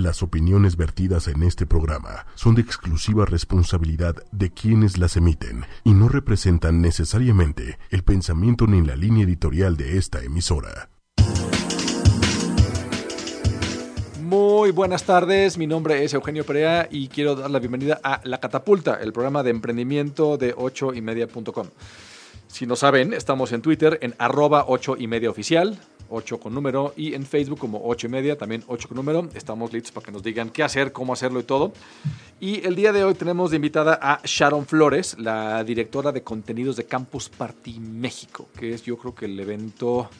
Las 0.00 0.22
opiniones 0.22 0.78
vertidas 0.78 1.28
en 1.28 1.42
este 1.42 1.66
programa 1.66 2.24
son 2.34 2.54
de 2.54 2.62
exclusiva 2.62 3.26
responsabilidad 3.26 4.16
de 4.32 4.50
quienes 4.50 4.96
las 4.96 5.18
emiten 5.18 5.66
y 5.84 5.92
no 5.92 6.08
representan 6.08 6.80
necesariamente 6.80 7.78
el 7.90 8.02
pensamiento 8.02 8.66
ni 8.66 8.80
la 8.80 8.96
línea 8.96 9.24
editorial 9.24 9.76
de 9.76 9.98
esta 9.98 10.22
emisora. 10.22 10.88
Muy 14.22 14.70
buenas 14.70 15.04
tardes, 15.04 15.58
mi 15.58 15.66
nombre 15.66 16.02
es 16.02 16.14
Eugenio 16.14 16.46
Perea 16.46 16.88
y 16.90 17.08
quiero 17.08 17.34
dar 17.34 17.50
la 17.50 17.58
bienvenida 17.58 18.00
a 18.02 18.22
La 18.24 18.40
Catapulta, 18.40 19.00
el 19.02 19.12
programa 19.12 19.42
de 19.42 19.50
emprendimiento 19.50 20.38
de 20.38 20.54
8 20.56 20.94
y 20.94 21.02
media.com. 21.02 21.66
Si 22.48 22.64
no 22.64 22.74
saben, 22.74 23.12
estamos 23.12 23.52
en 23.52 23.60
Twitter 23.60 23.98
en 24.00 24.14
arroba 24.16 24.64
8 24.66 24.96
y 24.98 25.08
media 25.08 25.28
oficial, 25.28 25.78
8 26.10 26.38
con 26.38 26.54
número, 26.54 26.92
y 26.96 27.14
en 27.14 27.24
Facebook 27.24 27.58
como 27.58 27.80
8 27.84 28.06
y 28.06 28.10
media, 28.10 28.36
también 28.36 28.62
8 28.66 28.88
con 28.88 28.96
número. 28.96 29.28
Estamos 29.34 29.72
listos 29.72 29.92
para 29.92 30.06
que 30.06 30.12
nos 30.12 30.22
digan 30.22 30.50
qué 30.50 30.62
hacer, 30.62 30.92
cómo 30.92 31.12
hacerlo 31.12 31.40
y 31.40 31.44
todo. 31.44 31.72
Y 32.40 32.66
el 32.66 32.74
día 32.74 32.92
de 32.92 33.04
hoy 33.04 33.14
tenemos 33.14 33.50
de 33.50 33.56
invitada 33.56 33.98
a 34.02 34.20
Sharon 34.24 34.66
Flores, 34.66 35.16
la 35.18 35.64
directora 35.64 36.12
de 36.12 36.22
contenidos 36.22 36.76
de 36.76 36.84
Campus 36.84 37.28
Party 37.28 37.80
México, 37.80 38.48
que 38.58 38.74
es 38.74 38.82
yo 38.82 38.96
creo 38.96 39.14
que 39.14 39.26
el 39.26 39.38
evento 39.38 40.10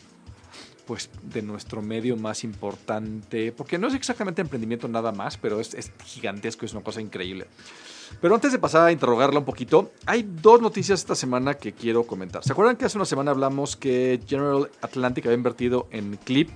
pues 0.86 1.08
de 1.22 1.40
nuestro 1.42 1.82
medio 1.82 2.16
más 2.16 2.42
importante, 2.42 3.52
porque 3.52 3.78
no 3.78 3.86
es 3.86 3.94
exactamente 3.94 4.42
emprendimiento 4.42 4.88
nada 4.88 5.12
más, 5.12 5.36
pero 5.36 5.60
es, 5.60 5.72
es, 5.74 5.92
gigantesco, 6.04 6.66
es 6.66 6.72
una 6.72 6.82
cosa 6.82 7.00
increíble. 7.00 7.46
Pero 8.20 8.34
antes 8.34 8.52
de 8.52 8.58
pasar 8.58 8.86
a 8.86 8.92
interrogarla 8.92 9.38
un 9.38 9.44
poquito, 9.44 9.92
hay 10.06 10.22
dos 10.22 10.60
noticias 10.60 11.00
esta 11.00 11.14
semana 11.14 11.54
que 11.54 11.72
quiero 11.72 12.04
comentar. 12.04 12.44
¿Se 12.44 12.52
acuerdan 12.52 12.76
que 12.76 12.84
hace 12.84 12.98
una 12.98 13.04
semana 13.04 13.30
hablamos 13.30 13.76
que 13.76 14.20
General 14.26 14.70
Atlantic 14.82 15.26
había 15.26 15.36
invertido 15.36 15.88
en 15.90 16.16
Clip 16.16 16.50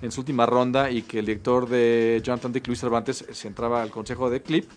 en 0.00 0.10
su 0.10 0.20
última 0.20 0.46
ronda 0.46 0.90
y 0.90 1.02
que 1.02 1.20
el 1.20 1.26
director 1.26 1.68
de 1.68 2.20
Jonathan 2.24 2.52
Dick, 2.52 2.66
Luis 2.66 2.80
Cervantes, 2.80 3.24
se 3.30 3.48
entraba 3.48 3.82
al 3.82 3.90
consejo 3.90 4.30
de 4.30 4.42
Clip? 4.42 4.68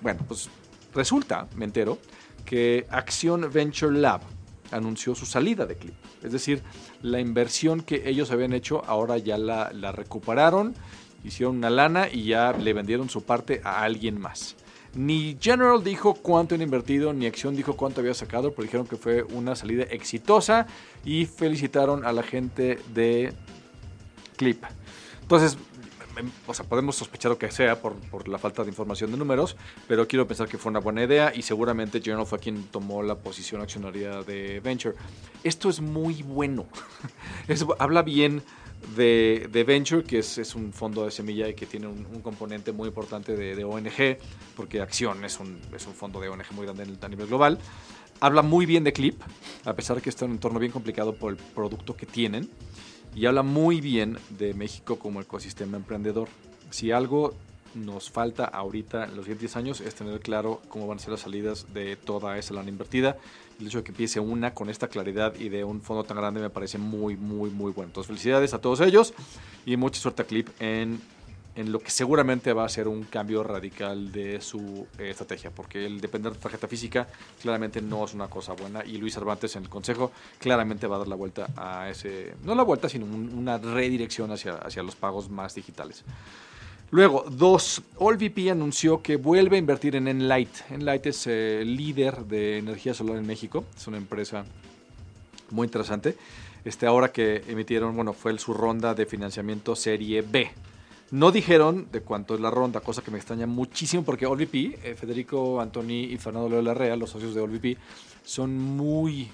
Bueno, 0.00 0.20
pues 0.26 0.48
resulta, 0.94 1.48
me 1.56 1.64
entero, 1.64 1.98
que 2.44 2.86
Acción 2.90 3.50
Venture 3.52 3.98
Lab 3.98 4.20
anunció 4.70 5.14
su 5.14 5.26
salida 5.26 5.66
de 5.66 5.76
Clip. 5.76 5.94
Es 6.22 6.32
decir, 6.32 6.62
la 7.02 7.20
inversión 7.20 7.82
que 7.82 8.08
ellos 8.08 8.30
habían 8.30 8.52
hecho 8.52 8.82
ahora 8.86 9.18
ya 9.18 9.38
la, 9.38 9.70
la, 9.72 9.92
recuperaron, 9.92 10.74
hicieron 11.24 11.56
una 11.56 11.70
lana 11.70 12.08
y 12.10 12.24
ya 12.24 12.52
le 12.52 12.72
vendieron 12.72 13.08
su 13.08 13.22
parte 13.22 13.60
a 13.64 13.82
alguien 13.82 14.20
más. 14.20 14.56
Ni 14.94 15.36
General 15.40 15.82
dijo 15.82 16.14
cuánto 16.14 16.54
han 16.54 16.62
invertido, 16.62 17.12
ni 17.12 17.26
Acción 17.26 17.56
dijo 17.56 17.76
cuánto 17.76 18.00
había 18.00 18.14
sacado, 18.14 18.52
pero 18.52 18.62
dijeron 18.62 18.86
que 18.86 18.96
fue 18.96 19.22
una 19.22 19.56
salida 19.56 19.84
exitosa 19.84 20.66
y 21.04 21.26
felicitaron 21.26 22.04
a 22.04 22.12
la 22.12 22.22
gente 22.22 22.78
de 22.94 23.32
Clip. 24.36 24.62
Entonces, 25.22 25.58
o 26.46 26.54
sea, 26.54 26.64
podemos 26.66 26.94
sospechar 26.94 27.30
lo 27.30 27.38
que 27.38 27.50
sea 27.50 27.80
por, 27.80 27.94
por, 27.94 28.28
la 28.28 28.38
falta 28.38 28.62
de 28.62 28.68
información 28.68 29.10
de 29.10 29.16
números, 29.16 29.56
pero 29.88 30.06
quiero 30.06 30.28
pensar 30.28 30.48
que 30.48 30.58
fue 30.58 30.70
una 30.70 30.80
buena 30.80 31.02
idea 31.02 31.32
y 31.34 31.42
seguramente 31.42 32.00
General 32.00 32.26
fue 32.26 32.38
quien 32.38 32.64
tomó 32.64 33.02
la 33.02 33.16
posición 33.16 33.60
accionaria 33.62 34.22
de 34.22 34.60
Venture. 34.60 34.94
Esto 35.42 35.68
es 35.68 35.80
muy 35.80 36.22
bueno. 36.22 36.66
Es, 37.48 37.64
habla 37.78 38.02
bien 38.02 38.42
de, 38.96 39.48
de 39.50 39.64
Venture, 39.64 40.04
que 40.04 40.18
es, 40.18 40.38
es, 40.38 40.54
un 40.54 40.72
fondo 40.72 41.04
de 41.04 41.10
semilla 41.10 41.48
y 41.48 41.54
que 41.54 41.66
tiene 41.66 41.86
un, 41.86 42.06
un 42.06 42.20
componente 42.20 42.72
muy 42.72 42.88
importante 42.88 43.36
de, 43.36 43.54
de, 43.54 43.64
ONG, 43.64 44.18
porque 44.56 44.80
Acción 44.80 45.24
es 45.24 45.40
un, 45.40 45.58
es 45.74 45.86
un 45.86 45.94
fondo 45.94 46.20
de 46.20 46.28
ONG 46.28 46.52
muy 46.52 46.66
grande 46.66 46.84
a 47.00 47.08
nivel 47.08 47.26
global. 47.26 47.58
Habla 48.20 48.42
muy 48.42 48.66
bien 48.66 48.84
de 48.84 48.92
Clip, 48.92 49.20
a 49.64 49.74
pesar 49.74 49.96
de 49.96 50.02
que 50.02 50.10
está 50.10 50.24
en 50.24 50.32
un 50.32 50.36
entorno 50.36 50.58
bien 50.58 50.72
complicado 50.72 51.14
por 51.14 51.32
el 51.32 51.36
producto 51.36 51.96
que 51.96 52.06
tienen 52.06 52.48
y 53.14 53.26
habla 53.26 53.42
muy 53.42 53.80
bien 53.80 54.18
de 54.30 54.54
México 54.54 54.98
como 54.98 55.20
ecosistema 55.20 55.76
emprendedor. 55.76 56.28
Si 56.70 56.90
algo 56.90 57.34
nos 57.74 58.10
falta 58.10 58.44
ahorita 58.44 59.04
en 59.04 59.16
los 59.16 59.24
siguientes 59.24 59.56
años 59.56 59.80
es 59.80 59.94
tener 59.94 60.20
claro 60.20 60.62
cómo 60.68 60.86
van 60.86 60.98
a 60.98 61.00
ser 61.00 61.10
las 61.10 61.20
salidas 61.20 61.72
de 61.74 61.96
toda 61.96 62.38
esa 62.38 62.54
lana 62.54 62.70
invertida. 62.70 63.16
El 63.60 63.66
hecho 63.66 63.78
de 63.78 63.84
que 63.84 63.92
empiece 63.92 64.20
una 64.20 64.54
con 64.54 64.68
esta 64.68 64.88
claridad 64.88 65.34
y 65.36 65.48
de 65.48 65.64
un 65.64 65.80
fondo 65.80 66.04
tan 66.04 66.16
grande 66.16 66.40
me 66.40 66.50
parece 66.50 66.78
muy, 66.78 67.16
muy, 67.16 67.50
muy 67.50 67.72
bueno. 67.72 67.88
Entonces, 67.88 68.08
felicidades 68.08 68.54
a 68.54 68.60
todos 68.60 68.80
ellos 68.80 69.14
y 69.64 69.76
mucha 69.76 70.00
suerte 70.00 70.22
a 70.22 70.24
Clip 70.26 70.48
en, 70.60 71.00
en 71.56 71.70
lo 71.70 71.78
que 71.78 71.90
seguramente 71.90 72.52
va 72.52 72.64
a 72.64 72.68
ser 72.68 72.88
un 72.88 73.04
cambio 73.04 73.42
radical 73.44 74.10
de 74.10 74.40
su 74.40 74.86
eh, 74.98 75.10
estrategia, 75.10 75.50
porque 75.50 75.86
el 75.86 76.00
depender 76.00 76.32
de 76.32 76.38
tarjeta 76.38 76.66
física 76.66 77.06
claramente 77.40 77.80
no 77.80 78.04
es 78.04 78.14
una 78.14 78.28
cosa 78.28 78.54
buena 78.54 78.84
y 78.84 78.96
Luis 78.96 79.14
Cervantes 79.14 79.54
en 79.56 79.64
el 79.64 79.68
consejo 79.68 80.10
claramente 80.38 80.86
va 80.86 80.96
a 80.96 80.98
dar 81.00 81.08
la 81.08 81.16
vuelta 81.16 81.48
a 81.56 81.88
ese, 81.88 82.34
no 82.42 82.54
la 82.54 82.64
vuelta, 82.64 82.88
sino 82.88 83.06
un, 83.06 83.32
una 83.34 83.58
redirección 83.58 84.32
hacia, 84.32 84.54
hacia 84.54 84.82
los 84.82 84.96
pagos 84.96 85.28
más 85.30 85.54
digitales. 85.54 86.04
Luego, 86.94 87.24
dos, 87.28 87.82
AllVP 87.98 88.52
anunció 88.52 89.02
que 89.02 89.16
vuelve 89.16 89.56
a 89.56 89.58
invertir 89.58 89.96
en 89.96 90.06
Enlight. 90.06 90.70
Enlight 90.70 91.06
es 91.06 91.26
eh, 91.26 91.64
líder 91.66 92.24
de 92.24 92.58
energía 92.58 92.94
solar 92.94 93.16
en 93.16 93.26
México, 93.26 93.64
es 93.76 93.88
una 93.88 93.96
empresa 93.96 94.44
muy 95.50 95.66
interesante. 95.66 96.16
Este, 96.64 96.86
ahora 96.86 97.10
que 97.10 97.42
emitieron, 97.48 97.96
bueno, 97.96 98.12
fue 98.12 98.38
su 98.38 98.54
ronda 98.54 98.94
de 98.94 99.06
financiamiento 99.06 99.74
Serie 99.74 100.22
B. 100.22 100.52
No 101.10 101.32
dijeron 101.32 101.88
de 101.90 102.00
cuánto 102.00 102.36
es 102.36 102.40
la 102.40 102.52
ronda, 102.52 102.78
cosa 102.78 103.02
que 103.02 103.10
me 103.10 103.18
extraña 103.18 103.48
muchísimo 103.48 104.04
porque 104.04 104.26
AllVP, 104.26 104.78
eh, 104.84 104.94
Federico 104.96 105.60
Antoni 105.60 106.04
y 106.04 106.16
Fernando 106.18 106.48
Leo 106.48 106.62
Larrea, 106.62 106.94
los 106.94 107.10
socios 107.10 107.34
de 107.34 107.40
AllVP, 107.40 107.76
son 108.22 108.56
muy, 108.56 109.28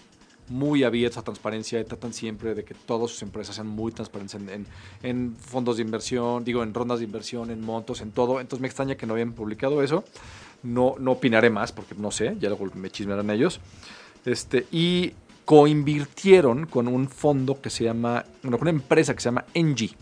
muy 0.51 0.85
abiertos 0.85 1.19
a 1.19 1.23
transparencia 1.23 1.81
y 1.81 1.85
tratan 1.85 2.13
siempre 2.13 2.55
de 2.55 2.65
que 2.65 2.75
todas 2.75 3.11
sus 3.11 3.23
empresas 3.23 3.55
sean 3.55 3.69
muy 3.69 3.93
transparentes 3.93 4.39
en, 5.03 5.37
fondos 5.37 5.77
de 5.77 5.83
inversión, 5.83 6.45
digo, 6.45 6.63
en 6.63 6.75
rondas 6.75 6.99
de 6.99 7.07
inversión, 7.07 7.51
en 7.51 7.63
montos, 7.65 8.01
en 8.03 8.11
todo. 8.11 8.41
Entonces 8.41 8.61
me 8.61 8.69
extraña 8.69 8.97
que 8.97 9.07
no 9.07 9.15
habían 9.15 9.33
publicado 9.33 9.83
eso. 9.83 10.05
No, 10.63 10.97
no 10.99 11.13
opinaré 11.13 11.49
más 11.49 11.73
porque 11.73 11.95
no 11.95 12.11
sé, 12.11 12.37
ya 12.39 12.49
luego 12.51 12.67
me 12.75 12.91
chismearán 12.91 13.31
ellos. 13.31 13.61
Este, 14.27 14.67
y 14.71 15.15
coinvirtieron 15.47 16.67
con 16.67 16.87
un 16.87 17.09
fondo 17.09 17.61
que 17.61 17.71
se 17.71 17.85
llama, 17.85 18.25
bueno, 18.43 18.59
con 18.59 18.69
una 18.69 18.79
empresa 18.79 19.15
que 19.15 19.21
se 19.21 19.29
llama 19.29 19.47
Engie 19.55 19.97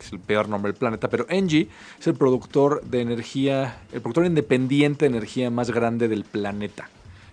es 0.00 0.12
el 0.12 0.20
peor 0.20 0.48
nombre 0.48 0.72
del 0.72 0.78
planeta, 0.78 1.08
pero 1.08 1.26
Engie 1.28 1.68
es 1.98 2.06
el 2.06 2.14
productor 2.14 2.82
de 2.84 3.00
energía, 3.00 3.80
el 3.92 4.00
productor 4.00 4.26
independiente 4.26 5.04
de 5.04 5.16
energía 5.16 5.50
más 5.50 5.70
grande 5.70 6.08
del 6.08 6.24
planeta. 6.24 6.88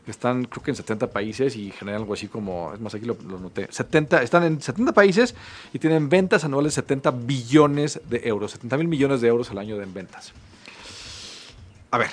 Están 0.07 0.45
creo 0.45 0.63
que 0.63 0.71
en 0.71 0.75
70 0.75 1.11
países 1.11 1.55
y 1.55 1.71
generan 1.71 2.01
algo 2.01 2.13
así 2.13 2.27
como, 2.27 2.73
es 2.73 2.79
más, 2.79 2.95
aquí 2.95 3.05
lo, 3.05 3.15
noté, 3.15 3.67
70, 3.69 4.23
están 4.23 4.43
en 4.43 4.61
70 4.61 4.93
países 4.93 5.35
y 5.73 5.79
tienen 5.79 6.09
ventas 6.09 6.43
anuales 6.43 6.73
de 6.73 6.81
70 6.81 7.11
billones 7.11 8.01
de 8.09 8.21
euros, 8.27 8.51
70 8.51 8.77
mil 8.77 8.87
millones 8.87 9.21
de 9.21 9.27
euros 9.27 9.51
al 9.51 9.59
año 9.59 9.77
de 9.77 9.83
en 9.83 9.93
ventas. 9.93 10.33
A 11.91 11.97
ver, 11.97 12.09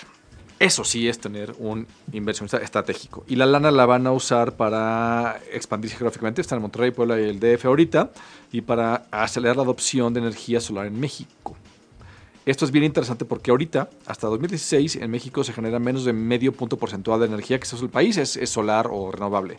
eso 0.59 0.82
sí 0.82 1.09
es 1.09 1.21
tener 1.21 1.54
un 1.59 1.87
inversionista 2.12 2.59
estratégico. 2.59 3.25
Y 3.28 3.37
la 3.37 3.47
lana 3.47 3.71
la 3.71 3.87
van 3.87 4.06
a 4.06 4.12
usar 4.12 4.56
para 4.56 5.41
expandirse 5.53 5.97
geográficamente. 5.97 6.41
Está 6.41 6.56
en 6.56 6.62
Monterrey, 6.62 6.91
Puebla 6.91 7.21
y 7.21 7.25
el 7.25 7.38
DF 7.38 7.66
ahorita. 7.66 8.10
Y 8.50 8.62
para 8.62 9.06
acelerar 9.12 9.56
la 9.56 9.62
adopción 9.62 10.12
de 10.15 10.21
energía 10.21 10.60
solar 10.60 10.87
en 10.87 10.98
México. 10.98 11.56
Esto 12.48 12.64
es 12.64 12.70
bien 12.70 12.84
interesante 12.84 13.26
porque 13.26 13.50
ahorita, 13.50 13.91
hasta 14.06 14.26
2016, 14.26 14.97
en 14.97 15.10
México 15.10 15.44
se 15.44 15.53
genera 15.53 15.78
menos 15.78 16.06
de 16.06 16.14
medio 16.14 16.50
punto 16.54 16.78
porcentual 16.78 17.20
de 17.20 17.26
energía 17.26 17.59
que 17.59 17.64
es 17.64 17.72
el 17.75 17.91
país, 17.91 18.16
es, 18.16 18.38
solar 18.48 18.88
o 18.91 19.12
renovable. 19.12 19.59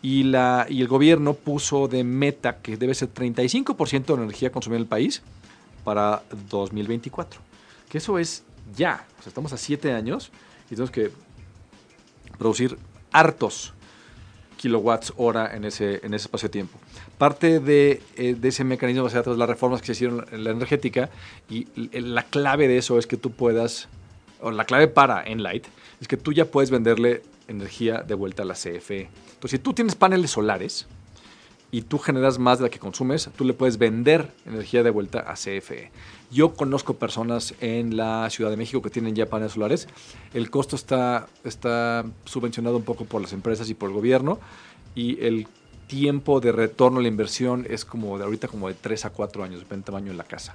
Y, 0.00 0.22
la, 0.22 0.64
y 0.66 0.80
el 0.80 0.88
gobierno 0.88 1.34
puso 1.34 1.88
de 1.88 2.04
meta 2.04 2.62
que 2.62 2.78
debe 2.78 2.94
ser 2.94 3.12
35% 3.12 4.06
de 4.06 4.14
energía 4.14 4.50
consumida 4.50 4.78
en 4.78 4.82
el 4.84 4.88
país 4.88 5.20
para 5.84 6.22
2024. 6.48 7.38
Que 7.90 7.98
eso 7.98 8.18
es 8.18 8.44
ya. 8.74 9.06
Estamos 9.26 9.52
a 9.52 9.58
7 9.58 9.92
años 9.92 10.30
y 10.68 10.70
tenemos 10.70 10.90
que 10.90 11.10
producir 12.38 12.78
hartos 13.12 13.74
kilowatts 14.56 15.12
hora 15.18 15.54
en 15.54 15.66
ese, 15.66 16.00
en 16.02 16.14
ese 16.14 16.28
espacio 16.28 16.48
de 16.48 16.52
tiempo. 16.52 16.78
Parte 17.18 17.60
de, 17.60 18.02
eh, 18.16 18.34
de 18.38 18.48
ese 18.48 18.64
mecanismo 18.64 19.02
va 19.02 19.08
a 19.08 19.12
ser 19.12 19.26
las 19.28 19.48
reformas 19.48 19.80
que 19.80 19.86
se 19.86 19.92
hicieron 19.92 20.26
en 20.32 20.44
la 20.44 20.50
energética 20.50 21.10
y 21.48 21.66
la 21.76 22.24
clave 22.24 22.68
de 22.68 22.78
eso 22.78 22.98
es 22.98 23.06
que 23.06 23.16
tú 23.16 23.30
puedas, 23.30 23.88
o 24.40 24.50
la 24.50 24.64
clave 24.64 24.88
para 24.88 25.22
Enlight, 25.22 25.66
es 26.00 26.08
que 26.08 26.16
tú 26.16 26.32
ya 26.32 26.46
puedes 26.46 26.70
venderle 26.70 27.22
energía 27.48 28.02
de 28.02 28.14
vuelta 28.14 28.42
a 28.42 28.46
la 28.46 28.54
CFE. 28.54 29.08
Entonces, 29.34 29.50
si 29.52 29.58
tú 29.58 29.72
tienes 29.72 29.94
paneles 29.94 30.32
solares 30.32 30.86
y 31.70 31.82
tú 31.82 31.98
generas 31.98 32.38
más 32.38 32.58
de 32.58 32.64
la 32.64 32.70
que 32.70 32.78
consumes, 32.78 33.30
tú 33.36 33.44
le 33.44 33.54
puedes 33.54 33.78
vender 33.78 34.30
energía 34.46 34.82
de 34.82 34.90
vuelta 34.90 35.20
a 35.20 35.34
CFE. 35.34 35.90
Yo 36.30 36.54
conozco 36.54 36.94
personas 36.94 37.54
en 37.60 37.96
la 37.96 38.28
Ciudad 38.30 38.50
de 38.50 38.56
México 38.56 38.82
que 38.82 38.90
tienen 38.90 39.14
ya 39.14 39.26
paneles 39.26 39.52
solares. 39.52 39.88
El 40.34 40.50
costo 40.50 40.76
está, 40.76 41.28
está 41.44 42.04
subvencionado 42.24 42.76
un 42.76 42.84
poco 42.84 43.04
por 43.04 43.22
las 43.22 43.32
empresas 43.32 43.70
y 43.70 43.74
por 43.74 43.90
el 43.90 43.94
gobierno 43.94 44.38
y 44.94 45.24
el 45.24 45.46
tiempo 45.92 46.40
de 46.40 46.52
retorno 46.52 47.00
a 47.00 47.02
la 47.02 47.08
inversión 47.08 47.66
es 47.68 47.84
como 47.84 48.16
de 48.16 48.24
ahorita 48.24 48.48
como 48.48 48.66
de 48.66 48.72
3 48.72 49.04
a 49.04 49.10
4 49.10 49.44
años, 49.44 49.60
depende 49.60 49.82
del 49.82 49.84
tamaño 49.84 50.12
de 50.12 50.16
la 50.16 50.24
casa. 50.24 50.54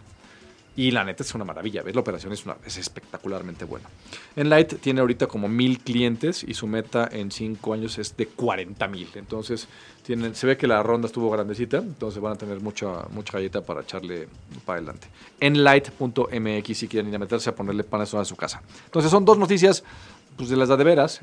Y 0.75 0.89
la 0.89 1.03
neta 1.03 1.21
es 1.21 1.35
una 1.35 1.45
maravilla, 1.45 1.83
¿ves? 1.83 1.93
La 1.93 2.01
operación 2.01 2.33
es, 2.33 2.43
una, 2.45 2.57
es 2.65 2.77
espectacularmente 2.77 3.65
buena. 3.65 3.87
Enlight 4.35 4.79
tiene 4.79 5.01
ahorita 5.01 5.27
como 5.27 5.47
mil 5.47 5.79
clientes 5.79 6.43
y 6.43 6.55
su 6.55 6.65
meta 6.65 7.07
en 7.11 7.31
cinco 7.31 7.73
años 7.73 7.99
es 7.99 8.17
de 8.17 8.27
40 8.27 8.87
mil. 8.87 9.07
Entonces, 9.13 9.67
se 10.33 10.47
ve 10.47 10.57
que 10.57 10.65
la 10.65 10.81
ronda 10.81 11.05
estuvo 11.05 11.29
grandecita, 11.29 11.77
entonces 11.77 12.19
van 12.19 12.33
a 12.33 12.35
tener 12.35 12.59
mucha, 12.59 13.07
mucha 13.11 13.33
galleta 13.33 13.61
para 13.61 13.81
echarle 13.81 14.27
para 14.65 14.77
adelante. 14.77 15.07
Enlight.mx 15.39 16.77
si 16.77 16.87
quieren 16.87 17.09
ir 17.09 17.15
a 17.15 17.19
meterse 17.19 17.51
a 17.51 17.55
ponerle 17.55 17.83
panes 17.83 18.13
a 18.15 18.25
su 18.25 18.35
casa. 18.35 18.61
Entonces, 18.85 19.11
son 19.11 19.23
dos 19.23 19.37
noticias 19.37 19.83
pues 20.37 20.49
de 20.49 20.55
las 20.55 20.69
de 20.69 20.83
veras, 20.83 21.19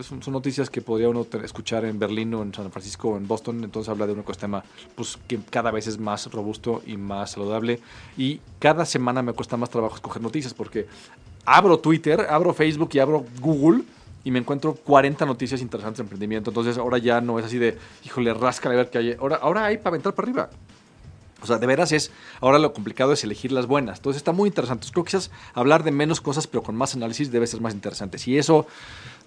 son, 0.00 0.22
son, 0.22 0.32
noticias 0.32 0.70
que 0.70 0.80
podría 0.80 1.10
uno 1.10 1.26
escuchar 1.44 1.84
en 1.84 1.98
Berlín 1.98 2.32
o 2.32 2.42
en 2.42 2.54
San 2.54 2.70
Francisco 2.72 3.10
o 3.10 3.16
en 3.18 3.28
Boston, 3.28 3.62
entonces 3.62 3.90
habla 3.90 4.06
de 4.06 4.14
un 4.14 4.20
ecosistema 4.20 4.64
pues, 4.94 5.18
que 5.28 5.38
cada 5.50 5.70
vez 5.70 5.86
es 5.86 5.98
más 5.98 6.32
robusto 6.32 6.82
y 6.86 6.96
más 6.96 7.32
saludable 7.32 7.80
y 8.16 8.40
cada 8.58 8.86
semana 8.86 9.22
me 9.22 9.34
cuesta 9.34 9.58
más 9.58 9.68
trabajo 9.68 9.96
escoger 9.96 10.22
noticias 10.22 10.54
porque 10.54 10.86
abro 11.44 11.78
Twitter, 11.78 12.26
abro 12.30 12.54
Facebook 12.54 12.88
y 12.94 13.00
abro 13.00 13.26
Google 13.40 13.82
y 14.24 14.30
me 14.30 14.38
encuentro 14.38 14.74
40 14.74 15.26
noticias 15.26 15.60
interesantes 15.60 15.98
de 15.98 16.04
emprendimiento, 16.04 16.50
entonces 16.50 16.78
ahora 16.78 16.96
ya 16.96 17.20
no 17.20 17.38
es 17.38 17.44
así 17.44 17.58
de, 17.58 17.76
híjole, 18.02 18.32
rasca 18.32 18.70
a 18.70 18.74
ver 18.74 18.88
qué 18.88 18.98
hay, 18.98 19.16
ahora, 19.20 19.36
ahora 19.36 19.66
hay 19.66 19.76
para 19.76 19.90
aventar 19.90 20.14
para 20.14 20.26
arriba. 20.26 20.50
O 21.44 21.46
sea, 21.46 21.58
de 21.58 21.66
veras 21.66 21.92
es, 21.92 22.10
ahora 22.40 22.58
lo 22.58 22.72
complicado 22.72 23.12
es 23.12 23.22
elegir 23.22 23.52
las 23.52 23.66
buenas. 23.66 23.98
Entonces 23.98 24.18
está 24.18 24.32
muy 24.32 24.48
interesante. 24.48 24.86
Creo 24.90 25.04
que 25.04 25.10
quizás 25.10 25.30
hablar 25.52 25.84
de 25.84 25.90
menos 25.90 26.20
cosas, 26.20 26.46
pero 26.46 26.62
con 26.62 26.74
más 26.74 26.94
análisis 26.94 27.30
debe 27.30 27.46
ser 27.46 27.60
más 27.60 27.74
interesante. 27.74 28.18
Si 28.18 28.36
eso 28.36 28.66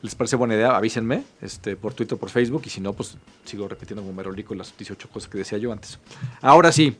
les 0.02 0.16
parece 0.16 0.36
buena 0.36 0.56
idea, 0.56 0.76
avísenme 0.76 1.24
este, 1.42 1.76
por 1.76 1.94
Twitter, 1.94 2.18
por 2.18 2.30
Facebook, 2.30 2.64
y 2.66 2.70
si 2.70 2.82
no, 2.82 2.94
pues 2.94 3.18
sigo 3.46 3.68
repitiendo 3.68 4.02
como 4.02 4.14
merolico 4.14 4.54
las 4.56 4.76
18 4.76 5.10
cosas 5.10 5.30
que 5.30 5.38
decía 5.38 5.58
yo 5.58 5.72
antes. 5.72 6.00
Ahora 6.42 6.72
sí, 6.72 6.98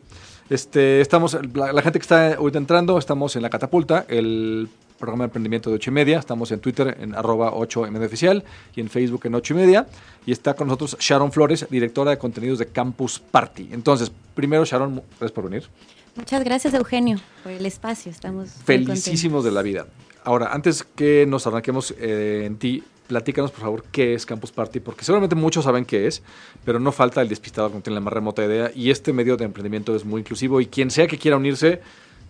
este, 0.50 1.02
estamos, 1.02 1.38
la, 1.54 1.74
la 1.74 1.82
gente 1.82 2.00
que 2.00 2.04
está 2.04 2.36
ahorita 2.36 2.58
entrando, 2.58 2.98
estamos 2.98 3.36
en 3.36 3.42
la 3.42 3.50
catapulta, 3.50 4.06
el 4.08 4.70
programa 4.98 5.24
de 5.24 5.28
emprendimiento 5.28 5.70
de 5.70 5.76
8 5.76 5.90
y 5.90 5.94
media. 5.94 6.20
Estamos 6.20 6.52
en 6.52 6.60
Twitter 6.60 6.98
en 7.00 7.16
arroba 7.16 7.52
8 7.54 7.88
y 7.88 7.92
media 7.92 8.08
oficial 8.08 8.44
y 8.76 8.82
en 8.82 8.90
Facebook 8.90 9.22
en 9.26 9.36
8 9.36 9.54
y 9.54 9.58
media. 9.58 9.88
Y 10.26 10.32
está 10.32 10.56
con 10.56 10.68
nosotros 10.68 10.98
Sharon 11.00 11.32
Flores, 11.32 11.66
directora 11.70 12.12
de 12.12 12.18
contenidos 12.18 12.60
de 12.60 12.68
Campus 12.68 13.20
Party. 13.20 13.70
Entonces, 13.72 14.12
primero, 14.34 14.66
Sharon, 14.66 15.02
gracias 15.20 15.32
por 15.32 15.50
venir. 15.50 15.68
Muchas 16.16 16.44
gracias, 16.44 16.74
Eugenio, 16.74 17.20
por 17.44 17.52
el 17.52 17.66
espacio. 17.66 18.12
Estamos 18.12 18.50
felicísimos 18.66 19.44
de 19.44 19.52
la 19.52 19.62
vida. 19.62 19.86
Ahora, 20.24 20.52
antes 20.52 20.84
que 20.84 21.26
nos 21.28 21.48
arranquemos 21.48 21.94
eh, 22.00 22.44
en 22.46 22.58
ti, 22.58 22.84
platícanos 23.08 23.52
por 23.52 23.62
favor 23.62 23.86
qué 23.92 24.14
es 24.14 24.26
Campus 24.26 24.52
Party, 24.52 24.80
porque 24.80 25.06
seguramente 25.06 25.36
muchos 25.36 25.64
saben 25.64 25.86
qué 25.86 26.08
es, 26.08 26.22
pero 26.66 26.80
no 26.80 26.92
falta 26.92 27.22
el 27.22 27.30
despistado 27.30 27.70
que 27.70 27.76
no 27.76 27.82
tiene 27.82 27.96
la 27.96 28.02
más 28.02 28.14
remota 28.14 28.44
idea. 28.44 28.72
Y 28.76 28.92
este 28.92 29.14
medio 29.14 29.38
de 29.38 29.46
emprendimiento 29.46 29.96
es 29.96 30.06
muy 30.06 30.22
inclusivo 30.22 30.60
y 30.60 30.66
quien 30.66 30.92
sea 30.92 31.08
que 31.08 31.18
quiera 31.18 31.38
unirse, 31.38 31.82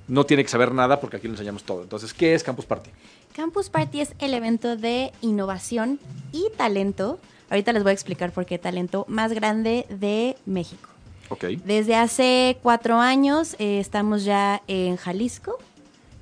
no 0.07 0.25
tiene 0.25 0.43
que 0.43 0.49
saber 0.49 0.73
nada 0.73 0.99
porque 0.99 1.17
aquí 1.17 1.27
le 1.27 1.33
enseñamos 1.33 1.63
todo. 1.63 1.83
Entonces, 1.83 2.13
¿qué 2.13 2.33
es 2.33 2.43
Campus 2.43 2.65
Party? 2.65 2.89
Campus 3.33 3.69
Party 3.69 4.01
es 4.01 4.13
el 4.19 4.33
evento 4.33 4.77
de 4.77 5.11
innovación 5.21 5.99
y 6.31 6.47
talento. 6.57 7.19
Ahorita 7.49 7.73
les 7.73 7.83
voy 7.83 7.91
a 7.91 7.93
explicar 7.93 8.31
por 8.31 8.45
qué 8.45 8.57
talento 8.57 9.05
más 9.07 9.33
grande 9.33 9.85
de 9.89 10.35
México. 10.45 10.89
Okay. 11.29 11.57
Desde 11.57 11.95
hace 11.95 12.57
cuatro 12.63 12.99
años 12.99 13.55
eh, 13.59 13.79
estamos 13.79 14.23
ya 14.23 14.61
en 14.67 14.95
Jalisco, 14.95 15.57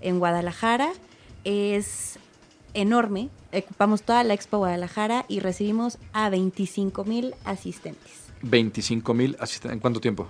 en 0.01 0.19
Guadalajara. 0.19 0.91
Es 1.43 2.17
enorme. 2.73 3.29
Ocupamos 3.53 4.01
toda 4.01 4.23
la 4.23 4.33
Expo 4.33 4.57
Guadalajara 4.57 5.25
y 5.27 5.39
recibimos 5.39 5.99
a 6.11 6.29
25 6.29 7.05
mil 7.05 7.35
asistentes. 7.45 8.11
25 8.41 9.13
mil 9.13 9.37
asistentes. 9.39 9.75
¿En 9.75 9.79
cuánto 9.79 10.01
tiempo? 10.01 10.27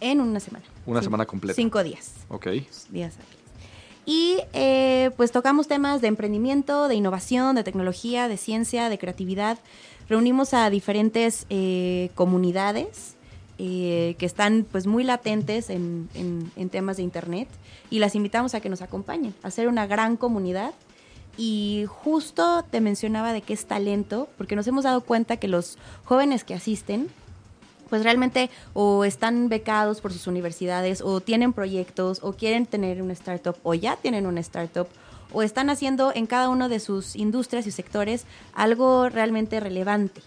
En 0.00 0.20
una 0.20 0.40
semana. 0.40 0.64
Una 0.86 1.02
semana 1.02 1.26
completa. 1.26 1.54
Cinco 1.54 1.82
días. 1.82 2.12
Ok. 2.28 2.48
Días. 2.90 3.14
Y 4.04 4.38
eh, 4.52 5.10
pues 5.16 5.30
tocamos 5.30 5.68
temas 5.68 6.00
de 6.00 6.08
emprendimiento, 6.08 6.88
de 6.88 6.96
innovación, 6.96 7.54
de 7.54 7.62
tecnología, 7.62 8.26
de 8.28 8.36
ciencia, 8.36 8.88
de 8.88 8.98
creatividad. 8.98 9.58
Reunimos 10.08 10.54
a 10.54 10.68
diferentes 10.70 11.46
eh, 11.50 12.10
comunidades 12.14 13.14
eh, 13.58 14.16
que 14.18 14.26
están 14.26 14.66
pues 14.70 14.86
muy 14.88 15.04
latentes 15.04 15.70
en, 15.70 16.08
en, 16.14 16.50
en, 16.56 16.68
temas 16.68 16.96
de 16.96 17.04
internet 17.04 17.48
y 17.90 18.00
las 18.00 18.16
invitamos 18.16 18.54
a 18.54 18.60
que 18.60 18.68
nos 18.68 18.82
acompañen, 18.82 19.34
a 19.44 19.48
hacer 19.48 19.68
una 19.68 19.86
gran 19.86 20.16
comunidad. 20.16 20.74
Y 21.36 21.84
justo 21.88 22.64
te 22.70 22.80
mencionaba 22.80 23.32
de 23.32 23.40
qué 23.40 23.54
es 23.54 23.64
talento, 23.64 24.28
porque 24.36 24.56
nos 24.56 24.66
hemos 24.66 24.84
dado 24.84 25.00
cuenta 25.00 25.38
que 25.38 25.48
los 25.48 25.78
jóvenes 26.04 26.44
que 26.44 26.54
asisten 26.54 27.08
pues 27.92 28.04
realmente 28.04 28.48
o 28.72 29.04
están 29.04 29.50
becados 29.50 30.00
por 30.00 30.14
sus 30.14 30.26
universidades 30.26 31.02
o 31.02 31.20
tienen 31.20 31.52
proyectos 31.52 32.20
o 32.22 32.32
quieren 32.32 32.64
tener 32.64 33.02
una 33.02 33.12
startup 33.12 33.54
o 33.64 33.74
ya 33.74 33.96
tienen 33.96 34.24
una 34.24 34.40
startup 34.40 34.88
o 35.30 35.42
están 35.42 35.68
haciendo 35.68 36.10
en 36.14 36.24
cada 36.24 36.48
uno 36.48 36.70
de 36.70 36.80
sus 36.80 37.16
industrias 37.16 37.66
y 37.66 37.70
sectores 37.70 38.24
algo 38.54 39.10
realmente 39.10 39.60
relevante. 39.60 40.22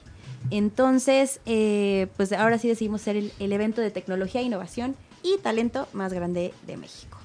Entonces, 0.52 1.40
eh, 1.48 2.06
pues 2.18 2.34
ahora 2.34 2.60
sí 2.60 2.68
decidimos 2.68 3.02
ser 3.02 3.16
el, 3.16 3.32
el, 3.40 3.52
evento 3.52 3.82
de 3.82 3.90
tecnología, 3.90 4.44
innovación 4.44 4.96
y 5.24 5.40
talento 5.40 5.88
más 5.92 6.14
grande 6.14 6.54
de 6.68 6.78
México. 6.78 7.18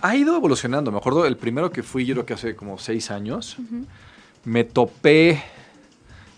Ha 0.00 0.14
ido 0.14 0.36
evolucionando. 0.36 0.92
Me 0.92 0.98
acuerdo 0.98 1.26
el 1.26 1.36
primero 1.36 1.72
que 1.72 1.82
fui, 1.82 2.04
yo 2.04 2.14
creo 2.14 2.26
que 2.26 2.34
hace 2.34 2.54
como 2.54 2.78
seis 2.78 3.10
años, 3.10 3.58
uh 3.58 3.62
-huh. 3.62 3.86
me 4.44 4.62
topé 4.62 5.42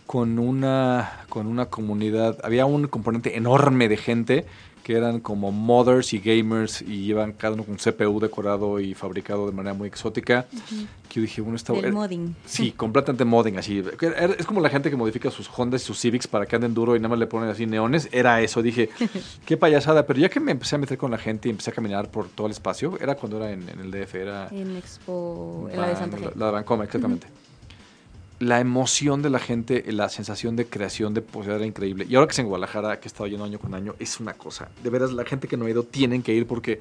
con 0.06 0.38
una, 0.38 1.25
con 1.37 1.49
una 1.49 1.67
comunidad, 1.67 2.38
había 2.44 2.65
un 2.65 2.87
componente 2.88 3.37
enorme 3.37 3.91
de 3.91 3.99
gente 3.99 4.47
que 4.83 4.94
eran 4.97 5.21
como 5.21 5.53
mothers 5.53 6.15
y 6.15 6.19
gamers 6.19 6.81
y 6.81 7.05
llevan 7.05 7.33
cada 7.33 7.53
uno 7.53 7.65
con 7.65 7.77
CPU 7.77 8.21
decorado 8.21 8.81
y 8.81 8.94
fabricado 8.94 9.44
de 9.44 9.53
manera 9.53 9.75
muy 9.75 9.87
exótica. 9.87 10.47
Uh 10.50 10.56
-huh. 10.56 10.87
Que 11.11 11.15
yo 11.17 11.21
dije, 11.21 11.43
bueno, 11.43 11.56
está... 11.56 11.75
El 11.75 11.93
modding. 11.93 12.35
Sí, 12.47 12.73
completamente 12.73 13.27
modding, 13.27 13.59
así. 13.59 13.85
Es 14.38 14.47
como 14.47 14.62
la 14.62 14.71
gente 14.71 14.88
que 14.88 14.97
modifica 14.97 15.31
sus 15.31 15.47
Hondas 15.55 15.83
y 15.83 15.85
sus 15.85 16.00
Civics 16.00 16.27
para 16.27 16.47
que 16.47 16.56
anden 16.56 16.73
duro 16.73 16.97
y 16.97 17.00
nada 17.00 17.11
más 17.11 17.19
le 17.19 17.27
ponen 17.27 17.50
así 17.50 17.67
neones. 17.67 18.09
Era 18.12 18.41
eso, 18.41 18.62
dije, 18.62 18.88
qué 19.44 19.59
payasada. 19.59 20.06
Pero 20.06 20.19
ya 20.21 20.31
que 20.31 20.41
me 20.41 20.53
empecé 20.53 20.77
a 20.77 20.79
meter 20.79 20.97
con 20.97 21.11
la 21.11 21.19
gente 21.19 21.49
y 21.49 21.50
empecé 21.50 21.71
a 21.71 21.75
caminar 21.75 22.11
por 22.11 22.31
todo 22.31 22.47
el 22.47 22.53
espacio, 22.53 22.97
era 22.99 23.15
cuando 23.15 23.37
era 23.37 23.53
en, 23.53 23.69
en 23.69 23.79
el 23.81 23.91
DF, 23.91 24.15
era... 24.15 24.49
En 24.50 24.75
Expo, 24.75 25.69
en 25.71 25.81
la 25.83 25.88
de 25.88 25.97
Santa 25.97 26.17
Fe. 26.17 26.25
La, 26.25 26.33
la 26.35 26.47
de 26.47 26.53
Bancoma, 26.53 26.85
exactamente. 26.85 27.27
Uh 27.27 27.31
-huh 27.31 27.46
la 28.38 28.61
emoción 28.61 29.23
de 29.23 29.31
la 29.31 29.38
gente, 29.38 29.85
la 29.93 30.09
sensación 30.09 30.56
de 30.56 30.67
creación, 30.67 31.15
de 31.15 31.23
posibilidad 31.23 31.56
era 31.56 31.67
increíble. 31.67 32.06
Y 32.09 32.15
ahora 32.15 32.27
que 32.27 32.33
es 32.33 32.38
en 32.38 32.47
Guadalajara, 32.47 33.00
que 33.00 33.06
he 33.06 33.09
estado 33.09 33.27
yendo 33.29 33.44
año 33.44 33.59
con 33.59 33.75
año, 33.75 33.94
es 33.99 34.21
una 34.21 34.35
cosa. 34.35 34.69
De 34.83 34.91
veras, 34.91 35.12
la 35.12 35.25
gente 35.25 35.49
que 35.49 35.56
no 35.56 35.65
ha 35.65 35.71
ido 35.71 35.85
tienen 35.85 36.23
que 36.23 36.35
ir 36.35 36.47
porque 36.47 36.81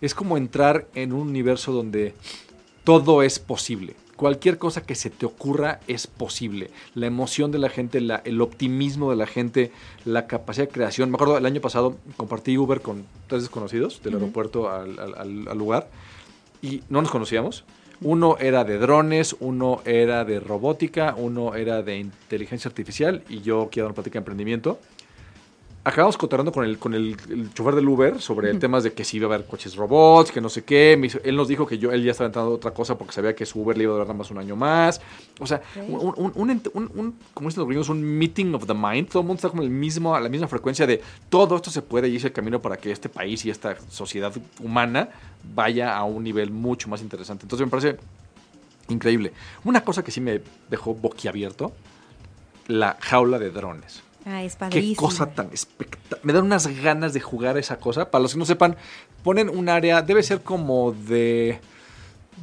es 0.00 0.14
como 0.14 0.36
entrar 0.36 0.86
en 0.94 1.12
un 1.12 1.28
universo 1.28 1.72
donde 1.72 2.14
todo 2.84 3.22
es 3.22 3.38
posible. 3.38 3.96
Cualquier 4.16 4.58
cosa 4.58 4.86
que 4.86 4.94
se 4.94 5.10
te 5.10 5.26
ocurra 5.26 5.80
es 5.88 6.06
posible. 6.06 6.70
La 6.94 7.06
emoción 7.06 7.50
de 7.50 7.58
la 7.58 7.68
gente, 7.68 8.00
la, 8.00 8.22
el 8.24 8.40
optimismo 8.40 9.10
de 9.10 9.16
la 9.16 9.26
gente, 9.26 9.72
la 10.04 10.26
capacidad 10.26 10.68
de 10.68 10.72
creación. 10.72 11.10
Me 11.10 11.16
acuerdo 11.16 11.36
el 11.36 11.46
año 11.46 11.60
pasado 11.60 11.96
compartí 12.16 12.56
Uber 12.56 12.80
con 12.80 13.04
tres 13.26 13.42
desconocidos 13.42 14.00
del 14.02 14.14
uh 14.14 14.18
-huh. 14.18 14.20
aeropuerto 14.20 14.70
al, 14.70 14.98
al, 14.98 15.48
al 15.48 15.58
lugar 15.58 15.90
y 16.62 16.82
no 16.88 17.02
nos 17.02 17.10
conocíamos 17.10 17.64
uno 18.04 18.36
era 18.38 18.64
de 18.64 18.78
drones, 18.78 19.34
uno 19.40 19.80
era 19.86 20.26
de 20.26 20.38
robótica, 20.38 21.14
uno 21.16 21.54
era 21.54 21.82
de 21.82 21.96
inteligencia 21.96 22.68
artificial 22.68 23.22
y 23.30 23.40
yo 23.40 23.70
quiero 23.72 23.88
de 23.88 24.18
emprendimiento. 24.18 24.78
Acabamos 25.86 26.16
cotorando 26.16 26.50
con 26.50 26.64
el, 26.64 26.78
con 26.78 26.94
el, 26.94 27.14
el 27.28 27.52
chofer 27.52 27.74
del 27.74 27.86
Uber 27.86 28.18
sobre 28.18 28.48
el 28.48 28.58
tema 28.58 28.80
de 28.80 28.94
que 28.94 29.04
si 29.04 29.18
iba 29.18 29.26
a 29.30 29.34
haber 29.34 29.46
coches 29.46 29.76
robots, 29.76 30.32
que 30.32 30.40
no 30.40 30.48
sé 30.48 30.64
qué. 30.64 30.98
Hizo, 31.04 31.18
él 31.22 31.36
nos 31.36 31.46
dijo 31.46 31.66
que 31.66 31.76
yo, 31.76 31.92
él 31.92 32.02
ya 32.02 32.12
estaba 32.12 32.28
entrando 32.28 32.52
otra 32.52 32.70
cosa 32.70 32.96
porque 32.96 33.12
sabía 33.12 33.34
que 33.34 33.44
su 33.44 33.60
Uber 33.60 33.76
le 33.76 33.84
iba 33.84 33.92
a 33.92 33.98
durar 33.98 34.16
más 34.16 34.30
un 34.30 34.38
año 34.38 34.56
más. 34.56 35.02
O 35.40 35.46
sea, 35.46 35.60
okay. 35.72 35.86
un, 35.86 36.14
un, 36.16 36.32
un, 36.72 36.90
un, 36.94 37.18
como 37.34 37.50
dicen 37.50 37.60
los 37.60 37.68
gringos, 37.68 37.90
un 37.90 38.02
meeting 38.02 38.54
of 38.54 38.66
the 38.66 38.72
mind. 38.72 39.08
Todo 39.08 39.20
el 39.20 39.26
mundo 39.26 39.40
está 39.40 39.50
con 39.50 39.60
el 39.60 39.68
mismo, 39.68 40.14
a 40.14 40.20
la 40.20 40.30
misma 40.30 40.48
frecuencia 40.48 40.86
de 40.86 41.02
todo 41.28 41.56
esto 41.56 41.70
se 41.70 41.82
puede 41.82 42.08
y 42.08 42.16
es 42.16 42.24
el 42.24 42.32
camino 42.32 42.62
para 42.62 42.78
que 42.78 42.90
este 42.90 43.10
país 43.10 43.44
y 43.44 43.50
esta 43.50 43.76
sociedad 43.90 44.32
humana 44.62 45.10
vaya 45.54 45.94
a 45.94 46.04
un 46.04 46.24
nivel 46.24 46.50
mucho 46.50 46.88
más 46.88 47.02
interesante. 47.02 47.44
Entonces 47.44 47.66
me 47.66 47.70
parece 47.70 47.98
increíble. 48.88 49.32
Una 49.64 49.82
cosa 49.84 50.02
que 50.02 50.10
sí 50.10 50.22
me 50.22 50.40
dejó 50.70 50.94
boquiabierto, 50.94 51.72
la 52.68 52.96
jaula 53.00 53.38
de 53.38 53.50
drones. 53.50 54.03
Ah, 54.26 54.42
es 54.42 54.56
Qué 54.70 54.94
cosa 54.96 55.26
tan 55.26 55.50
espectacular. 55.52 56.20
Me 56.24 56.32
dan 56.32 56.44
unas 56.44 56.66
ganas 56.82 57.12
de 57.12 57.20
jugar 57.20 57.58
esa 57.58 57.76
cosa. 57.76 58.10
Para 58.10 58.22
los 58.22 58.32
que 58.32 58.38
no 58.38 58.46
sepan, 58.46 58.76
ponen 59.22 59.50
un 59.50 59.68
área, 59.68 60.00
debe 60.00 60.22
ser 60.22 60.40
como 60.42 60.92
de 60.92 61.60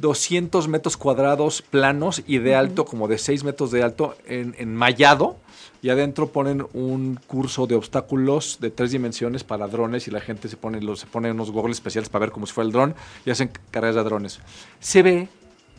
200 0.00 0.68
metros 0.68 0.96
cuadrados 0.96 1.62
planos 1.62 2.22
y 2.26 2.38
de 2.38 2.50
uh 2.50 2.54
-huh. 2.54 2.58
alto, 2.58 2.84
como 2.84 3.08
de 3.08 3.18
6 3.18 3.42
metros 3.44 3.72
de 3.72 3.82
alto, 3.82 4.16
en, 4.26 4.54
en 4.58 4.74
mallado. 4.74 5.36
Y 5.82 5.90
adentro 5.90 6.28
ponen 6.28 6.64
un 6.74 7.18
curso 7.26 7.66
de 7.66 7.74
obstáculos 7.74 8.58
de 8.60 8.70
tres 8.70 8.92
dimensiones 8.92 9.42
para 9.42 9.66
drones 9.66 10.06
y 10.06 10.12
la 10.12 10.20
gente 10.20 10.48
se 10.48 10.56
pone, 10.56 10.80
los, 10.80 11.00
se 11.00 11.06
pone 11.06 11.32
unos 11.32 11.50
goggles 11.50 11.78
especiales 11.78 12.08
para 12.08 12.26
ver 12.26 12.30
cómo 12.30 12.46
si 12.46 12.52
fuera 12.52 12.66
el 12.66 12.72
dron 12.72 12.94
y 13.26 13.30
hacen 13.30 13.50
carreras 13.72 13.96
de 13.96 14.04
drones. 14.04 14.38
Se 14.78 15.02
ve 15.02 15.28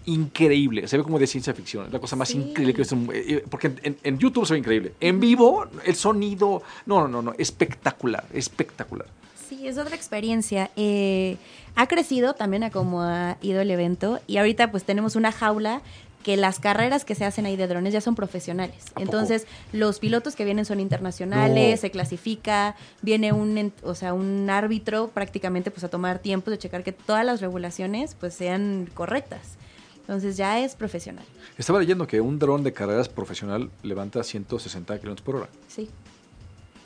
increíble. 0.05 0.87
Se 0.87 0.97
ve 0.97 1.03
como 1.03 1.19
de 1.19 1.27
ciencia 1.27 1.53
ficción. 1.53 1.87
Es 1.87 1.93
la 1.93 1.99
cosa 1.99 2.15
más 2.15 2.29
sí. 2.29 2.37
increíble 2.37 2.73
que 2.73 2.81
he 2.81 2.85
visto. 2.85 3.49
Porque 3.49 3.67
en, 3.83 3.97
en, 4.03 4.17
YouTube 4.19 4.45
se 4.45 4.53
ve 4.53 4.59
increíble. 4.59 4.93
En 4.99 5.19
vivo, 5.19 5.65
el 5.85 5.95
sonido. 5.95 6.63
No, 6.85 7.01
no, 7.01 7.07
no, 7.07 7.21
no. 7.21 7.35
Espectacular. 7.37 8.25
Espectacular. 8.33 9.07
Sí, 9.47 9.67
es 9.67 9.77
otra 9.77 9.95
experiencia. 9.95 10.71
Eh, 10.75 11.37
ha 11.75 11.87
crecido 11.87 12.33
también 12.33 12.63
a 12.63 12.71
como 12.71 13.01
ha 13.01 13.37
ido 13.41 13.61
el 13.61 13.71
evento 13.71 14.19
y 14.27 14.37
ahorita 14.37 14.71
pues 14.71 14.83
tenemos 14.83 15.15
una 15.15 15.31
jaula 15.31 15.81
que 16.23 16.37
las 16.37 16.59
carreras 16.59 17.05
que 17.05 17.15
se 17.15 17.25
hacen 17.25 17.45
ahí 17.45 17.55
de 17.55 17.67
drones 17.67 17.93
ya 17.93 18.01
son 18.01 18.15
profesionales. 18.15 18.85
Entonces, 18.95 19.45
los 19.73 19.99
pilotos 19.99 20.35
que 20.35 20.45
vienen 20.45 20.65
son 20.65 20.79
internacionales, 20.79 21.75
No. 21.75 21.81
se 21.81 21.91
clasifica, 21.91 22.75
viene 23.01 23.33
un, 23.33 23.73
o 23.83 23.93
sea, 23.93 24.13
un 24.13 24.49
árbitro 24.49 25.09
prácticamente 25.09 25.69
pues 25.69 25.83
a 25.83 25.89
tomar 25.89 26.19
tiempo 26.19 26.49
de 26.49 26.57
checar 26.57 26.83
que 26.83 26.93
todas 26.93 27.25
las 27.25 27.41
regulaciones 27.41 28.15
pues 28.19 28.33
sean 28.33 28.89
correctas. 28.93 29.57
Entonces, 30.03 30.35
ya 30.37 30.59
es 30.59 30.75
profesional. 30.75 31.23
Estaba 31.57 31.79
leyendo 31.79 32.05
que 32.07 32.19
un 32.21 32.37
dron 32.39 32.63
de 32.63 32.73
carreras 32.73 33.07
profesional 33.09 33.69
levanta 33.83 34.21
160 34.23 34.99
kilómetros 34.99 35.25
por 35.25 35.35
hora. 35.37 35.49
Sí. 35.67 35.89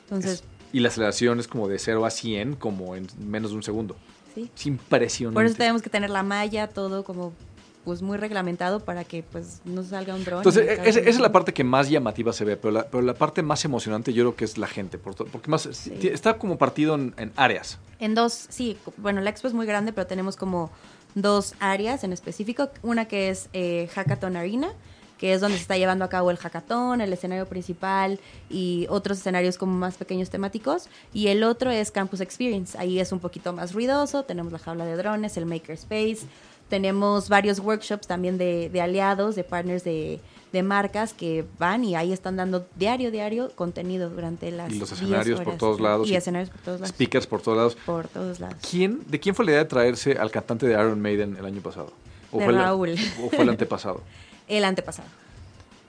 Entonces, 0.04 0.32
Es- 0.40 0.44
y 0.72 0.80
la 0.80 0.88
aceleración 0.88 1.40
es 1.40 1.48
como 1.48 1.66
de 1.68 1.78
0 1.78 2.04
a 2.06 2.10
100 2.10 2.54
como 2.54 2.94
en 2.94 3.06
menos 3.18 3.50
de 3.50 3.56
un 3.56 3.62
segundo. 3.62 3.96
sí. 4.34 4.50
Es 4.54 4.66
impresionante. 4.66 5.34
Por 5.34 5.44
eso 5.46 5.56
tenemos 5.56 5.82
que 5.82 5.90
tener 5.90 6.10
la 6.10 6.22
malla, 6.22 6.68
todo 6.68 7.02
como 7.04 7.32
pues 7.84 8.02
muy 8.02 8.18
reglamentado 8.18 8.80
para 8.84 9.02
que 9.04 9.22
pues 9.22 9.62
no 9.64 9.82
salga 9.82 10.14
un 10.14 10.22
dron. 10.22 10.40
Entonces, 10.40 10.68
e- 10.68 10.72
esa, 10.88 11.00
esa 11.00 11.08
es 11.08 11.18
la 11.20 11.32
parte 11.32 11.54
que 11.54 11.64
más 11.64 11.88
llamativa 11.88 12.32
se 12.34 12.44
ve, 12.44 12.56
pero 12.58 12.70
la, 12.70 12.86
pero 12.86 13.02
la 13.02 13.14
parte 13.14 13.42
más 13.42 13.64
emocionante 13.64 14.12
yo 14.12 14.24
creo 14.24 14.36
que 14.36 14.44
es 14.44 14.58
la 14.58 14.66
gente, 14.66 14.98
por 14.98 15.14
to- 15.14 15.24
porque 15.24 15.50
más 15.50 15.64
está 15.66 16.36
como 16.38 16.58
partido 16.58 16.94
en, 16.96 17.14
en 17.16 17.32
áreas. 17.36 17.78
En 17.98 18.14
dos, 18.14 18.46
sí, 18.50 18.76
bueno, 18.98 19.22
la 19.22 19.30
expo 19.30 19.48
es 19.48 19.54
muy 19.54 19.64
grande, 19.66 19.92
pero 19.94 20.06
tenemos 20.06 20.36
como 20.36 20.70
dos 21.22 21.54
áreas 21.60 22.04
en 22.04 22.12
específico. 22.12 22.68
Una 22.82 23.06
que 23.06 23.30
es 23.30 23.48
eh, 23.52 23.88
Hackathon 23.94 24.36
Arena, 24.36 24.68
que 25.18 25.34
es 25.34 25.40
donde 25.40 25.56
se 25.56 25.62
está 25.62 25.76
llevando 25.76 26.04
a 26.04 26.08
cabo 26.08 26.30
el 26.30 26.36
hackathon, 26.36 27.00
el 27.00 27.12
escenario 27.12 27.46
principal 27.46 28.20
y 28.48 28.86
otros 28.88 29.18
escenarios 29.18 29.58
como 29.58 29.72
más 29.72 29.96
pequeños 29.96 30.30
temáticos. 30.30 30.88
Y 31.12 31.28
el 31.28 31.42
otro 31.42 31.70
es 31.70 31.90
Campus 31.90 32.20
Experience. 32.20 32.78
Ahí 32.78 33.00
es 33.00 33.12
un 33.12 33.20
poquito 33.20 33.52
más 33.52 33.72
ruidoso, 33.72 34.22
tenemos 34.22 34.52
la 34.52 34.58
jaula 34.58 34.86
de 34.86 34.96
drones, 34.96 35.36
el 35.36 35.46
Makerspace, 35.46 36.20
tenemos 36.68 37.28
varios 37.28 37.58
workshops 37.58 38.06
también 38.06 38.38
de, 38.38 38.68
de 38.70 38.80
aliados, 38.80 39.34
de 39.34 39.44
partners 39.44 39.84
de, 39.84 40.20
de 40.52 40.62
marcas 40.62 41.12
que 41.12 41.44
van 41.58 41.84
y 41.84 41.96
ahí 41.96 42.12
están 42.12 42.36
dando 42.36 42.66
diario, 42.76 43.10
diario 43.10 43.50
contenido 43.54 44.10
durante 44.10 44.50
las 44.50 44.72
Y 44.72 44.78
los 44.78 44.88
10 44.90 45.02
escenarios 45.02 45.40
por 45.40 45.56
todos 45.56 45.80
lados 45.80 46.08
Y 46.08 46.12
y 46.12 46.16
escenarios 46.16 46.50
por 46.50 46.60
todos 46.60 46.80
lados. 46.80 46.94
Speakers 46.94 47.26
por 47.26 47.42
todos 47.42 47.56
lados. 47.58 47.76
Por 47.84 48.08
todos 48.08 48.40
lados. 48.40 48.56
¿Quién, 48.68 49.02
¿De 49.06 49.20
quién 49.20 49.34
fue 49.34 49.44
la 49.44 49.52
idea 49.52 49.64
de 49.64 49.68
traerse 49.68 50.12
al 50.12 50.30
cantante 50.30 50.66
de 50.66 50.72
Iron 50.74 51.00
Maiden 51.00 51.36
el 51.38 51.44
año 51.44 51.60
pasado? 51.60 51.92
De 52.32 52.44
fue 52.44 52.52
Raúl. 52.52 52.96
¿O 53.22 53.30
fue 53.30 53.42
el 53.42 53.48
antepasado? 53.48 54.02
El 54.48 54.64
antepasado. 54.64 55.08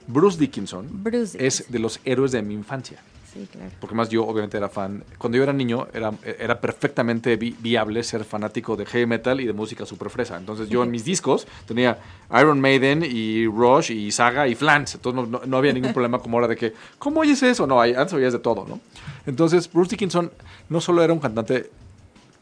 Bruce 0.06 0.38
Dickinson 0.38 0.86
Bruce 1.02 1.34
es 1.46 1.64
de 1.70 1.78
los 1.78 1.98
héroes 2.04 2.30
de 2.32 2.42
mi 2.42 2.52
infancia. 2.52 3.02
Sí, 3.32 3.46
claro. 3.52 3.70
Porque 3.80 3.94
más 3.94 4.08
yo 4.08 4.26
obviamente 4.26 4.56
era 4.56 4.68
fan. 4.68 5.04
Cuando 5.16 5.36
yo 5.38 5.44
era 5.44 5.52
niño 5.52 5.86
era, 5.94 6.12
era 6.24 6.60
perfectamente 6.60 7.36
vi- 7.36 7.56
viable 7.60 8.02
ser 8.02 8.24
fanático 8.24 8.74
de 8.76 8.84
heavy 8.86 9.06
metal 9.06 9.40
y 9.40 9.46
de 9.46 9.52
música 9.52 9.86
super 9.86 10.10
fresa. 10.10 10.36
Entonces 10.36 10.68
yo 10.68 10.82
en 10.82 10.90
mis 10.90 11.04
discos 11.04 11.46
tenía 11.66 11.98
Iron 12.40 12.60
Maiden 12.60 13.04
y 13.08 13.46
Rush 13.46 13.92
y 13.92 14.10
Saga 14.10 14.48
y 14.48 14.56
Flans. 14.56 14.96
Entonces 14.96 15.22
no, 15.30 15.38
no- 15.38 15.46
no 15.46 15.56
había 15.58 15.72
ningún 15.72 15.92
problema 15.92 16.18
como 16.18 16.38
ahora 16.38 16.48
de 16.48 16.56
que, 16.56 16.72
¿cómo 16.98 17.20
oyes 17.20 17.40
eso? 17.44 17.66
No, 17.68 17.80
antes 17.80 18.12
oías 18.12 18.32
de 18.32 18.40
todo, 18.40 18.66
¿no? 18.66 18.80
Entonces 19.26 19.72
Bruce 19.72 19.90
Dickinson 19.90 20.32
no 20.68 20.80
solo 20.80 21.02
era 21.04 21.12
un 21.12 21.20
cantante 21.20 21.70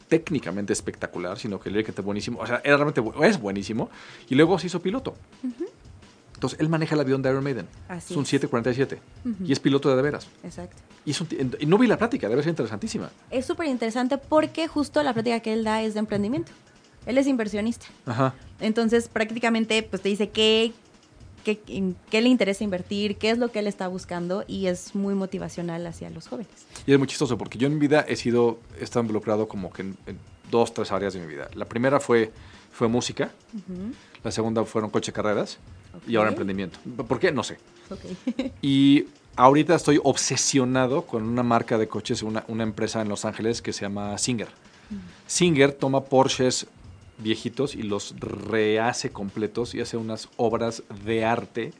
técnicamente 0.07 0.73
espectacular, 0.73 1.37
sino 1.37 1.59
que 1.59 1.69
líricamente 1.69 2.01
buenísimo. 2.01 2.39
O 2.39 2.47
sea, 2.47 2.61
era 2.63 2.77
realmente 2.77 2.99
bu- 2.99 3.23
es 3.23 3.39
buenísimo. 3.39 3.91
Y 4.27 4.33
luego 4.33 4.57
se 4.57 4.65
hizo 4.65 4.81
piloto. 4.81 5.13
Entonces 6.39 6.57
él 6.61 6.69
maneja 6.69 6.95
el 6.95 7.01
avión 7.01 7.21
de 7.21 7.29
Iron 7.29 7.43
Maiden. 7.43 7.67
Así 7.89 8.13
es 8.13 8.17
un 8.17 8.23
es. 8.23 8.29
747. 8.29 9.01
Y 9.43 9.51
es 9.51 9.59
piloto 9.59 9.89
de 9.89 9.97
de 9.97 10.01
veras. 10.01 10.25
Exacto. 10.41 10.77
Y, 11.03 11.11
es 11.11 11.19
un 11.19 11.27
y 11.59 11.65
no 11.65 11.77
vi 11.77 11.85
la 11.85 11.97
plática, 11.97 12.29
debe 12.29 12.41
ser 12.43 12.51
interesantísima. 12.51 13.09
Es 13.29 13.45
súper 13.45 13.67
interesante 13.67 14.17
porque 14.17 14.69
justo 14.69 15.03
la 15.03 15.13
plática 15.13 15.41
que 15.41 15.51
él 15.51 15.65
da 15.65 15.81
es 15.81 15.95
de 15.95 15.99
emprendimiento. 15.99 16.53
Él 17.05 17.17
es 17.17 17.27
inversionista. 17.27 17.87
Ajá. 18.05 18.35
Entonces, 18.61 19.09
prácticamente, 19.09 19.83
pues 19.83 20.01
te 20.01 20.07
dice 20.07 20.29
qué, 20.29 20.71
qué, 21.43 21.59
qué 22.09 22.21
le 22.21 22.29
interesa 22.29 22.63
invertir, 22.63 23.17
qué 23.17 23.31
es 23.31 23.37
lo 23.37 23.51
que 23.51 23.59
él 23.59 23.67
está 23.67 23.89
buscando 23.89 24.45
y 24.47 24.67
es 24.67 24.95
muy 24.95 25.15
motivacional 25.15 25.85
hacia 25.87 26.09
los 26.09 26.29
jóvenes. 26.29 26.51
Y 26.87 26.93
es 26.93 26.97
muy 26.97 27.07
chistoso 27.09 27.37
porque 27.37 27.57
yo 27.57 27.67
en 27.67 27.73
mi 27.73 27.79
vida 27.81 28.05
he 28.07 28.15
sido, 28.15 28.61
he 28.79 28.85
estado 28.85 29.01
involucrado 29.01 29.49
como 29.49 29.73
que 29.73 29.81
en, 29.81 29.97
en 30.07 30.17
dos, 30.49 30.73
tres 30.73 30.93
áreas 30.93 31.13
de 31.13 31.19
mi 31.19 31.27
vida. 31.27 31.49
La 31.53 31.65
primera 31.65 31.99
fue, 31.99 32.31
fue 32.71 32.87
música, 32.87 33.29
la 34.23 34.31
segunda 34.31 34.63
fueron 34.63 34.89
coche 34.89 35.11
carreras 35.11 35.59
y 36.07 36.15
ahora 36.15 36.29
emprendimiento. 36.29 36.79
¿Por 37.07 37.19
qué? 37.19 37.31
No 37.31 37.43
sé. 37.43 37.57
Y 38.61 39.07
ahorita 39.35 39.75
estoy 39.75 39.99
obsesionado 40.03 41.03
con 41.03 41.23
una 41.23 41.43
marca 41.43 41.77
de 41.77 41.87
coches, 41.87 42.23
una, 42.23 42.43
una 42.47 42.63
empresa 42.63 43.01
en 43.01 43.09
Los 43.09 43.25
Ángeles 43.25 43.61
que 43.61 43.73
se 43.73 43.81
llama 43.81 44.17
Singer. 44.17 44.49
Singer 45.27 45.71
toma 45.71 46.05
Porsches 46.05 46.67
viejitos 47.19 47.75
y 47.75 47.83
los 47.83 48.15
rehace 48.19 49.11
completos 49.11 49.75
y 49.75 49.81
hace 49.81 49.97
unas 49.97 50.29
obras 50.37 50.83
de 51.05 51.25
arte 51.25 51.73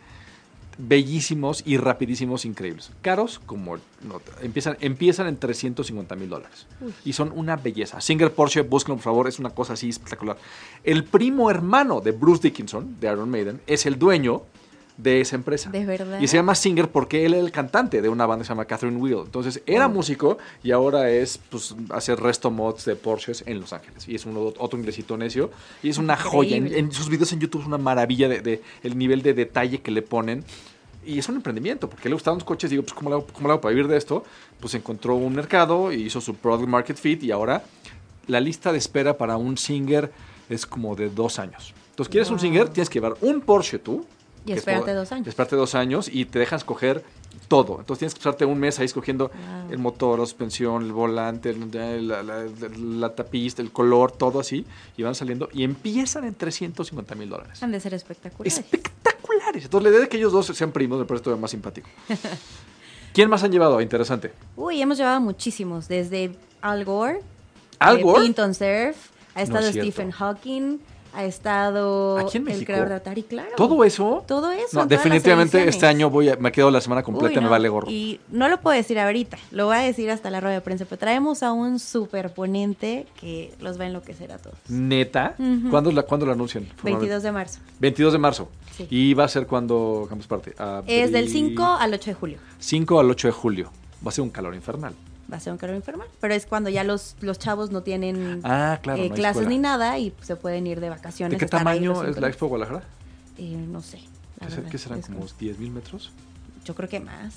bellísimos 0.80 1.62
y 1.66 1.78
rapidísimos 1.78 2.46
increíbles. 2.46 2.92
Caros 3.02 3.40
como 3.46 3.78
no, 3.78 4.22
empiezan, 4.42 4.78
empiezan 4.80 5.28
en 5.28 5.38
350 5.38 6.16
mil 6.16 6.30
dólares. 6.30 6.66
Y 7.06 7.14
son 7.14 7.32
una 7.36 7.58
belleza. 7.58 8.02
Singer 8.02 8.34
Porsche, 8.34 8.62
búsquenlo 8.62 8.96
por 8.96 9.04
favor, 9.04 9.28
es 9.28 9.40
una 9.40 9.50
cosa 9.50 9.74
así 9.74 9.90
espectacular. 9.90 10.38
El 10.84 11.04
primo 11.04 11.52
hermano 11.52 12.02
de 12.02 12.12
Bruce 12.12 12.42
Dickinson, 12.42 12.98
de 13.00 13.08
Iron 13.12 13.30
Maiden, 13.30 13.62
es 13.68 13.86
el 13.86 14.00
dueño 14.00 14.44
de 15.02 15.22
esa 15.22 15.36
empresa. 15.36 15.70
¿De 15.70 15.86
verdad? 15.86 16.20
Y 16.20 16.28
se 16.28 16.36
llama 16.36 16.56
Singer 16.56 16.90
porque 16.90 17.26
él 17.26 17.34
era 17.34 17.44
el 17.44 17.52
cantante 17.52 18.02
de 18.02 18.10
una 18.10 18.26
banda 18.26 18.44
que 18.44 18.48
se 18.48 18.50
llama 18.50 18.66
Catherine 18.66 18.98
Wheel. 18.98 19.22
Entonces 19.26 19.62
era 19.66 19.88
músico 19.88 20.38
y 20.62 20.72
ahora 20.72 21.10
es, 21.10 21.40
pues, 21.50 21.74
hace 21.90 22.16
resto 22.16 22.52
mods 22.52 22.86
de 22.86 22.96
Porsches 22.96 23.44
en 23.48 23.62
Los 23.62 23.72
Ángeles. 23.72 24.08
Y 24.10 24.16
es 24.16 24.26
un, 24.26 24.36
otro 24.58 24.78
inglesito 24.78 25.16
necio. 25.16 25.52
Y 25.82 25.90
es 25.90 25.98
una 25.98 26.18
joya. 26.18 26.58
En, 26.58 26.92
sus 26.92 27.08
videos 27.08 27.32
en 27.32 27.40
YouTube 27.40 27.62
es 27.62 27.68
una 27.68 27.78
maravilla 27.78 28.28
de, 28.28 28.42
de 28.42 28.62
el 28.84 28.98
nivel 28.98 29.22
de 29.22 29.34
detalle 29.34 29.82
que 29.82 29.92
le 29.92 30.02
ponen. 30.02 30.44
Y 31.06 31.18
es 31.18 31.30
un 31.30 31.38
emprendimiento, 31.38 31.90
porque 31.90 32.10
le 32.10 32.16
gustaban 32.16 32.40
los 32.40 32.44
coches. 32.44 32.70
Digo, 32.70 32.84
pues, 32.84 32.94
¿cómo 32.94 33.10
le, 33.10 33.16
hago, 33.16 33.28
¿cómo 33.28 33.48
le 33.48 33.54
hago 33.54 33.62
para 33.62 33.74
vivir 33.74 33.88
de 33.88 33.96
esto? 33.96 34.26
Pues 34.60 34.74
encontró 34.74 35.16
un 35.16 35.34
mercado 35.34 35.94
y 35.94 36.04
hizo 36.04 36.20
su 36.20 36.36
Product 36.36 36.68
Market 36.68 36.98
Fit. 36.98 37.24
Y 37.24 37.32
ahora 37.32 37.64
la 38.28 38.42
lista 38.42 38.74
de 38.74 38.78
espera 38.78 39.18
para 39.18 39.38
un 39.38 39.58
Singer 39.58 40.12
es 40.50 40.66
como 40.66 40.98
de 40.98 41.10
dos 41.10 41.40
años. 41.40 41.74
Entonces, 41.92 42.12
¿quieres 42.12 42.30
un. 42.30 42.40
Singer? 42.40 42.68
Tienes 42.70 42.90
que 42.90 43.00
llevar 43.00 43.16
un 43.22 43.40
Porsche 43.40 43.80
tú. 43.80 44.06
Y 44.46 44.54
espérate 44.54 44.94
dos 44.94 45.12
años. 45.12 45.28
Espérate 45.28 45.56
dos 45.56 45.76
años 45.76 46.10
y 46.12 46.26
te 46.26 46.40
dejan 46.40 46.58
escoger 46.58 47.04
todo. 47.48 47.80
Entonces 47.80 48.00
tienes 48.00 48.14
que 48.14 48.20
pasarte 48.20 48.46
un 48.46 48.60
mes 48.60 48.80
ahí 48.80 48.86
escogiendo 48.86 49.30
Wow. 49.30 49.72
el 49.72 49.78
motor, 49.80 50.20
la 50.20 50.26
suspensión, 50.26 50.84
el 50.84 50.92
volante, 50.92 51.54
la, 51.54 51.98
la, 51.98 52.24
la- 52.24 52.46
la 52.78 53.16
tapiz, 53.16 53.58
el 53.60 53.72
color, 53.72 54.12
todo 54.12 54.40
así. 54.40 54.66
Y 54.98 55.04
van 55.04 55.16
saliendo 55.16 55.50
y 55.54 55.64
empiezan 55.64 56.26
en 56.26 56.36
350 56.36 57.16
mil 57.16 57.30
dólares. 57.30 57.62
Han 57.64 57.72
de 57.72 57.80
ser 57.80 57.94
espectaculares. 57.94 58.58
Espectaculares. 58.58 59.64
Entonces 59.66 59.84
la 59.84 59.90
idea 59.90 60.02
de 60.02 60.10
que 60.10 60.18
ellos 60.18 60.32
dos 60.32 60.46
sean 60.48 60.72
primos 60.72 61.00
me 61.00 61.06
parece 61.06 61.24
todavía 61.26 61.42
más 61.42 61.52
simpático. 61.52 61.90
¿Quién 63.14 63.30
más 63.30 63.44
han 63.44 63.52
llevado? 63.52 63.82
Interesante. 63.82 64.32
Uy, 64.56 64.82
hemos 64.82 64.98
llevado 64.98 65.20
muchísimos, 65.20 65.88
desde 65.88 66.32
Al 66.62 66.86
Gore, 66.86 67.22
¿Al 67.80 68.02
Gore? 68.04 68.22
Pinton 68.24 68.54
Surf, 68.54 68.96
ha 69.36 69.42
estado 69.42 69.66
es. 69.68 69.72
Stephen 69.74 70.12
Hawking, 70.12 70.78
ha 71.14 71.24
estado 71.26 72.18
¿Aquí 72.20 72.38
en 72.38 72.48
el 72.48 72.66
creador 72.66 72.90
de 72.90 72.96
Atari, 72.96 73.24
claro. 73.24 73.50
¿Todo 73.58 73.84
eso? 73.84 74.24
Todo 74.28 74.52
eso. 74.52 74.80
No, 74.80 74.86
definitivamente 74.86 75.68
este 75.68 75.86
año 75.86 76.10
voy 76.10 76.30
a, 76.30 76.36
me 76.36 76.52
quedo 76.52 76.72
la 76.72 76.82
semana 76.82 77.04
completa, 77.04 77.40
Uy, 77.40 77.44
me 77.44 77.50
vale 77.50 77.70
gorro. 77.70 77.90
Y 77.90 78.20
no 78.30 78.48
lo 78.50 78.60
puedo 78.62 78.76
decir 78.76 79.00
ahorita, 79.00 79.38
lo 79.52 79.66
voy 79.66 79.78
a 79.78 79.80
decir 79.80 80.10
hasta 80.12 80.30
la 80.30 80.40
rueda 80.40 80.56
de 80.56 80.62
prensa, 80.62 80.86
pero 80.86 81.00
traemos 81.00 81.44
a 81.44 81.52
un 81.52 81.80
superponente 81.80 83.08
que 83.20 83.54
los 83.60 83.80
va 83.80 83.84
a 83.86 83.88
enloquecer 83.88 84.32
a 84.32 84.38
todos. 84.38 84.58
¿Neta? 84.68 85.36
¿Cuándo, 85.70 85.92
la, 85.92 86.04
¿Cuándo 86.04 86.26
lo 86.26 86.32
anuncian? 86.34 86.68
22 86.84 87.24
de 87.24 87.32
marzo. 87.32 87.60
22 87.80 88.14
de 88.14 88.20
marzo. 88.20 88.50
Sí. 88.78 88.88
¿Y 88.90 89.14
va 89.14 89.26
a 89.26 89.28
ser 89.28 89.48
cuando 89.48 90.06
Campus 90.08 90.28
Party? 90.28 90.52
Es 90.88 91.12
del 91.12 91.26
Abril- 91.26 91.32
5 91.32 91.64
al 91.80 91.94
8 91.94 92.12
de 92.12 92.14
julio. 92.14 92.38
5 92.60 93.00
al 93.00 93.10
8 93.10 93.28
de 93.28 93.32
julio. 93.32 93.72
Va 94.06 94.10
a 94.10 94.12
ser 94.12 94.24
un 94.24 94.30
calor 94.30 94.56
infernal. 94.56 94.94
Va 95.32 95.38
a 95.38 95.40
ser 95.40 95.54
un 95.54 95.60
calor 95.60 95.76
informal, 95.76 96.08
pero 96.20 96.34
es 96.34 96.46
cuando 96.48 96.70
ya 96.70 96.84
los, 96.84 97.16
los 97.22 97.38
chavos 97.38 97.70
no 97.72 97.84
tienen 97.84 98.42
Ah, 98.44 98.80
claro. 98.82 99.02
eh, 99.04 99.10
no 99.10 99.16
clases 99.16 99.42
escuela. 99.42 99.50
ni 99.50 99.60
nada 99.60 99.98
y 100.00 100.14
se 100.22 100.36
pueden 100.36 100.66
ir 100.66 100.80
de 100.80 100.90
vacaciones. 100.90 101.38
¿De 101.40 101.46
qué 101.46 101.50
tamaño 101.50 102.04
es 102.04 102.18
la. 102.20 102.28
Expo 102.28 102.48
Guadalajara? 102.48 102.84
Eh, 103.38 103.56
no 103.70 103.82
sé. 103.82 104.00
¿Qué, 104.40 104.50
se- 104.50 104.56
verdad, 104.56 104.72
qué 104.72 104.78
serán? 104.78 105.02
¿Como 105.02 105.26
10 105.40 105.60
mil 105.60 105.72
metros? 105.72 106.12
Yo 106.66 106.74
creo 106.74 106.90
que 106.90 107.00
más. 107.00 107.34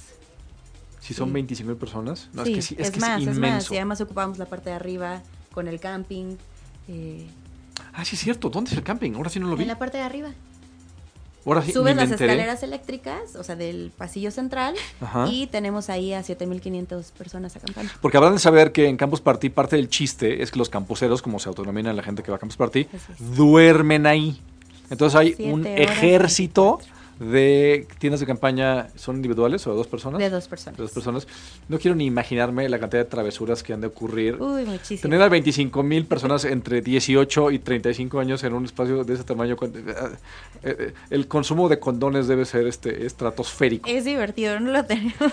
Si 1.00 1.14
son 1.14 1.28
Sí. 1.28 1.32
25 1.34 1.68
mil 1.68 1.76
personas. 1.76 2.28
No, 2.32 2.44
sí, 2.44 2.52
es 2.52 2.56
que 2.56 2.62
sí, 2.62 2.76
es, 2.78 2.90
que 2.92 3.00
más, 3.00 3.20
es 3.20 3.28
es 3.28 3.28
más. 3.28 3.36
inmenso. 3.36 3.74
Y 3.74 3.76
además 3.76 4.00
ocupamos 4.00 4.38
la 4.38 4.46
parte 4.46 4.70
de 4.70 4.76
arriba 4.76 5.20
con 5.52 5.68
el 5.68 5.78
camping. 5.80 6.36
eh, 6.88 7.26
Ah, 7.92 8.04
sí, 8.04 8.16
es 8.16 8.22
cierto. 8.22 8.48
¿Dónde 8.48 8.70
es 8.70 8.76
el 8.76 8.82
camping? 8.84 9.12
Ahora 9.14 9.28
sí 9.28 9.38
no 9.38 9.48
lo 9.48 9.56
vi. 9.56 9.62
en 9.62 9.68
la 9.68 9.78
parte 9.78 9.98
de 9.98 10.04
arriba. 10.04 10.30
Ahora 11.44 11.62
sí 11.62 11.72
Subes 11.72 11.96
las 11.96 12.10
enteré. 12.10 12.32
escaleras 12.32 12.62
eléctricas, 12.62 13.34
o 13.36 13.42
sea, 13.42 13.56
del 13.56 13.90
pasillo 13.96 14.30
central, 14.30 14.74
Ajá. 15.00 15.26
y 15.28 15.46
tenemos 15.48 15.90
ahí 15.90 16.12
a 16.12 16.22
7500 16.22 17.10
personas 17.12 17.56
acampando. 17.56 17.92
Porque 18.00 18.16
habrán 18.16 18.34
de 18.34 18.38
saber 18.38 18.72
que 18.72 18.88
en 18.88 18.96
Campus 18.96 19.20
Party 19.20 19.48
parte 19.48 19.76
del 19.76 19.88
chiste 19.88 20.42
es 20.42 20.50
que 20.50 20.58
los 20.58 20.68
campuseros, 20.68 21.20
como 21.22 21.38
se 21.38 21.48
autodenominan 21.48 21.96
la 21.96 22.02
gente 22.02 22.22
que 22.22 22.30
va 22.30 22.36
a 22.36 22.40
Campus 22.40 22.56
Party, 22.56 22.86
duermen 23.34 24.06
ahí. 24.06 24.40
Entonces 24.90 25.18
hay 25.18 25.34
un 25.50 25.66
ejército 25.66 26.78
de 27.18 27.86
tiendas 27.98 28.20
de 28.20 28.26
campaña, 28.26 28.88
¿son 28.96 29.16
individuales 29.16 29.66
o 29.66 29.70
de 29.70 29.76
dos 29.76 29.86
personas? 29.86 30.18
De 30.18 30.30
dos 30.30 30.48
personas. 30.48 30.76
De 30.76 30.82
dos 30.82 30.92
personas. 30.92 31.26
No 31.68 31.78
quiero 31.78 31.94
ni 31.94 32.06
imaginarme 32.06 32.68
la 32.68 32.78
cantidad 32.78 33.04
de 33.04 33.10
travesuras 33.10 33.62
que 33.62 33.72
han 33.72 33.80
de 33.80 33.86
ocurrir. 33.86 34.40
Uy, 34.40 34.64
muchísimo. 34.64 35.02
Tener 35.02 35.22
a 35.22 35.28
25 35.28 35.82
mil 35.82 36.06
personas 36.06 36.44
entre 36.44 36.80
18 36.80 37.50
y 37.50 37.58
35 37.58 38.18
años 38.18 38.42
en 38.44 38.54
un 38.54 38.64
espacio 38.64 39.04
de 39.04 39.14
ese 39.14 39.24
tamaño, 39.24 39.56
eh, 39.62 39.94
eh, 40.62 40.94
el 41.10 41.28
consumo 41.28 41.68
de 41.68 41.78
condones 41.78 42.26
debe 42.26 42.44
ser 42.44 42.66
este 42.66 43.06
estratosférico. 43.06 43.88
Es 43.88 44.04
divertido, 44.04 44.58
no 44.60 44.72
lo 44.72 44.84
tenemos 44.84 45.32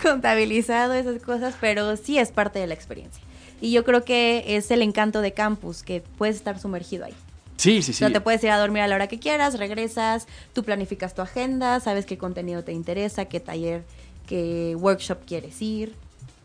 contabilizado 0.00 0.94
esas 0.94 1.22
cosas, 1.22 1.54
pero 1.60 1.96
sí 1.96 2.18
es 2.18 2.30
parte 2.32 2.58
de 2.58 2.66
la 2.66 2.74
experiencia. 2.74 3.22
Y 3.60 3.72
yo 3.72 3.84
creo 3.84 4.04
que 4.04 4.44
es 4.56 4.70
el 4.70 4.82
encanto 4.82 5.20
de 5.20 5.32
campus, 5.32 5.82
que 5.82 6.02
puedes 6.16 6.36
estar 6.36 6.60
sumergido 6.60 7.04
ahí. 7.04 7.14
Sí, 7.58 7.82
sí, 7.82 7.90
O 7.90 7.94
sí. 7.94 7.98
sea, 7.98 8.12
te 8.12 8.20
puedes 8.20 8.42
ir 8.44 8.50
a 8.50 8.58
dormir 8.58 8.82
a 8.82 8.88
la 8.88 8.94
hora 8.94 9.06
que 9.08 9.18
quieras, 9.18 9.58
regresas, 9.58 10.26
tú 10.54 10.62
planificas 10.64 11.14
tu 11.14 11.20
agenda, 11.22 11.80
sabes 11.80 12.06
qué 12.06 12.16
contenido 12.16 12.64
te 12.64 12.72
interesa, 12.72 13.26
qué 13.26 13.40
taller, 13.40 13.84
qué 14.26 14.74
workshop 14.78 15.18
quieres 15.26 15.60
ir, 15.60 15.94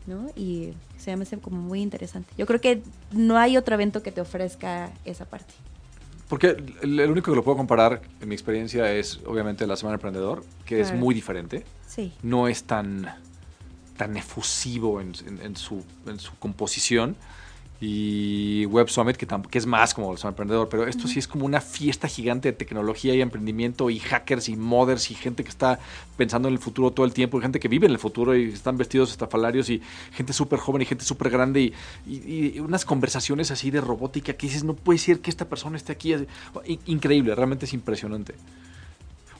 ¿no? 0.06 0.28
Y 0.36 0.72
se 0.98 1.16
me 1.16 1.22
hace 1.22 1.38
como 1.38 1.56
muy 1.62 1.80
interesante. 1.82 2.28
Yo 2.36 2.46
creo 2.46 2.60
que 2.60 2.82
no 3.12 3.38
hay 3.38 3.56
otro 3.56 3.74
evento 3.74 4.02
que 4.02 4.10
te 4.12 4.20
ofrezca 4.20 4.90
esa 5.04 5.24
parte. 5.24 5.54
Porque 6.28 6.56
el, 6.82 7.00
único 7.10 7.30
que 7.30 7.36
lo 7.36 7.44
puedo 7.44 7.56
comparar 7.58 8.00
en 8.20 8.28
mi 8.28 8.34
experiencia 8.34 8.90
es 8.92 9.20
obviamente 9.26 9.66
la 9.66 9.76
Semana 9.76 9.94
Emprendedor, 9.96 10.42
que 10.64 10.80
es 10.80 10.92
muy 10.92 11.14
diferente. 11.14 11.64
Sí. 11.86 12.12
No 12.22 12.48
es 12.48 12.64
tan, 12.64 13.06
tan 13.96 14.16
efusivo 14.16 15.00
en, 15.00 15.12
en- 15.26 15.40
en 15.42 15.56
su, 15.56 15.84
en 16.06 16.18
su 16.18 16.34
composición. 16.38 17.14
Y 17.80 18.64
Web 18.66 18.88
Summit, 18.88 19.16
que, 19.16 19.26
es 19.58 19.66
más 19.66 19.92
como 19.92 20.16
Semana 20.16 20.30
Emprendedor, 20.32 20.68
pero 20.70 20.86
esto 20.86 21.06
sí 21.08 21.18
es 21.18 21.28
como 21.28 21.44
una 21.44 21.60
fiesta 21.60 22.08
gigante 22.08 22.50
de 22.50 22.56
tecnología 22.56 23.14
y 23.14 23.20
emprendimiento 23.20 23.90
y 23.90 23.98
hackers 23.98 24.48
y 24.48 24.56
modders 24.56 25.10
y 25.10 25.14
gente 25.14 25.42
que 25.42 25.50
está 25.50 25.80
pensando 26.16 26.48
en 26.48 26.54
el 26.54 26.60
futuro 26.60 26.92
todo 26.92 27.04
el 27.04 27.12
tiempo, 27.12 27.36
y 27.38 27.42
gente 27.42 27.60
que 27.60 27.68
vive 27.68 27.86
en 27.86 27.92
el 27.92 27.98
futuro 27.98 28.34
y 28.36 28.44
están 28.44 28.78
vestidos 28.78 29.10
estafalarios 29.10 29.68
y 29.68 29.82
gente 30.12 30.32
súper 30.32 30.60
joven 30.60 30.82
y 30.82 30.84
gente 30.86 31.04
súper 31.04 31.28
grande 31.30 31.60
y, 31.62 31.74
y- 32.06 32.52
y 32.54 32.60
unas 32.60 32.84
conversaciones 32.84 33.50
así 33.50 33.70
de 33.70 33.80
robótica 33.80 34.32
que 34.34 34.46
dices, 34.46 34.64
no 34.64 34.74
puede 34.74 34.98
ser 34.98 35.18
que 35.18 35.28
esta 35.28 35.44
persona 35.46 35.76
esté 35.76 35.92
aquí. 35.92 36.14
In- 36.64 36.78
Increíble, 36.86 37.34
realmente 37.34 37.66
es 37.66 37.74
impresionante. 37.74 38.34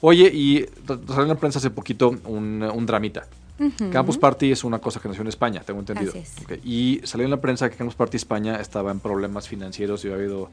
Oye, 0.01 0.29
y 0.31 0.65
salió 1.07 1.23
en 1.23 1.29
la 1.29 1.35
prensa 1.35 1.59
hace 1.59 1.69
poquito 1.71 2.09
un, 2.25 2.61
un 2.61 2.85
dramita. 2.85 3.27
Campus 3.91 4.17
Party 4.17 4.51
es 4.51 4.63
una 4.63 4.79
cosa 4.79 4.99
que 4.99 5.07
nació 5.07 5.21
en 5.21 5.29
España, 5.29 5.61
tengo 5.65 5.79
entendido. 5.79 6.11
Así 6.11 6.19
es. 6.19 6.65
Y 6.65 7.01
salió 7.03 7.25
en 7.25 7.31
la 7.31 7.39
prensa 7.41 7.69
que 7.69 7.75
Campus 7.77 7.95
Party 7.95 8.17
España 8.17 8.57
estaba 8.59 8.91
en 8.91 8.99
problemas 8.99 9.47
financieros 9.47 10.03
y 10.03 10.07
había 10.07 10.17
habido 10.19 10.49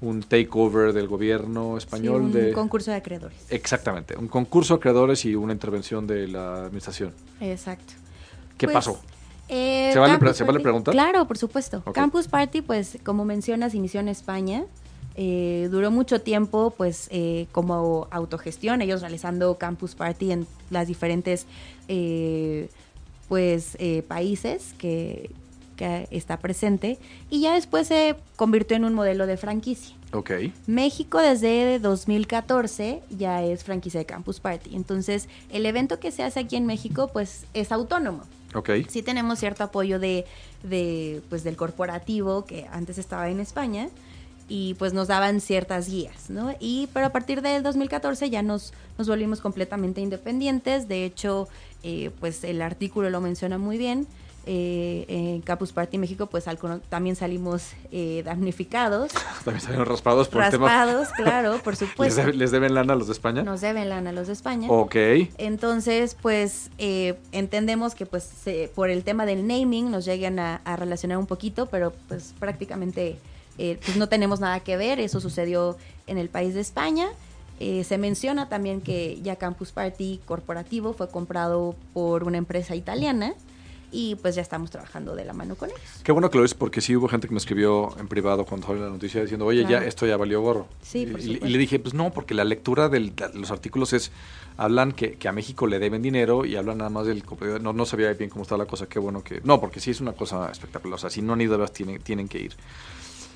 un 0.00 0.22
takeover 0.22 0.92
del 0.92 1.06
gobierno 1.08 1.72
Sí, 1.72 1.78
español 1.78 2.22
un 2.22 2.32
de... 2.32 2.52
concurso 2.52 2.90
de 2.90 2.96
acreedores. 2.96 3.38
Exactamente, 3.50 4.16
un 4.16 4.28
concurso 4.28 4.74
de 4.74 4.80
creadores 4.80 5.24
y 5.24 5.34
una 5.36 5.52
intervención 5.52 6.06
de 6.06 6.26
la 6.26 6.64
administración. 6.64 7.12
Exacto. 7.40 7.92
¿Qué 8.58 8.66
Pues, 8.66 8.74
pasó? 8.74 9.00
eh, 9.48 9.90
¿Se 9.92 9.98
vale 9.98 10.34
se 10.34 10.44
vale 10.44 10.60
preguntar? 10.60 10.92
Claro, 10.92 11.26
por 11.26 11.38
supuesto. 11.38 11.82
Campus 11.92 12.28
Party, 12.28 12.62
pues, 12.62 12.98
como 13.04 13.24
mencionas, 13.24 13.74
inició 13.74 14.00
en 14.00 14.08
España. 14.08 14.64
Eh, 15.16 15.68
duró 15.70 15.90
mucho 15.90 16.20
tiempo, 16.20 16.72
pues, 16.76 17.08
eh, 17.10 17.46
como 17.52 18.08
autogestión, 18.10 18.80
ellos 18.80 19.00
realizando 19.00 19.58
Campus 19.58 19.94
Party 19.94 20.32
en 20.32 20.46
las 20.70 20.86
diferentes, 20.86 21.46
eh, 21.88 22.68
pues, 23.28 23.76
países 24.08 24.74
que, 24.78 25.30
que 25.76 26.08
está 26.10 26.38
presente. 26.38 26.98
Y 27.28 27.40
ya 27.40 27.54
después 27.54 27.88
se 27.88 28.16
convirtió 28.36 28.76
en 28.76 28.84
un 28.84 28.94
modelo 28.94 29.26
de 29.26 29.36
franquicia. 29.36 29.96
Ok, 30.12 30.32
México 30.66 31.20
desde 31.20 31.78
2014 31.78 33.00
ya 33.16 33.44
es 33.44 33.62
franquicia 33.62 34.00
de 34.00 34.06
Campus 34.06 34.40
Party. 34.40 34.74
Entonces, 34.74 35.28
el 35.52 35.66
evento 35.66 36.00
que 36.00 36.10
se 36.10 36.24
hace 36.24 36.40
aquí 36.40 36.56
en 36.56 36.66
México, 36.66 37.10
pues, 37.12 37.44
es 37.54 37.70
autónomo. 37.72 38.22
ok. 38.54 38.70
Sí 38.88 39.02
tenemos 39.02 39.38
cierto 39.38 39.62
apoyo 39.64 40.00
de, 40.00 40.24
de, 40.64 41.22
pues, 41.28 41.44
del 41.44 41.56
corporativo 41.56 42.44
que 42.44 42.66
antes 42.72 42.98
estaba 42.98 43.28
en 43.28 43.38
España 43.38 43.88
y 44.50 44.74
pues 44.74 44.92
nos 44.92 45.06
daban 45.08 45.40
ciertas 45.40 45.88
guías, 45.88 46.28
¿no? 46.28 46.52
Y 46.58 46.88
pero 46.92 47.06
a 47.06 47.10
partir 47.10 47.40
del 47.40 47.62
2014 47.62 48.28
ya 48.30 48.42
nos, 48.42 48.72
nos 48.98 49.08
volvimos 49.08 49.40
completamente 49.40 50.00
independientes. 50.00 50.88
De 50.88 51.04
hecho, 51.04 51.48
eh, 51.84 52.10
pues 52.20 52.42
el 52.44 52.60
artículo 52.60 53.08
lo 53.10 53.20
menciona 53.20 53.56
muy 53.58 53.78
bien. 53.78 54.06
Eh, 54.46 55.04
en 55.08 55.42
Campus 55.42 55.70
Party 55.72 55.98
México, 55.98 56.26
pues 56.26 56.48
al- 56.48 56.58
también 56.88 57.14
salimos 57.14 57.72
eh, 57.92 58.22
damnificados, 58.24 59.12
También 59.44 59.60
salieron 59.60 59.86
raspados 59.86 60.28
por 60.28 60.42
el 60.42 60.50
tema. 60.50 60.66
raspados, 60.66 61.08
claro, 61.16 61.58
por 61.62 61.74
¿Les, 61.74 61.78
supuesto. 61.90 62.20
debe- 62.22 62.32
les 62.32 62.50
deben 62.50 62.74
lana 62.74 62.94
a 62.94 62.96
los 62.96 63.06
de 63.06 63.12
España? 63.12 63.42
Nos 63.42 63.60
deben 63.60 63.90
lana 63.90 64.10
a 64.10 64.12
los 64.14 64.26
de 64.28 64.32
España. 64.32 64.66
Ok. 64.70 64.96
Entonces, 65.38 66.16
pues 66.20 66.70
eh, 66.78 67.18
entendemos 67.32 67.94
que 67.94 68.06
pues 68.06 68.24
se- 68.24 68.70
por 68.74 68.88
el 68.90 69.04
tema 69.04 69.26
del 69.26 69.46
naming 69.46 69.90
nos 69.90 70.06
llegan 70.06 70.38
a, 70.38 70.56
a 70.64 70.74
relacionar 70.76 71.18
un 71.18 71.26
poquito, 71.26 71.66
pero 71.66 71.92
pues 72.08 72.34
prácticamente 72.38 73.18
eh, 73.58 73.78
pues 73.84 73.96
no 73.96 74.08
tenemos 74.08 74.40
nada 74.40 74.60
que 74.60 74.76
ver. 74.76 75.00
Eso 75.00 75.20
sucedió 75.20 75.76
en 76.06 76.18
el 76.18 76.28
país 76.28 76.54
de 76.54 76.60
España. 76.60 77.08
Eh, 77.58 77.84
se 77.84 77.98
menciona 77.98 78.48
también 78.48 78.80
que 78.80 79.20
ya 79.22 79.36
Campus 79.36 79.70
Party 79.72 80.20
corporativo 80.24 80.92
fue 80.94 81.08
comprado 81.10 81.74
por 81.92 82.24
una 82.24 82.38
empresa 82.38 82.74
italiana 82.74 83.34
y 83.92 84.14
pues 84.14 84.36
ya 84.36 84.40
estamos 84.42 84.70
trabajando 84.70 85.14
de 85.16 85.24
la 85.24 85.32
mano 85.34 85.56
con 85.56 85.68
ellos. 85.68 85.80
Qué 86.04 86.12
bueno 86.12 86.30
que 86.30 86.38
lo 86.38 86.44
es 86.44 86.54
porque 86.54 86.80
sí 86.80 86.94
hubo 86.96 87.08
gente 87.08 87.26
que 87.26 87.34
me 87.34 87.38
escribió 87.38 87.94
en 87.98 88.06
privado 88.08 88.46
cuando 88.46 88.68
salió 88.68 88.84
la 88.84 88.88
noticia 88.90 89.20
diciendo, 89.20 89.44
oye, 89.46 89.66
Claro. 89.66 89.82
ya 89.82 89.88
esto 89.88 90.06
ya 90.06 90.16
valió 90.16 90.40
gorro. 90.40 90.68
Sí, 90.80 91.00
y, 91.00 91.06
por 91.06 91.20
y- 91.20 91.32
y 91.42 91.48
le 91.48 91.58
dije, 91.58 91.78
pues 91.80 91.92
no, 91.92 92.10
porque 92.12 92.32
la 92.34 92.44
lectura 92.44 92.88
de 92.88 93.12
los 93.34 93.50
artículos 93.50 93.92
es, 93.92 94.12
hablan 94.56 94.92
que, 94.92 95.14
que 95.16 95.26
a 95.28 95.32
México 95.32 95.66
le 95.66 95.80
deben 95.80 96.00
dinero 96.02 96.44
y 96.46 96.54
hablan 96.56 96.78
nada 96.78 96.88
más 96.90 97.06
del... 97.06 97.24
No, 97.60 97.72
no 97.72 97.84
sabía 97.84 98.12
bien 98.14 98.30
cómo 98.30 98.42
está 98.42 98.56
la 98.56 98.66
cosa, 98.66 98.86
qué 98.86 99.00
bueno 99.00 99.24
que... 99.24 99.40
No, 99.42 99.60
porque 99.60 99.80
sí 99.80 99.90
es 99.90 100.00
una 100.00 100.12
cosa 100.12 100.50
espectacular. 100.52 100.94
O 100.94 100.98
sea, 100.98 101.10
si 101.10 101.20
no 101.20 101.32
han 101.32 101.40
ido, 101.40 101.58
tienen, 101.68 102.00
tienen 102.00 102.28
que 102.28 102.38
ir. 102.38 102.54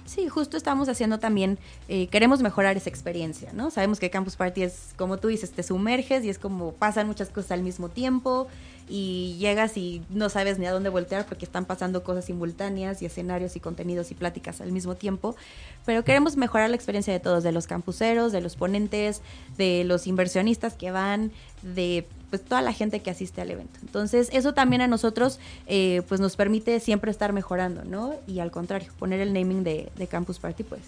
Sí, 0.07 0.29
justo 0.29 0.57
estamos 0.59 0.89
haciendo 0.91 1.19
también, 1.19 1.59
eh, 1.89 2.09
queremos 2.09 2.43
mejorar 2.43 2.77
esa 2.77 2.91
experiencia, 2.91 3.53
¿no? 3.55 3.71
Sabemos 3.71 3.99
que 3.99 4.11
Campus 4.11 4.37
Party 4.37 4.63
es, 4.63 4.93
como 4.99 5.17
tú 5.17 5.29
dices, 5.29 5.51
te 5.51 5.63
sumerges 5.63 6.25
y 6.25 6.29
es 6.29 6.39
como 6.39 6.73
pasan 6.73 7.07
muchas 7.07 7.31
cosas 7.31 7.53
al 7.53 7.63
mismo 7.63 7.89
tiempo 7.89 8.47
y 8.89 9.37
llegas 9.39 9.77
y 9.77 10.03
no 10.11 10.29
sabes 10.29 10.59
ni 10.59 10.67
a 10.67 10.73
dónde 10.73 10.89
voltear 10.89 11.27
porque 11.27 11.45
están 11.45 11.65
pasando 11.65 12.03
cosas 12.03 12.27
simultáneas 12.27 13.03
y 13.03 13.07
escenarios 13.07 13.57
y 13.57 13.61
contenidos 13.61 14.11
y 14.11 14.15
pláticas 14.15 14.61
al 14.61 14.73
mismo 14.73 14.95
tiempo. 14.95 15.37
Pero 15.85 16.05
queremos 16.05 16.37
mejorar 16.37 16.71
la 16.71 16.77
experiencia 16.77 17.13
de 17.13 17.21
todos, 17.21 17.43
de 17.43 17.53
los 17.53 17.67
campuseros, 17.67 18.33
de 18.33 18.41
los 18.41 18.57
ponentes, 18.57 19.23
de 19.57 19.85
los 19.85 20.07
inversionistas 20.07 20.75
que 20.75 20.91
van, 20.91 21.33
de 21.63 22.07
pues 22.31 22.45
toda 22.45 22.63
la 22.63 22.73
gente 22.73 23.01
que 23.01 23.11
asiste 23.11 23.41
al 23.41 23.51
evento. 23.51 23.79
Entonces, 23.83 24.29
eso 24.33 24.55
también 24.55 24.83
a 24.83 24.89
nosotros 24.89 25.39
eh, 25.67 26.03
pues 26.09 26.21
nos 26.21 26.37
permite 26.37 26.81
siempre 26.81 27.11
estar 27.11 27.33
mejorando, 27.33 27.85
¿no? 27.85 28.15
Y 28.27 28.41
al 28.41 28.51
contrario, 28.51 28.91
poner 28.99 29.21
el 29.21 29.33
naming 29.33 29.63
de, 29.63 29.93
de 29.97 30.07
Campus 30.09 30.41
Party 30.41 30.65
pues, 30.65 30.81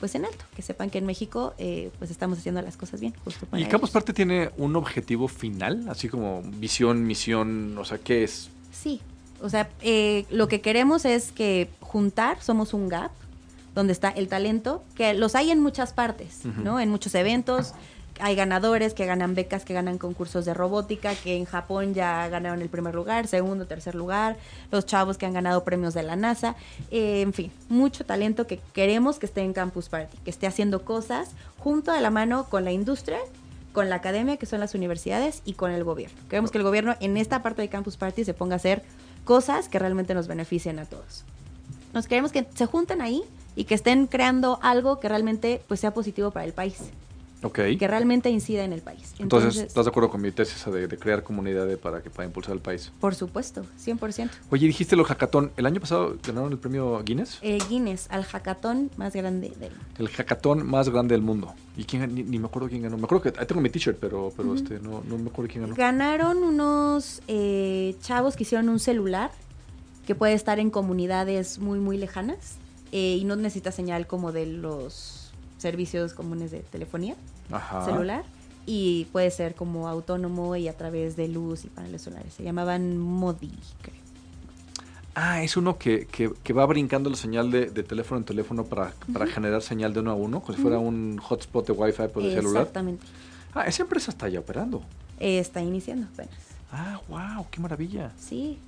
pues 0.00 0.14
en 0.14 0.24
alto, 0.24 0.44
que 0.54 0.62
sepan 0.62 0.90
que 0.90 0.98
en 0.98 1.06
México 1.06 1.54
eh, 1.58 1.90
pues 1.98 2.10
estamos 2.10 2.38
haciendo 2.38 2.62
las 2.62 2.76
cosas 2.76 3.00
bien, 3.00 3.14
justo 3.24 3.46
para 3.46 3.60
¿Y 3.60 3.66
Campus 3.66 3.90
ellos. 3.90 3.94
Party 3.94 4.12
tiene 4.12 4.50
un 4.56 4.76
objetivo 4.76 5.28
final? 5.28 5.88
Así 5.88 6.08
como 6.08 6.42
visión, 6.42 7.06
misión, 7.06 7.76
o 7.78 7.84
sea, 7.84 7.98
¿qué 7.98 8.24
es? 8.24 8.50
Sí, 8.72 9.00
o 9.40 9.48
sea, 9.48 9.68
eh, 9.82 10.26
lo 10.30 10.48
que 10.48 10.60
queremos 10.60 11.04
es 11.04 11.32
que 11.32 11.68
juntar, 11.80 12.40
somos 12.42 12.74
un 12.74 12.88
gap, 12.88 13.10
donde 13.74 13.92
está 13.92 14.08
el 14.10 14.28
talento, 14.28 14.82
que 14.96 15.14
los 15.14 15.34
hay 15.34 15.50
en 15.50 15.60
muchas 15.60 15.92
partes. 15.92 16.40
¿no? 16.44 16.80
En 16.80 16.90
muchos 16.90 17.14
eventos, 17.14 17.74
hay 18.20 18.34
ganadores 18.34 18.94
que 18.94 19.06
ganan 19.06 19.34
becas, 19.34 19.64
que 19.64 19.74
ganan 19.74 19.98
concursos 19.98 20.44
de 20.44 20.54
robótica, 20.54 21.14
que 21.14 21.36
en 21.36 21.44
Japón 21.44 21.94
ya 21.94 22.28
ganaron 22.28 22.62
el 22.62 22.68
primer 22.68 22.94
lugar, 22.94 23.26
segundo, 23.26 23.66
tercer 23.66 23.94
lugar, 23.94 24.36
los 24.70 24.86
chavos 24.86 25.18
que 25.18 25.26
han 25.26 25.32
ganado 25.32 25.64
premios 25.64 25.94
de 25.94 26.02
la 26.02 26.16
NASA, 26.16 26.56
eh, 26.90 27.22
en 27.22 27.32
fin, 27.32 27.52
mucho 27.68 28.04
talento 28.04 28.46
que 28.46 28.60
queremos 28.72 29.18
que 29.18 29.26
esté 29.26 29.42
en 29.42 29.52
Campus 29.52 29.88
Party, 29.88 30.16
que 30.18 30.30
esté 30.30 30.46
haciendo 30.46 30.84
cosas 30.84 31.30
junto 31.58 31.92
de 31.92 32.00
la 32.00 32.10
mano 32.10 32.44
con 32.48 32.64
la 32.64 32.72
industria, 32.72 33.18
con 33.72 33.88
la 33.88 33.96
academia, 33.96 34.36
que 34.36 34.46
son 34.46 34.60
las 34.60 34.74
universidades, 34.74 35.42
y 35.44 35.52
con 35.52 35.70
el 35.70 35.84
gobierno. 35.84 36.18
Queremos 36.28 36.50
que 36.50 36.58
el 36.58 36.64
gobierno 36.64 36.96
en 37.00 37.16
esta 37.16 37.42
parte 37.42 37.62
de 37.62 37.68
Campus 37.68 37.96
Party 37.96 38.24
se 38.24 38.34
ponga 38.34 38.54
a 38.54 38.56
hacer 38.56 38.82
cosas 39.24 39.68
que 39.68 39.78
realmente 39.78 40.14
nos 40.14 40.26
beneficien 40.26 40.78
a 40.78 40.84
todos. 40.84 41.24
Nos 41.92 42.06
queremos 42.06 42.32
que 42.32 42.46
se 42.54 42.66
junten 42.66 43.00
ahí 43.00 43.22
y 43.56 43.64
que 43.64 43.74
estén 43.74 44.06
creando 44.06 44.58
algo 44.62 45.00
que 45.00 45.08
realmente 45.08 45.62
pues 45.68 45.80
sea 45.80 45.92
positivo 45.92 46.30
para 46.30 46.46
el 46.46 46.52
país, 46.52 46.76
Que 47.40 47.86
realmente 47.86 48.30
incida 48.30 48.64
en 48.64 48.72
el 48.72 48.80
país. 48.82 49.14
Entonces, 49.18 49.56
¿estás 49.58 49.84
de 49.84 49.90
acuerdo 49.90 50.10
con 50.10 50.20
mi 50.20 50.32
tesis 50.32 50.64
de, 50.72 50.88
de 50.88 50.98
crear 50.98 51.22
comunidad 51.22 51.66
de- 51.66 51.76
para 51.76 52.02
que 52.02 52.10
para 52.10 52.26
impulsar 52.26 52.54
el 52.54 52.60
país? 52.60 52.90
por 53.00 53.14
supuesto, 53.14 53.64
100%. 53.84 54.28
Oye, 54.50 54.66
dijiste 54.66 54.96
lo 54.96 55.04
hackathon. 55.04 55.52
¿El 55.56 55.66
año 55.66 55.80
pasado 55.80 56.16
ganaron 56.26 56.50
el 56.52 56.58
premio 56.58 57.00
Guinness? 57.04 57.38
El 57.42 57.62
Guinness, 57.68 58.06
al 58.10 58.24
hackathon 58.24 58.90
más 58.96 59.14
grande 59.14 59.50
del 59.60 59.70
mundo. 59.70 59.84
El 59.98 60.08
hackathon 60.08 60.66
más 60.66 60.88
grande 60.88 61.14
del 61.14 61.22
mundo. 61.22 61.54
¿Y 61.76 61.84
quién 61.84 62.12
ni, 62.12 62.24
ni 62.24 62.38
me 62.40 62.46
acuerdo 62.46 62.68
quién 62.68 62.82
ganó? 62.82 62.96
Me 62.96 63.04
acuerdo 63.04 63.22
que 63.32 63.38
ahí 63.40 63.46
tengo 63.46 63.60
mi 63.60 63.70
t-shirt, 63.70 63.98
pero, 64.00 64.32
pero 64.36 64.54
este, 64.54 64.80
no, 64.80 65.02
no 65.06 65.16
me 65.16 65.30
acuerdo 65.30 65.50
quién 65.52 65.62
ganó. 65.62 65.76
Ganaron 65.76 66.38
unos 66.38 67.22
eh, 67.28 67.94
chavos 68.00 68.34
que 68.34 68.42
hicieron 68.42 68.68
un 68.68 68.80
celular 68.80 69.30
que 70.08 70.14
puede 70.16 70.32
estar 70.32 70.58
en 70.58 70.70
comunidades 70.70 71.58
muy, 71.60 71.78
muy 71.78 71.98
lejanas 71.98 72.56
eh, 72.90 73.16
y 73.20 73.24
no 73.24 73.36
necesita 73.36 73.70
señal 73.70 74.06
como 74.08 74.32
de 74.32 74.46
los 74.46 75.27
servicios 75.58 76.14
comunes 76.14 76.50
de 76.50 76.60
telefonía 76.60 77.14
Ajá. 77.50 77.84
celular. 77.84 78.24
y 78.66 79.06
puede 79.12 79.30
ser 79.30 79.54
como 79.54 79.88
autónomo 79.88 80.54
y 80.56 80.68
a 80.68 80.76
través 80.76 81.16
de 81.16 81.26
luz 81.28 81.64
y 81.64 81.68
paneles 81.68 82.02
solares. 82.02 82.34
Se 82.34 82.42
llamaban 82.42 82.98
Modi, 82.98 83.50
creo. 83.82 83.96
Ah, 85.14 85.42
es 85.42 85.56
uno 85.56 85.78
que, 85.78 86.06
que, 86.06 86.30
que 86.44 86.52
va 86.52 86.64
brincando 86.66 87.10
la 87.10 87.16
señal 87.16 87.50
de, 87.50 87.66
de 87.70 87.82
teléfono 87.82 88.18
en 88.18 88.24
teléfono 88.24 88.64
para, 88.64 88.92
para 89.12 89.26
generar 89.26 89.62
señal 89.62 89.92
de 89.92 90.00
uno 90.00 90.12
a 90.12 90.14
uno, 90.14 90.40
como 90.40 90.54
si 90.54 90.62
fuera 90.62 90.78
un 90.78 91.18
hotspot 91.18 91.66
de 91.66 91.72
Wi-Fi 91.72 92.08
por 92.08 92.22
el 92.22 92.32
celular. 92.32 92.62
Exactamente. 92.62 93.04
Ah, 93.54 93.64
esa 93.66 93.82
empresa 93.82 94.10
está 94.12 94.28
ya 94.28 94.38
operando. 94.38 94.82
Eh, 95.18 95.40
está 95.40 95.60
iniciando 95.60 96.06
apenas. 96.12 96.34
Ah, 96.70 97.00
wow, 97.08 97.46
qué 97.50 97.60
maravilla. 97.60 98.12
Sí, 98.18 98.58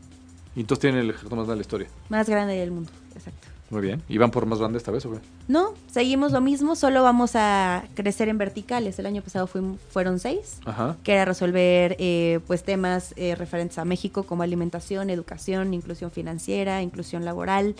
Y 0.56 0.60
entonces 0.60 0.80
tiene 0.80 1.00
el 1.00 1.10
ejército 1.10 1.36
más 1.36 1.46
grande 1.46 1.52
de 1.52 1.56
la 1.56 1.62
historia. 1.62 1.88
más 2.08 2.28
grande 2.28 2.54
del 2.54 2.70
mundo, 2.72 2.90
exacto. 3.14 3.46
Muy 3.70 3.82
bien. 3.82 4.02
¿Y 4.08 4.18
van 4.18 4.32
por 4.32 4.46
más 4.46 4.58
grande 4.58 4.78
esta 4.78 4.90
vez 4.90 5.06
o 5.06 5.12
qué? 5.12 5.18
No, 5.46 5.74
seguimos 5.92 6.32
lo 6.32 6.40
mismo, 6.40 6.74
solo 6.74 7.02
vamos 7.04 7.32
a 7.36 7.84
crecer 7.94 8.28
en 8.28 8.36
verticales. 8.36 8.98
El 8.98 9.06
año 9.06 9.22
pasado 9.22 9.46
fuim- 9.46 9.76
fueron 9.90 10.18
seis, 10.18 10.58
Ajá. 10.64 10.96
que 11.04 11.12
era 11.12 11.24
resolver 11.24 11.94
eh, 12.00 12.40
pues 12.48 12.64
temas 12.64 13.14
eh, 13.16 13.36
referentes 13.36 13.78
a 13.78 13.84
México 13.84 14.24
como 14.24 14.42
alimentación, 14.42 15.08
educación, 15.08 15.72
inclusión 15.72 16.10
financiera, 16.10 16.82
inclusión 16.82 17.24
laboral. 17.24 17.76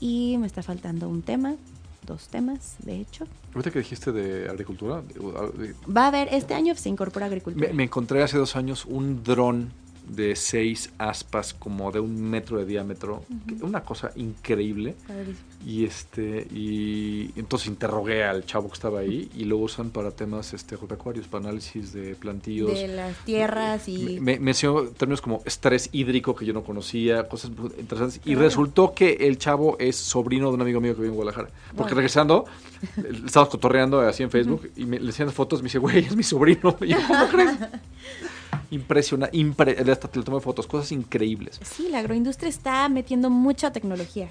Y 0.00 0.36
me 0.38 0.46
está 0.46 0.62
faltando 0.62 1.08
un 1.08 1.22
tema, 1.22 1.54
dos 2.06 2.28
temas, 2.28 2.74
de 2.80 3.00
hecho. 3.00 3.26
Ahorita 3.54 3.70
que 3.70 3.78
dijiste 3.78 4.12
de 4.12 4.50
agricultura, 4.50 5.00
de- 5.02 5.68
de- 5.68 5.74
Va 5.90 6.04
a 6.04 6.08
haber, 6.08 6.28
este 6.34 6.52
año 6.54 6.74
se 6.74 6.88
incorpora 6.90 7.26
agricultura. 7.26 7.68
me, 7.68 7.72
me 7.74 7.84
encontré 7.84 8.22
hace 8.22 8.36
dos 8.36 8.54
años 8.56 8.84
un 8.84 9.22
dron 9.24 9.72
de 10.08 10.34
seis 10.36 10.90
aspas 10.98 11.54
como 11.54 11.90
de 11.92 12.00
un 12.00 12.20
metro 12.20 12.58
de 12.58 12.64
diámetro. 12.66 13.24
Una 13.60 13.82
cosa 13.82 14.10
increíble. 14.16 14.94
Padrísimo. 15.06 15.46
Y 15.64 15.84
este 15.84 16.46
y 16.50 17.30
entonces 17.36 17.68
interrogué 17.68 18.24
al 18.24 18.44
chavo 18.44 18.68
que 18.68 18.74
estaba 18.74 19.00
ahí 19.00 19.30
y 19.36 19.44
lo 19.44 19.58
usan 19.58 19.90
para 19.90 20.10
temas 20.10 20.52
este 20.54 20.74
agropecuarios, 20.74 21.28
para 21.28 21.44
análisis 21.44 21.92
de 21.92 22.14
plantíos. 22.16 22.72
De 22.72 22.88
las 22.88 23.16
tierras 23.24 23.88
y... 23.88 24.18
Me, 24.20 24.38
me 24.40 24.50
enseñó 24.50 24.88
términos 24.88 25.20
como 25.20 25.40
estrés 25.44 25.88
hídrico 25.92 26.34
que 26.34 26.44
yo 26.44 26.52
no 26.52 26.64
conocía, 26.64 27.28
cosas 27.28 27.52
interesantes. 27.78 28.20
Y 28.24 28.32
Claro. 28.32 28.40
resultó 28.42 28.92
que 28.94 29.12
el 29.20 29.38
chavo 29.38 29.76
es 29.78 29.96
sobrino 29.96 30.48
de 30.48 30.54
un 30.54 30.62
amigo 30.62 30.80
mío 30.80 30.94
que 30.94 31.02
vive 31.02 31.10
en 31.10 31.14
Guadalajara. 31.14 31.48
Porque 31.76 31.94
regresando, 31.94 32.44
estábamos 33.24 33.50
cotorreando 33.50 34.00
así 34.00 34.24
en 34.24 34.30
Facebook 34.30 34.70
y 34.76 34.84
me, 34.84 34.98
le 34.98 35.06
enseñan 35.06 35.32
fotos 35.32 35.60
me 35.62 35.66
dice, 35.66 35.78
güey, 35.78 35.98
es 36.00 36.16
mi 36.16 36.22
sobrino. 36.24 36.76
Y 36.82 36.88
yo, 36.88 36.98
¿cómo 37.06 37.28
crees? 37.28 37.50
Impresionante. 38.72 39.36
Impre 39.36 39.76
hasta 39.92 40.08
le 40.14 40.22
tomé 40.24 40.40
fotos, 40.40 40.66
cosas 40.66 40.90
increíbles. 40.92 41.60
Sí, 41.62 41.88
la 41.90 41.98
agroindustria 41.98 42.48
está 42.48 42.88
metiendo 42.88 43.28
mucha 43.30 43.70
tecnología. 43.70 44.30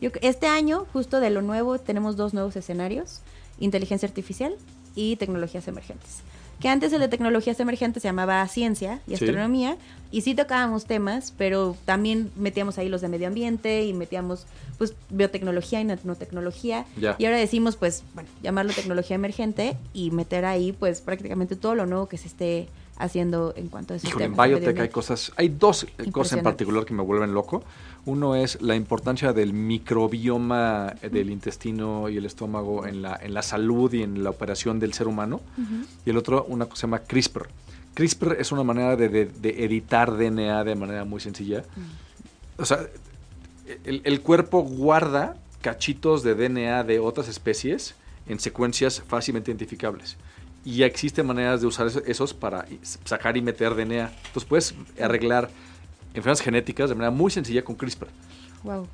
Yo, 0.00 0.10
este 0.22 0.46
año, 0.48 0.86
justo 0.92 1.20
de 1.20 1.30
lo 1.30 1.42
nuevo, 1.42 1.78
tenemos 1.78 2.16
dos 2.16 2.34
nuevos 2.34 2.56
escenarios, 2.56 3.20
inteligencia 3.60 4.08
artificial 4.08 4.54
y 4.96 5.16
tecnologías 5.16 5.68
emergentes. 5.68 6.22
Que 6.58 6.68
antes 6.68 6.92
el 6.92 7.00
de 7.00 7.08
tecnologías 7.08 7.58
emergentes 7.60 8.02
se 8.02 8.08
llamaba 8.08 8.46
ciencia 8.48 9.00
y 9.06 9.10
Sí. 9.16 9.24
astronomía, 9.24 9.76
y 10.10 10.22
sí 10.22 10.34
tocábamos 10.34 10.86
temas, 10.86 11.32
pero 11.36 11.76
también 11.84 12.30
metíamos 12.36 12.78
ahí 12.78 12.88
los 12.88 13.00
de 13.00 13.08
medio 13.08 13.26
ambiente 13.26 13.84
y 13.84 13.92
metíamos 13.92 14.46
pues 14.78 14.94
biotecnología 15.10 15.80
y 15.80 15.84
nanotecnología. 15.84 16.86
Y 16.96 17.24
ahora 17.24 17.36
decimos, 17.36 17.76
pues, 17.76 18.02
bueno, 18.14 18.28
llamarlo 18.42 18.72
tecnología 18.72 19.16
emergente 19.16 19.76
y 19.92 20.10
meter 20.12 20.44
ahí 20.44 20.72
pues 20.72 21.00
prácticamente 21.00 21.56
todo 21.56 21.74
lo 21.74 21.84
nuevo 21.86 22.08
que 22.08 22.16
se 22.18 22.28
esté 22.28 22.68
haciendo 23.02 23.52
en 23.56 23.68
cuanto 23.68 23.94
a 23.94 23.96
esos 23.96 24.08
Híjole, 24.08 24.24
en 24.26 24.34
biotech 24.36 24.78
hay 24.80 24.88
cosas, 24.88 25.32
hay 25.36 25.48
dos 25.48 25.84
eh, 25.98 26.10
cosas 26.10 26.34
en 26.38 26.44
particular 26.44 26.84
que 26.84 26.94
me 26.94 27.02
vuelven 27.02 27.34
loco. 27.34 27.62
Uno 28.04 28.34
es 28.34 28.60
la 28.62 28.74
importancia 28.74 29.32
del 29.32 29.52
microbioma 29.52 30.94
eh, 31.02 31.08
del 31.08 31.30
intestino 31.30 32.08
y 32.08 32.16
el 32.16 32.26
estómago 32.26 32.86
en 32.86 33.02
la, 33.02 33.18
en 33.22 33.34
la 33.34 33.42
salud 33.42 33.92
y 33.92 34.02
en 34.02 34.22
la 34.24 34.30
operación 34.30 34.78
del 34.80 34.92
ser 34.92 35.06
humano. 35.08 35.40
Y 36.06 36.10
el 36.10 36.16
otro, 36.16 36.44
una 36.48 36.64
cosa 36.66 36.74
que 36.74 36.80
se 36.80 36.86
llama 36.86 36.98
CRISPR. 37.00 37.48
CRISPR 37.94 38.36
es 38.40 38.52
una 38.52 38.62
manera 38.64 38.96
de, 38.96 39.08
de- 39.08 39.26
de 39.26 39.64
editar 39.64 40.16
DNA 40.16 40.64
de 40.64 40.74
manera 40.74 41.04
muy 41.04 41.20
sencilla. 41.20 41.62
O 42.58 42.64
sea, 42.64 42.86
el, 43.84 44.00
el 44.04 44.20
cuerpo 44.20 44.62
guarda 44.62 45.36
cachitos 45.60 46.22
de 46.22 46.34
DNA 46.34 46.84
de 46.84 46.98
otras 46.98 47.28
especies 47.28 47.94
en 48.28 48.40
secuencias 48.40 49.02
fácilmente 49.06 49.50
identificables. 49.50 50.16
Y 50.64 50.76
ya 50.76 50.86
existen 50.86 51.26
maneras 51.26 51.60
de 51.60 51.66
usar 51.66 51.86
eso- 51.88 52.02
esos 52.06 52.32
para 52.34 52.66
sacar 53.04 53.36
y 53.36 53.42
meter 53.42 53.74
DNA. 53.74 54.12
Entonces 54.26 54.44
puedes 54.44 54.74
arreglar 55.00 55.50
enfermedades 56.14 56.40
genéticas 56.40 56.88
de 56.90 56.94
manera 56.94 57.10
muy 57.10 57.30
sencilla 57.30 57.64
con 57.64 57.74
CRISPR. 57.74 58.08
Wow. 58.64 58.86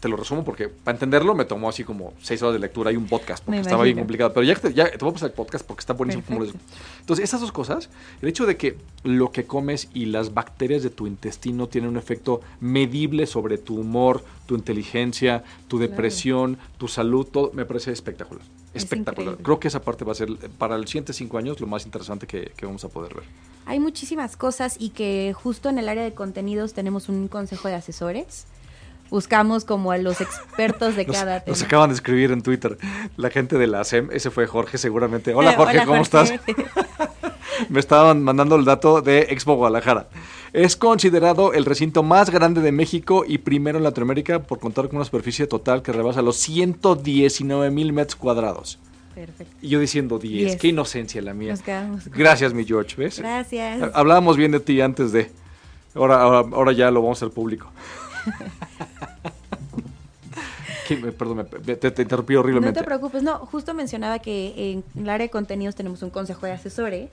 Te, 0.00 0.08
lo 0.08 0.16
resumo 0.16 0.44
porque 0.44 0.68
para 0.68 0.96
entenderlo 0.96 1.34
me 1.34 1.44
tomó 1.44 1.68
así 1.68 1.84
como 1.84 2.14
seis 2.22 2.40
horas 2.42 2.54
de 2.54 2.60
lectura 2.60 2.90
y 2.92 2.96
un 2.96 3.06
podcast 3.06 3.44
porque 3.44 3.56
Me 3.58 3.62
estaba 3.62 3.84
bien 3.84 3.98
complicado. 3.98 4.32
Pero 4.32 4.44
ya, 4.44 4.54
ya 4.70 4.90
te 4.90 4.98
voy 4.98 5.10
a 5.10 5.12
pasar 5.12 5.28
el 5.30 5.34
podcast 5.34 5.66
porque 5.66 5.80
está 5.80 5.92
buenísimo. 5.92 6.24
como 6.26 6.44
digo. 6.44 6.56
Entonces, 7.00 7.24
esas 7.24 7.40
dos 7.40 7.52
cosas, 7.52 7.90
el 8.22 8.28
hecho 8.28 8.46
de 8.46 8.56
que 8.56 8.76
lo 9.04 9.32
que 9.32 9.44
comes 9.44 9.88
y 9.92 10.06
las 10.06 10.32
bacterias 10.34 10.82
de 10.82 10.90
tu 10.90 11.06
intestino 11.06 11.68
tienen 11.68 11.90
un 11.90 11.96
efecto 11.98 12.40
medible 12.60 13.26
sobre 13.26 13.58
tu 13.58 13.78
humor, 13.80 14.24
tu 14.46 14.54
inteligencia, 14.56 15.44
tu 15.68 15.76
Claro. 15.78 15.90
depresión, 15.90 16.58
tu 16.78 16.88
salud, 16.88 17.26
todo, 17.26 17.50
me 17.52 17.64
parece 17.66 17.92
espectacular. 17.92 18.44
Es 18.72 18.82
Espectacular. 18.82 19.22
increíble. 19.32 19.42
Creo 19.44 19.60
que 19.60 19.68
esa 19.68 19.80
parte 19.80 20.04
va 20.04 20.12
a 20.12 20.14
ser 20.14 20.28
para 20.58 20.76
los 20.76 20.90
siguientes 20.90 21.16
cinco 21.16 21.38
años 21.38 21.58
lo 21.60 21.66
más 21.66 21.84
interesante 21.86 22.26
que, 22.26 22.52
que 22.56 22.66
vamos 22.66 22.84
a 22.84 22.88
poder 22.88 23.14
ver. 23.14 23.24
Hay 23.64 23.80
muchísimas 23.80 24.36
cosas 24.36 24.76
y 24.78 24.90
que 24.90 25.32
justo 25.34 25.68
en 25.70 25.78
el 25.78 25.88
área 25.88 26.04
de 26.04 26.12
contenidos 26.12 26.74
tenemos 26.74 27.08
un 27.08 27.26
consejo 27.28 27.68
de 27.68 27.74
asesores. 27.74 28.46
Buscamos 29.10 29.64
como 29.64 29.92
a 29.92 29.98
los 29.98 30.20
expertos 30.20 30.96
de 30.96 31.06
Nos, 31.06 31.16
cada 31.16 31.34
nos 31.46 31.58
tema. 31.58 31.66
acaban 31.66 31.90
de 31.90 31.94
escribir 31.94 32.30
en 32.32 32.42
Twitter 32.42 32.76
la 33.16 33.30
gente 33.30 33.56
de 33.58 33.66
la 33.66 33.84
SEM, 33.84 34.08
ese 34.12 34.30
fue 34.30 34.46
Jorge 34.46 34.78
seguramente. 34.78 35.34
Hola 35.34 35.52
Jorge, 35.56 35.84
¿cómo 35.84 36.02
estás? 36.02 36.32
Me 37.70 37.80
estaban 37.80 38.22
mandando 38.22 38.56
el 38.56 38.64
dato 38.64 39.00
de 39.00 39.20
Expo 39.30 39.54
Guadalajara. 39.54 40.08
Es 40.52 40.76
considerado 40.76 41.52
el 41.54 41.64
recinto 41.64 42.02
más 42.02 42.30
grande 42.30 42.60
de 42.60 42.70
México 42.72 43.24
y 43.26 43.38
primero 43.38 43.78
en 43.78 43.84
Latinoamérica 43.84 44.42
por 44.42 44.58
contar 44.58 44.88
con 44.88 44.96
una 44.96 45.04
superficie 45.04 45.46
total 45.46 45.82
que 45.82 45.92
rebasa 45.92 46.20
los 46.22 46.36
119 46.36 47.70
mil 47.70 47.92
metros 47.92 48.16
cuadrados. 48.16 48.78
Perfecto. 49.14 49.56
Y 49.62 49.68
yo 49.68 49.80
diciendo 49.80 50.18
10, 50.18 50.32
Diez. 50.32 50.56
qué 50.60 50.68
inocencia 50.68 51.22
la 51.22 51.32
mía. 51.32 51.52
Nos 51.52 51.62
quedamos. 51.62 52.08
Gracias, 52.08 52.52
mi 52.52 52.64
George, 52.66 52.96
¿ves? 52.96 53.18
Gracias. 53.18 53.90
Hablábamos 53.94 54.36
bien 54.36 54.52
de 54.52 54.60
ti 54.60 54.80
antes 54.82 55.12
de... 55.12 55.30
Ahora, 55.94 56.20
ahora, 56.20 56.48
ahora 56.54 56.72
ya 56.72 56.90
lo 56.90 57.00
vamos 57.00 57.22
a 57.22 57.24
hacer 57.24 57.34
público. 57.34 57.70
Perdón, 61.18 61.48
te, 61.64 61.76
te 61.76 62.02
interrumpí 62.02 62.34
No 62.34 62.40
horriblemente. 62.40 62.78
te 62.80 62.84
preocupes, 62.86 63.22
no, 63.22 63.38
justo 63.40 63.74
mencionaba 63.74 64.20
que 64.20 64.72
en 64.72 64.84
el 65.02 65.08
área 65.10 65.26
de 65.26 65.30
contenidos 65.30 65.74
tenemos 65.74 66.02
un 66.02 66.10
consejo 66.10 66.46
de 66.46 66.52
asesores 66.52 67.10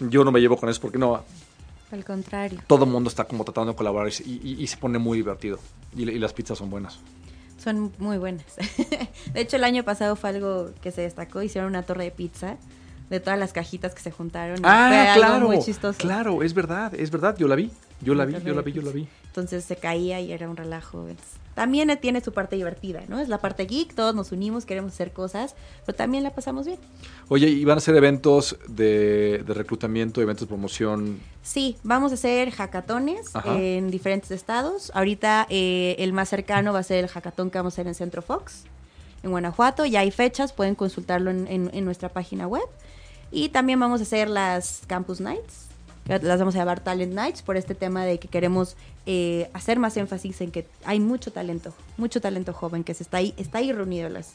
Yo 0.00 0.24
no 0.24 0.30
me 0.30 0.40
llevo 0.40 0.56
con 0.56 0.68
eso 0.68 0.80
porque 0.80 0.98
no, 0.98 1.24
Al 1.90 2.04
contrario. 2.04 2.60
todo 2.66 2.84
el 2.84 2.90
mundo 2.90 3.08
está 3.08 3.24
como 3.24 3.44
tratando 3.44 3.72
de 3.72 3.76
colaborar 3.76 4.12
y, 4.24 4.30
y- 4.44 4.56
y 4.62 4.66
se 4.66 4.76
pone 4.76 4.98
muy 4.98 5.18
divertido. 5.18 5.58
Y, 5.96 6.02
y 6.08 6.18
las 6.18 6.32
pizzas 6.32 6.58
son 6.58 6.68
buenas. 6.70 6.98
Son 7.62 7.92
muy 7.98 8.18
buenas. 8.18 8.44
de 9.32 9.40
hecho, 9.40 9.56
el 9.56 9.64
año 9.64 9.82
pasado 9.84 10.14
fue 10.16 10.30
algo 10.30 10.70
que 10.82 10.90
se 10.92 11.00
destacó. 11.02 11.42
Hicieron 11.42 11.70
una 11.70 11.82
torre 11.82 12.04
de 12.04 12.10
pizza 12.10 12.56
de 13.10 13.20
todas 13.20 13.38
las 13.38 13.52
cajitas 13.54 13.94
que 13.94 14.00
se 14.02 14.10
juntaron. 14.10 14.58
y 14.58 14.60
fue 14.60 14.68
Ah, 14.70 15.14
algo 15.14 15.26
claro. 15.26 15.46
muy 15.46 15.58
chistoso. 15.60 15.98
Claro, 15.98 16.42
es 16.42 16.52
verdad, 16.54 16.94
es 16.94 17.10
verdad. 17.10 17.36
Yo 17.38 17.48
la 17.48 17.56
vi. 17.56 17.70
Yo 18.00 18.14
la 18.14 18.26
vi, 18.26 18.34
yo 18.44 18.54
la 18.54 18.62
vi, 18.62 18.72
yo 18.72 18.82
la 18.82 18.90
vi. 18.92 19.08
entonces 19.26 19.64
se 19.64 19.74
caía 19.76 20.20
y 20.20 20.30
era 20.30 20.48
un 20.48 20.56
relajo. 20.56 21.06
También 21.58 21.90
tiene 22.00 22.20
su 22.20 22.32
parte 22.32 22.54
divertida, 22.54 23.02
¿no? 23.08 23.18
Es 23.18 23.28
la 23.28 23.38
parte 23.38 23.66
geek, 23.66 23.92
todos 23.92 24.14
nos 24.14 24.30
unimos, 24.30 24.64
queremos 24.64 24.92
hacer 24.92 25.10
cosas, 25.10 25.56
pero 25.84 25.96
también 25.96 26.22
la 26.22 26.30
pasamos 26.30 26.66
bien. 26.66 26.78
Oye, 27.26 27.48
¿y 27.48 27.64
van 27.64 27.78
a 27.78 27.80
ser 27.80 27.96
eventos 27.96 28.56
de, 28.68 29.42
reclutamiento, 29.44 30.22
eventos 30.22 30.46
de 30.46 30.46
promoción? 30.46 31.18
Sí, 31.42 31.76
vamos 31.82 32.12
a 32.12 32.14
hacer 32.14 32.52
hackatones 32.52 33.32
en 33.44 33.90
diferentes 33.90 34.30
estados. 34.30 34.92
Ahorita 34.94 35.48
eh, 35.50 35.96
el 35.98 36.12
más 36.12 36.28
cercano 36.28 36.72
va 36.72 36.78
a 36.78 36.84
ser 36.84 37.02
el 37.02 37.10
hackatón 37.10 37.50
que 37.50 37.58
vamos 37.58 37.72
a 37.72 37.74
hacer 37.74 37.88
en 37.88 37.96
Centro 37.96 38.22
Fox, 38.22 38.62
en 39.24 39.32
Guanajuato. 39.32 39.84
Ya 39.84 39.98
hay 39.98 40.12
fechas, 40.12 40.52
pueden 40.52 40.76
consultarlo 40.76 41.32
en 41.32 41.84
nuestra 41.84 42.08
página 42.08 42.46
web. 42.46 42.68
Y 43.32 43.48
también 43.48 43.80
vamos 43.80 43.98
a 43.98 44.04
hacer 44.04 44.30
las 44.30 44.82
Campus 44.86 45.20
Nights, 45.20 45.66
las 46.08 46.38
vamos 46.38 46.54
a 46.54 46.58
llamar 46.58 46.80
Talent 46.80 47.12
Nights 47.12 47.42
por 47.42 47.56
este 47.56 47.74
tema 47.74 48.04
de 48.04 48.18
que 48.18 48.28
queremos 48.28 48.76
eh, 49.04 49.50
hacer 49.52 49.78
más 49.78 49.96
énfasis 49.96 50.40
en 50.40 50.50
que 50.50 50.66
hay 50.84 51.00
mucho 51.00 51.30
talento, 51.30 51.74
mucho 51.98 52.20
talento 52.20 52.54
joven 52.54 52.82
que 52.82 52.94
se 52.94 53.02
está 53.02 53.18
ahí, 53.18 53.34
está 53.36 53.58
ahí 53.58 53.72
reunido 53.72 54.08
las 54.08 54.34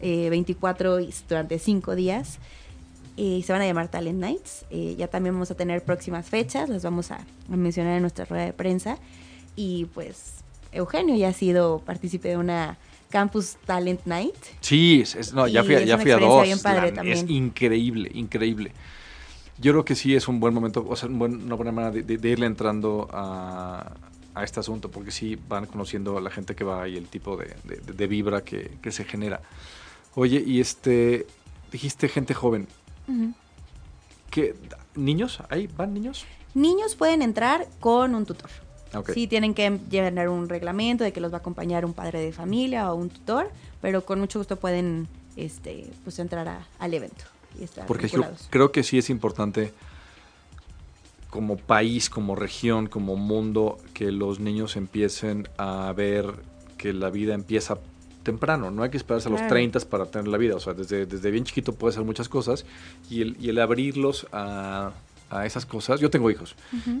24 0.00 0.98
eh, 0.98 1.08
durante 1.28 1.58
5 1.58 1.94
días. 1.94 2.38
y 3.16 3.42
se 3.44 3.52
van 3.52 3.62
a 3.62 3.66
llamar 3.66 3.88
Talent 3.88 4.20
Nights. 4.20 4.66
Eh, 4.70 4.96
ya 4.98 5.08
también 5.08 5.34
vamos 5.34 5.50
a 5.50 5.54
tener 5.54 5.82
próximas 5.82 6.28
fechas, 6.28 6.68
las 6.68 6.82
vamos 6.82 7.10
a, 7.10 7.24
mencionar 7.48 7.94
en 7.94 8.02
nuestra 8.02 8.26
rueda 8.26 8.44
de 8.44 8.52
prensa. 8.52 8.98
Y 9.56 9.86
pues 9.94 10.44
Eugenio 10.72 11.14
ya 11.16 11.28
ha 11.28 11.32
sido 11.32 11.78
partícipe 11.86 12.28
de 12.28 12.36
una 12.36 12.76
Campus 13.08 13.56
Talent 13.64 14.00
Night. 14.04 14.34
Sí, 14.60 15.04
no, 15.32 15.46
ya 15.46 15.62
fui, 15.64 15.86
ya 15.86 15.96
fui 15.96 16.10
a 16.10 16.18
dos. 16.18 16.46
es 17.04 17.24
increíble, 17.28 18.10
increíble. 18.12 18.72
Yo 19.58 19.72
creo 19.72 19.84
que 19.84 19.94
sí 19.94 20.14
es 20.14 20.28
un 20.28 20.40
buen 20.40 20.52
momento, 20.52 20.84
o 20.88 20.96
sea, 20.96 21.08
una 21.08 21.54
buena 21.54 21.72
manera 21.72 21.90
de, 21.90 22.28
irle 22.28 22.46
entrando 22.46 23.08
a, 23.12 23.94
este 24.42 24.58
asunto, 24.58 24.90
porque 24.90 25.12
sí 25.12 25.38
van 25.48 25.66
conociendo 25.66 26.18
a 26.18 26.20
la 26.20 26.30
gente 26.30 26.56
que 26.56 26.64
va 26.64 26.88
y 26.88 26.96
el 26.96 27.06
tipo 27.06 27.36
de, 27.36 28.06
vibra 28.06 28.42
que, 28.42 28.90
se 28.90 29.04
genera. 29.04 29.40
Oye, 30.16 30.42
y 30.44 30.60
este, 30.60 31.26
dijiste 31.70 32.08
gente 32.08 32.34
joven. 32.34 32.66
¿Niños? 34.96 35.40
¿Ahí 35.48 35.68
van 35.76 35.94
niños? 35.94 36.24
Niños 36.54 36.94
pueden 36.96 37.22
entrar 37.22 37.66
con 37.80 38.14
un 38.14 38.26
tutor. 38.26 38.50
Sí 39.12 39.26
tienen 39.26 39.54
que 39.54 39.78
llenar 39.90 40.28
un 40.28 40.48
reglamento 40.48 41.02
de 41.02 41.12
que 41.12 41.20
los 41.20 41.32
va 41.32 41.38
a 41.38 41.40
acompañar 41.40 41.84
un 41.84 41.94
padre 41.94 42.20
de 42.20 42.32
familia 42.32 42.92
o 42.92 42.94
un 42.94 43.10
tutor, 43.10 43.50
pero 43.80 44.04
con 44.04 44.20
mucho 44.20 44.38
gusto 44.38 44.56
pueden 44.56 45.08
este, 45.36 45.90
pues 46.04 46.18
entrar 46.18 46.66
al 46.78 46.94
evento. 46.94 47.24
Porque 47.86 48.08
yo 48.08 48.22
creo 48.50 48.72
que 48.72 48.82
sí 48.82 48.98
es 48.98 49.10
importante 49.10 49.72
como 51.30 51.56
país, 51.56 52.10
como 52.10 52.36
región, 52.36 52.86
como 52.86 53.16
mundo, 53.16 53.78
que 53.92 54.12
los 54.12 54.38
niños 54.40 54.76
empiecen 54.76 55.48
a 55.58 55.92
ver 55.96 56.32
que 56.78 56.92
la 56.92 57.10
vida 57.10 57.34
empieza 57.34 57.78
temprano, 58.22 58.70
no 58.70 58.82
hay 58.82 58.90
que 58.90 58.96
esperarse 58.96 59.28
a 59.28 59.32
los 59.32 59.46
30 59.48 59.80
para 59.80 60.06
tener 60.06 60.28
la 60.28 60.38
vida, 60.38 60.56
o 60.56 60.60
sea, 60.60 60.72
desde, 60.72 61.06
desde 61.06 61.30
bien 61.30 61.44
chiquito 61.44 61.74
puede 61.74 61.92
ser 61.92 62.04
muchas 62.04 62.28
cosas 62.28 62.64
y 63.10 63.20
el, 63.20 63.36
y 63.38 63.50
el 63.50 63.58
abrirlos 63.58 64.26
a, 64.32 64.92
a 65.34 65.46
esas 65.46 65.66
cosas. 65.66 66.00
Yo 66.00 66.10
tengo 66.10 66.30
hijos 66.30 66.54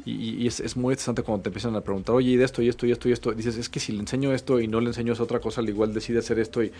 y, 0.04 0.46
es, 0.46 0.76
muy 0.76 0.92
interesante 0.92 1.22
cuando 1.22 1.42
te 1.42 1.48
empiezan 1.50 1.74
a 1.76 1.80
preguntar, 1.80 2.14
oye, 2.14 2.30
y 2.30 2.36
de 2.36 2.44
esto, 2.44 2.62
y 2.62 2.68
esto, 2.68 2.86
y 2.86 2.92
esto, 2.92 3.08
y 3.08 3.12
esto. 3.12 3.32
Dices, 3.32 3.56
es 3.56 3.68
que 3.68 3.80
si 3.80 3.92
le 3.92 4.00
enseño 4.00 4.32
esto 4.32 4.60
y 4.60 4.68
no 4.68 4.80
le 4.80 4.88
enseño 4.88 5.12
esa 5.12 5.22
otra 5.22 5.40
cosa, 5.40 5.60
al 5.60 5.68
igual 5.68 5.94
decide 5.94 6.18
hacer 6.18 6.38
esto. 6.38 6.62
Y... 6.62 6.72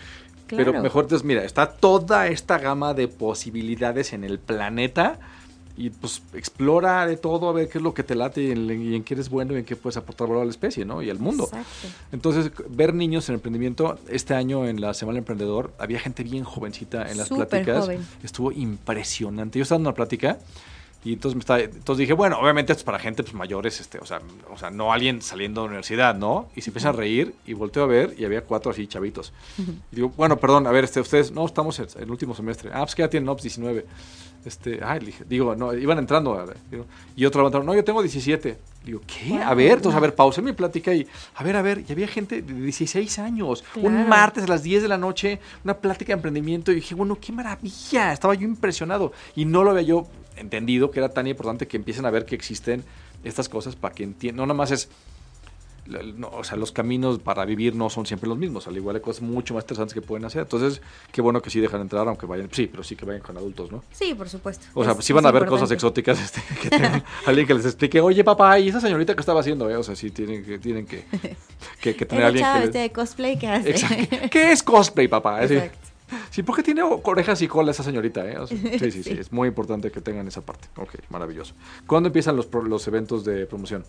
Pero 0.47 0.73
mejor, 0.81 1.05
entonces, 1.05 1.25
mira, 1.25 1.43
está 1.43 1.71
toda 1.71 2.27
esta 2.27 2.57
gama 2.57 2.93
de 2.93 3.07
posibilidades 3.07 4.13
en 4.13 4.23
el 4.23 4.39
planeta 4.39 5.19
y 5.77 5.89
pues 5.89 6.21
explora 6.33 7.05
de 7.05 7.17
todo 7.17 7.49
a 7.49 7.53
ver 7.53 7.67
qué 7.67 7.79
es 7.79 7.83
lo 7.83 7.93
que 7.93 8.03
te 8.03 8.15
late 8.15 8.41
y 8.41 8.51
en, 8.51 9.03
qué 9.03 9.13
eres 9.13 9.29
bueno 9.29 9.53
y 9.53 9.57
en 9.57 9.65
qué 9.65 9.75
puedes 9.75 9.97
aportar 9.97 10.27
valor 10.27 10.43
a 10.43 10.45
la 10.45 10.51
especie, 10.51 10.85
¿no? 10.85 11.01
Y 11.01 11.09
al 11.09 11.19
mundo. 11.19 11.49
Entonces, 12.11 12.51
ver 12.69 12.93
niños 12.93 13.27
en 13.27 13.35
emprendimiento, 13.35 13.99
este 14.07 14.33
año 14.33 14.67
en 14.67 14.79
la 14.79 14.93
Semana 14.93 15.19
Emprendedor, 15.19 15.73
había 15.77 15.99
gente 15.99 16.23
bien 16.23 16.43
jovencita 16.43 17.09
en 17.11 17.17
las 17.17 17.29
pláticas. 17.29 17.89
Estuvo 18.23 18.51
impresionante. 18.51 19.59
Yo 19.59 19.63
estaba 19.63 19.77
en 19.77 19.87
una 19.87 19.93
plática 19.93 20.39
y 21.05 21.13
entonces, 21.13 21.35
me 21.35 21.41
estaba, 21.41 21.59
entonces 21.59 21.99
dije, 21.99 22.13
bueno, 22.13 22.39
obviamente 22.39 22.73
esto 22.73 22.81
es 22.81 22.83
para 22.83 22.97
gente 22.97 23.21
pues, 23.21 23.35
mayores, 23.35 23.79
este, 23.79 23.99
o, 23.99 24.05
sea, 24.07 24.21
o 24.51 24.57
sea, 24.57 24.71
no 24.71 24.91
alguien 24.91 25.21
saliendo 25.21 25.61
de 25.61 25.67
la 25.67 25.69
universidad, 25.69 26.15
¿no? 26.15 26.49
Y 26.55 26.61
se 26.61 26.71
empieza 26.71 26.89
a 26.89 26.93
reír 26.93 27.35
y 27.45 27.53
volteo 27.53 27.83
a 27.83 27.85
ver 27.85 28.15
y 28.17 28.25
había 28.25 28.41
cuatro 28.41 28.71
así 28.71 28.87
chavitos. 28.87 29.31
Y 29.91 29.95
digo, 29.97 30.11
bueno, 30.17 30.37
perdón, 30.37 30.65
a 30.65 30.71
ver, 30.71 30.83
este, 30.83 30.99
ustedes, 30.99 31.31
no, 31.31 31.45
estamos 31.45 31.77
en 31.77 31.87
el 31.99 32.09
último 32.09 32.33
semestre. 32.33 32.71
Ah, 32.73 32.79
pues 32.79 32.95
que 32.95 33.03
ya 33.03 33.09
tienen, 33.09 33.27
no, 33.27 33.35
19. 33.35 33.81
Pues, 34.45 34.55
este, 34.55 34.79
ay, 34.83 35.13
digo, 35.29 35.55
no, 35.55 35.75
iban 35.75 35.99
entrando. 35.99 36.43
y 37.15 37.25
otro 37.25 37.41
levantaron, 37.41 37.67
no, 37.67 37.75
yo 37.75 37.83
tengo 37.83 38.01
17. 38.01 38.57
Digo, 38.83 39.01
¿qué? 39.05 39.37
A 39.43 39.53
ver, 39.53 39.73
entonces, 39.73 39.97
a 39.97 39.99
ver, 39.99 40.15
pausé 40.15 40.41
mi 40.41 40.53
plática 40.53 40.91
y, 40.91 41.05
a 41.35 41.43
ver, 41.43 41.55
a 41.55 41.61
ver, 41.61 41.83
y 41.87 41.91
había 41.91 42.07
gente 42.07 42.41
de 42.41 42.53
16 42.53 43.19
años. 43.19 43.63
Un 43.75 44.09
martes 44.09 44.43
a 44.43 44.47
las 44.47 44.63
10 44.63 44.81
de 44.81 44.87
la 44.87 44.97
noche, 44.97 45.39
una 45.63 45.77
plática 45.77 46.13
de 46.13 46.13
emprendimiento. 46.13 46.71
Y 46.71 46.75
dije, 46.75 46.95
bueno, 46.95 47.17
qué 47.19 47.31
maravilla. 47.31 48.11
Estaba 48.11 48.33
yo 48.33 48.47
impresionado. 48.47 49.13
Y 49.35 49.45
no 49.45 49.63
lo 49.63 49.69
había 49.69 49.83
yo 49.83 50.07
entendido 50.37 50.91
que 50.91 50.99
era 50.99 51.09
tan 51.09 51.27
importante 51.27 51.67
que 51.67 51.77
empiecen 51.77 52.05
a 52.05 52.11
ver 52.11 52.25
que 52.25 52.35
existen 52.35 52.83
estas 53.23 53.49
cosas 53.49 53.75
para 53.75 53.93
que 53.93 54.03
entiendan. 54.03 54.37
No 54.37 54.45
nada 54.45 54.57
más 54.57 54.71
es. 54.71 54.89
o 56.31 56.43
sea, 56.43 56.57
los 56.57 56.71
caminos 56.71 57.19
para 57.19 57.45
vivir 57.45 57.75
no 57.75 57.89
son 57.89 58.05
siempre 58.05 58.29
los 58.29 58.37
mismos. 58.37 58.67
Al 58.67 58.77
igual 58.77 58.95
hay 58.95 59.01
cosas 59.01 59.21
mucho 59.21 59.53
más 59.53 59.63
interesantes 59.63 59.93
que 59.93 60.01
pueden 60.01 60.25
hacer. 60.25 60.43
Entonces, 60.43 60.81
qué 61.11 61.21
bueno 61.21 61.41
que 61.41 61.49
sí 61.49 61.59
dejan 61.59 61.81
entrar, 61.81 62.07
aunque 62.07 62.25
vayan. 62.25 62.49
Sí, 62.51 62.67
pero 62.67 62.83
sí 62.83 62.95
que 62.95 63.05
vayan 63.05 63.21
con 63.21 63.37
adultos, 63.37 63.71
¿no? 63.71 63.83
Sí, 63.91 64.13
por 64.13 64.29
supuesto. 64.29 64.67
O 64.73 64.83
sea, 64.83 64.99
sí 65.01 65.13
van 65.13 65.25
a 65.25 65.31
ver 65.31 65.45
cosas 65.45 65.69
exóticas. 65.71 66.21
Este, 66.21 66.41
que 66.61 66.69
tengan, 66.69 67.03
alguien 67.25 67.47
que 67.47 67.53
les 67.53 67.65
explique, 67.65 67.99
oye, 68.01 68.23
papá, 68.23 68.59
¿y 68.59 68.69
esa 68.69 68.79
señorita 68.79 69.13
que 69.15 69.21
estaba 69.21 69.39
haciendo? 69.39 69.69
Eh? 69.69 69.77
O 69.77 69.83
sea, 69.83 69.95
sí 69.95 70.11
tienen 70.11 70.43
que, 70.45 70.59
tienen 70.59 70.85
que, 70.85 71.05
que, 71.81 71.95
que 71.95 72.05
tener 72.05 72.25
alguien 72.25 72.45
que. 72.45 72.59
Les... 72.59 72.67
este 72.67 72.91
cosplay 72.91 73.37
que 73.37 73.47
hace. 73.47 74.29
¿Qué 74.29 74.51
es 74.51 74.63
cosplay, 74.63 75.07
papá? 75.07 75.43
Exacto. 75.43 75.94
Sí, 76.29 76.43
porque 76.43 76.63
tiene 76.63 76.83
orejas 76.83 77.41
y 77.41 77.47
cola 77.47 77.71
esa 77.71 77.83
señorita, 77.83 78.25
¿eh? 78.27 78.37
sí, 78.47 78.91
sí, 78.91 79.03
sí, 79.03 79.11
es 79.11 79.31
muy 79.31 79.47
importante 79.47 79.91
que 79.91 80.01
tengan 80.01 80.27
esa 80.27 80.41
parte. 80.41 80.67
Ok, 80.77 80.95
maravilloso. 81.09 81.53
¿Cuándo 81.87 82.07
empiezan 82.07 82.35
los, 82.35 82.47
los 82.53 82.87
eventos 82.87 83.25
de 83.25 83.45
promoción? 83.45 83.83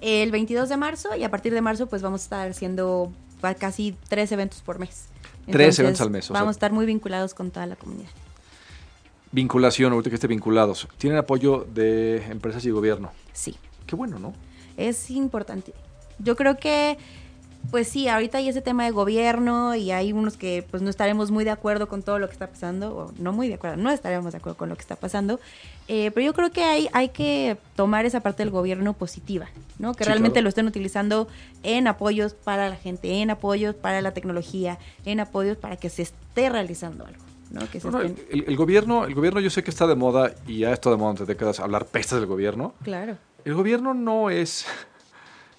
El 0.00 0.30
22 0.30 0.68
de 0.68 0.76
marzo 0.76 1.16
y 1.16 1.24
a 1.24 1.30
partir 1.30 1.54
de 1.54 1.60
marzo 1.60 1.86
pues 1.86 2.02
vamos 2.02 2.22
a 2.22 2.24
estar 2.24 2.50
haciendo 2.50 3.12
casi 3.58 3.94
tres 4.08 4.32
eventos 4.32 4.62
por 4.62 4.78
mes. 4.78 5.08
tres 5.50 5.78
eventos 5.78 6.00
al 6.00 6.10
mes. 6.10 6.30
vamos 6.30 6.48
a 6.48 6.50
estar 6.52 6.72
muy 6.72 6.86
vinculados 6.86 7.34
con 7.34 7.50
toda 7.50 7.66
la 7.66 7.76
comunidad. 7.76 8.10
Vinculación, 9.32 9.92
ahorita 9.92 10.10
que 10.10 10.14
esté 10.14 10.28
vinculados. 10.28 10.88
¿Tienen 10.96 11.18
apoyo 11.18 11.66
de 11.74 12.24
empresas 12.30 12.64
y 12.64 12.70
gobierno? 12.70 13.10
Sí. 13.32 13.56
Qué 13.86 13.96
bueno, 13.96 14.18
¿no? 14.18 14.32
Es 14.76 15.10
importante. 15.10 15.74
Yo 16.18 16.36
creo 16.36 16.56
que 16.56 16.96
pues 17.70 17.88
sí, 17.88 18.08
ahorita 18.08 18.38
hay 18.38 18.48
ese 18.48 18.62
tema 18.62 18.84
de 18.84 18.90
gobierno 18.90 19.74
y 19.74 19.90
hay 19.90 20.12
unos 20.12 20.36
que 20.36 20.64
pues 20.70 20.82
no 20.82 20.90
estaremos 20.90 21.30
muy 21.30 21.44
de 21.44 21.50
acuerdo 21.50 21.88
con 21.88 22.02
todo 22.02 22.18
lo 22.18 22.26
que 22.26 22.32
está 22.32 22.48
pasando, 22.48 22.96
o 22.96 23.12
no 23.18 23.32
muy 23.32 23.48
de 23.48 23.54
acuerdo, 23.54 23.76
no 23.76 23.90
estaremos 23.90 24.32
de 24.32 24.38
acuerdo 24.38 24.56
con 24.56 24.68
lo 24.68 24.76
que 24.76 24.82
está 24.82 24.96
pasando, 24.96 25.40
eh, 25.88 26.10
pero 26.12 26.26
yo 26.26 26.34
creo 26.34 26.50
que 26.50 26.64
hay, 26.64 26.88
hay 26.92 27.08
que 27.10 27.56
tomar 27.76 28.06
esa 28.06 28.20
parte 28.20 28.42
del 28.42 28.50
gobierno 28.50 28.92
positiva, 28.92 29.48
¿no? 29.78 29.94
Que 29.94 30.04
realmente 30.04 30.42
lo 30.42 30.48
estén 30.48 30.66
utilizando 30.66 31.28
en 31.62 31.86
apoyos 31.86 32.34
para 32.34 32.68
la 32.68 32.76
gente, 32.76 33.20
en 33.20 33.30
apoyos 33.30 33.74
para 33.74 34.00
la 34.02 34.12
tecnología, 34.12 34.78
en 35.04 35.20
apoyos 35.20 35.56
para 35.56 35.76
que 35.76 35.90
se 35.90 36.02
esté 36.02 36.48
realizando 36.48 37.06
algo. 37.06 37.24
¿no? 37.50 38.00
el, 38.00 38.56
gobierno, 38.56 39.04
el 39.04 39.14
gobierno 39.14 39.38
yo 39.38 39.50
sé 39.50 39.62
que 39.62 39.70
está 39.70 39.86
de 39.86 39.94
moda 39.94 40.34
y 40.46 40.64
ha 40.64 40.72
estado 40.72 40.96
de 40.96 41.00
moda 41.00 41.12
desde 41.12 41.26
décadas 41.26 41.60
hablar 41.60 41.86
pestas 41.86 42.18
del 42.18 42.26
gobierno. 42.26 42.74
Claro. 42.82 43.16
El 43.44 43.54
gobierno 43.54 43.94
no 43.94 44.30
es 44.30 44.66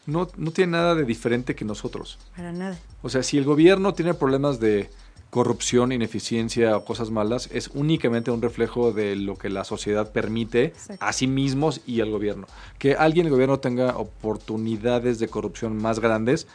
no, 0.05 0.27
no 0.37 0.51
tiene 0.51 0.73
nada 0.73 0.95
de 0.95 1.03
diferente 1.03 1.55
que 1.55 1.65
nosotros. 1.65 2.19
Para 2.35 2.51
nada. 2.51 2.77
O 3.01 3.09
sea, 3.09 3.23
si 3.23 3.37
el 3.37 3.43
gobierno 3.43 3.93
tiene 3.93 4.13
problemas 4.13 4.59
de 4.59 4.89
corrupción, 5.29 5.91
ineficiencia 5.91 6.77
o 6.77 6.85
cosas 6.85 7.11
malas, 7.11 7.49
es 7.51 7.69
únicamente 7.73 8.31
un 8.31 8.41
reflejo 8.41 8.93
de 8.93 9.17
lo 9.17 9.35
que 9.35 9.49
la 9.49 9.65
sociedad 9.65 10.13
permite 10.13 10.73
a 11.01 11.11
sí 11.11 11.27
mismos 11.27 11.81
y 11.85 11.99
al 11.99 12.09
gobierno. 12.09 12.47
Que 12.79 12.95
alguien, 12.95 13.25
el 13.25 13.33
gobierno, 13.33 13.59
tenga 13.59 13.97
oportunidades 13.97 15.19
de 15.19 15.27
corrupción 15.27 15.75
más 15.75 15.99
grandes, 15.99 16.47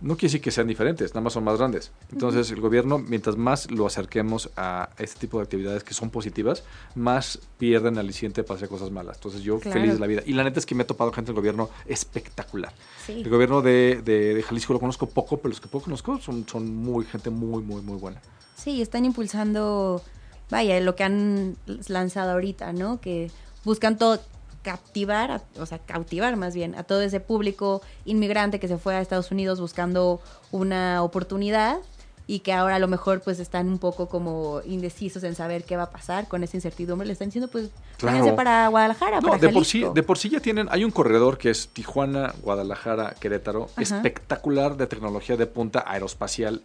no 0.00 0.16
quiere 0.16 0.28
decir 0.28 0.40
que 0.42 0.50
sean 0.50 0.66
diferentes, 0.66 1.12
nada 1.12 1.22
más 1.22 1.32
son 1.32 1.44
más 1.44 1.58
grandes. 1.58 1.90
Entonces, 2.12 2.50
el 2.50 2.60
gobierno, 2.60 2.98
mientras 2.98 3.36
más 3.36 3.70
lo 3.70 3.86
acerquemos 3.86 4.50
a 4.56 4.90
este 4.98 5.20
tipo 5.20 5.38
de 5.38 5.44
actividades 5.44 5.84
que 5.84 5.94
son 5.94 6.10
positivas, 6.10 6.64
más 6.94 7.38
pierden 7.58 7.96
aliciente 7.96 8.44
para 8.44 8.58
hacer 8.58 8.68
cosas 8.68 8.90
malas. 8.90 9.16
Entonces, 9.16 9.42
yo 9.42 9.58
feliz 9.58 9.94
de 9.94 10.00
la 10.00 10.06
vida. 10.06 10.22
Y 10.26 10.34
la 10.34 10.44
neta 10.44 10.58
es 10.60 10.66
que 10.66 10.74
me 10.74 10.82
he 10.82 10.86
topado 10.86 11.12
gente 11.12 11.28
del 11.28 11.36
gobierno 11.36 11.70
espectacular. 11.86 12.72
El 13.08 13.28
gobierno 13.30 13.62
de, 13.62 14.02
de, 14.04 14.42
Jalisco 14.42 14.74
lo 14.74 14.80
conozco 14.80 15.08
poco, 15.08 15.38
pero 15.38 15.50
los 15.50 15.60
que 15.60 15.68
poco 15.68 15.84
conozco 15.84 16.18
son, 16.20 16.46
son 16.46 16.74
muy, 16.74 17.04
gente 17.06 17.30
muy, 17.30 17.62
muy, 17.62 17.80
muy 17.80 17.96
buena. 17.96 18.20
Sí, 18.56 18.82
están 18.82 19.04
impulsando, 19.04 20.02
vaya, 20.50 20.78
lo 20.80 20.94
que 20.94 21.04
han 21.04 21.56
lanzado 21.88 22.32
ahorita, 22.32 22.72
¿no? 22.72 23.00
Que 23.00 23.30
buscan 23.64 23.96
todo 23.96 24.20
captivar, 24.66 25.42
o 25.60 25.64
sea, 25.64 25.78
cautivar 25.78 26.34
más 26.36 26.52
bien 26.52 26.74
a 26.74 26.82
todo 26.82 27.00
ese 27.00 27.20
público 27.20 27.82
inmigrante 28.04 28.58
que 28.58 28.66
se 28.66 28.78
fue 28.78 28.96
a 28.96 29.00
Estados 29.00 29.30
Unidos 29.30 29.60
buscando 29.60 30.20
una 30.50 31.04
oportunidad 31.04 31.78
y 32.26 32.40
que 32.40 32.52
ahora 32.52 32.74
a 32.74 32.78
lo 32.80 32.88
mejor 32.88 33.20
pues 33.20 33.38
están 33.38 33.68
un 33.68 33.78
poco 33.78 34.08
como 34.08 34.60
indecisos 34.66 35.22
en 35.22 35.36
saber 35.36 35.62
qué 35.62 35.76
va 35.76 35.84
a 35.84 35.90
pasar 35.90 36.26
con 36.26 36.42
esa 36.42 36.56
incertidumbre, 36.56 37.06
le 37.06 37.12
están 37.12 37.28
diciendo 37.28 37.46
pues 37.48 37.70
Claro. 37.96 38.18
váyanse 38.18 38.36
para 38.36 38.66
Guadalajara, 38.66 39.20
No, 39.20 39.28
para 39.28 39.38
de 39.38 39.48
por, 39.50 39.64
sí, 39.64 39.84
de 39.94 40.02
por 40.02 40.18
sí 40.18 40.28
ya 40.30 40.40
tienen, 40.40 40.66
hay 40.72 40.82
un 40.82 40.90
corredor 40.90 41.38
que 41.38 41.50
es 41.50 41.68
Tijuana, 41.68 42.34
Guadalajara, 42.42 43.14
Querétaro, 43.20 43.68
Ajá. 43.76 43.80
espectacular 43.82 44.76
de 44.76 44.88
tecnología 44.88 45.36
de 45.36 45.46
punta 45.46 45.84
aeroespacial, 45.86 46.60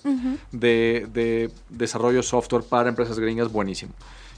de, 0.52 1.08
de 1.14 1.52
desarrollo 1.70 2.24
software 2.24 2.64
para 2.64 2.90
empresas 2.90 3.20
gringas, 3.20 3.52
buenísimo. 3.52 3.94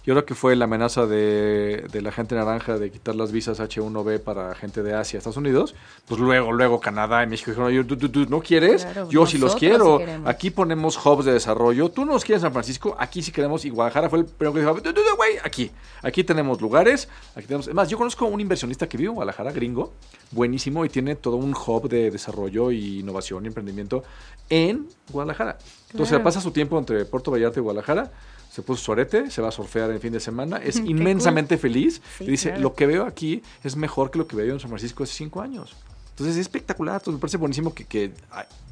Y 0.05 0.09
ahora 0.11 0.25
que 0.25 0.35
fue 0.35 0.53
la 0.57 0.65
amenaza 0.65 1.05
de, 1.07 1.85
de 1.89 2.01
la 2.01 2.11
gente 2.11 2.35
naranja 2.35 2.77
de 2.77 2.91
quitar 2.91 3.15
las 3.15 3.31
visas 3.31 3.61
H1B 3.61 4.19
para 4.19 4.53
gente 4.53 4.83
de 4.83 4.93
Asia, 4.93 5.17
Estados 5.17 5.37
Unidos, 5.37 5.75
pues 6.09 6.19
luego, 6.19 6.51
luego 6.51 6.81
Canadá 6.81 7.23
y 7.23 7.27
México 7.27 7.51
dijeron, 7.51 7.69
"Oye, 7.69 7.83
¿tú, 7.85 7.95
tú- 7.95 8.09
tú 8.09 8.25
no 8.27 8.41
quieres? 8.41 8.83
Claro, 8.83 9.09
Yo 9.09 9.25
sí 9.25 9.37
los 9.37 9.55
quiero. 9.55 9.99
sí 9.99 10.05
queremos". 10.05 10.29
Aquí 10.29 10.49
ponemos 10.51 11.05
hubs 11.05 11.23
de 11.23 11.31
desarrollo. 11.31 11.87
Tú 11.89 12.03
no 12.03 12.11
los 12.11 12.25
quieres 12.25 12.41
San 12.41 12.51
Francisco, 12.51 12.97
aquí 12.99 13.21
sí 13.23 13.31
queremos. 13.31 13.63
Y 13.63 13.69
Guadalajara 13.69 14.09
fue 14.09 14.19
el 14.19 14.25
primero 14.25 14.53
que 14.53 14.59
dijo, 14.59 14.73
"Du, 14.73 14.81
du, 14.91 15.01
du, 15.03 15.15
güey, 15.15 15.37
aquí. 15.41 15.71
Aquí 16.01 16.25
tenemos 16.25 16.59
lugares. 16.59 17.07
Aquí 17.33 17.47
tenemos. 17.47 17.69
Es 17.69 17.73
más, 17.73 17.87
yo 17.87 17.97
conozco 17.97 18.25
a 18.25 18.27
un 18.27 18.41
inversionista 18.41 18.89
que 18.89 18.97
vive 18.97 19.07
en 19.07 19.15
Guadalajara, 19.15 19.53
gringo, 19.53 19.93
buenísimo, 20.31 20.83
y 20.83 20.89
tiene 20.89 21.15
todo 21.15 21.37
un 21.37 21.53
hub 21.55 21.87
de 21.87 22.11
desarrollo 22.11 22.71
y 22.71 22.99
innovación 22.99 23.45
y 23.45 23.47
emprendimiento 23.47 24.03
en 24.49 24.85
Guadalajara. 25.09 25.57
Entonces, 25.91 26.09
Claro. 26.09 26.23
pasa 26.25 26.41
su 26.41 26.51
tiempo 26.51 26.77
entre 26.77 27.05
Puerto 27.05 27.31
Vallarta 27.31 27.59
y 27.59 27.63
Guadalajara. 27.63 28.11
Se 28.53 28.61
puso 28.61 28.83
su 28.83 28.91
arete, 28.91 29.31
se 29.31 29.41
va 29.41 29.47
a 29.47 29.51
surfear 29.51 29.89
en 29.89 29.99
fin 29.99 30.13
de 30.13 30.19
semana. 30.19 30.57
Es 30.57 30.77
inmensamente 30.77 31.57
feliz. 31.57 32.03
Sí, 32.19 32.25
y 32.25 32.27
dice: 32.27 32.49
claro. 32.49 32.61
Lo 32.61 32.75
que 32.75 32.85
veo 32.85 33.03
aquí 33.07 33.41
es 33.63 33.75
mejor 33.75 34.11
que 34.11 34.19
lo 34.19 34.27
que 34.27 34.35
veía 34.35 34.53
en 34.53 34.59
San 34.59 34.69
Francisco 34.69 35.01
hace 35.01 35.13
cinco 35.13 35.41
años. 35.41 35.75
Entonces, 36.11 36.35
es 36.35 36.41
espectacular. 36.41 36.97
Entonces, 36.97 37.15
me 37.15 37.19
parece 37.19 37.37
buenísimo 37.37 37.73
que, 37.73 37.85
que 37.85 38.13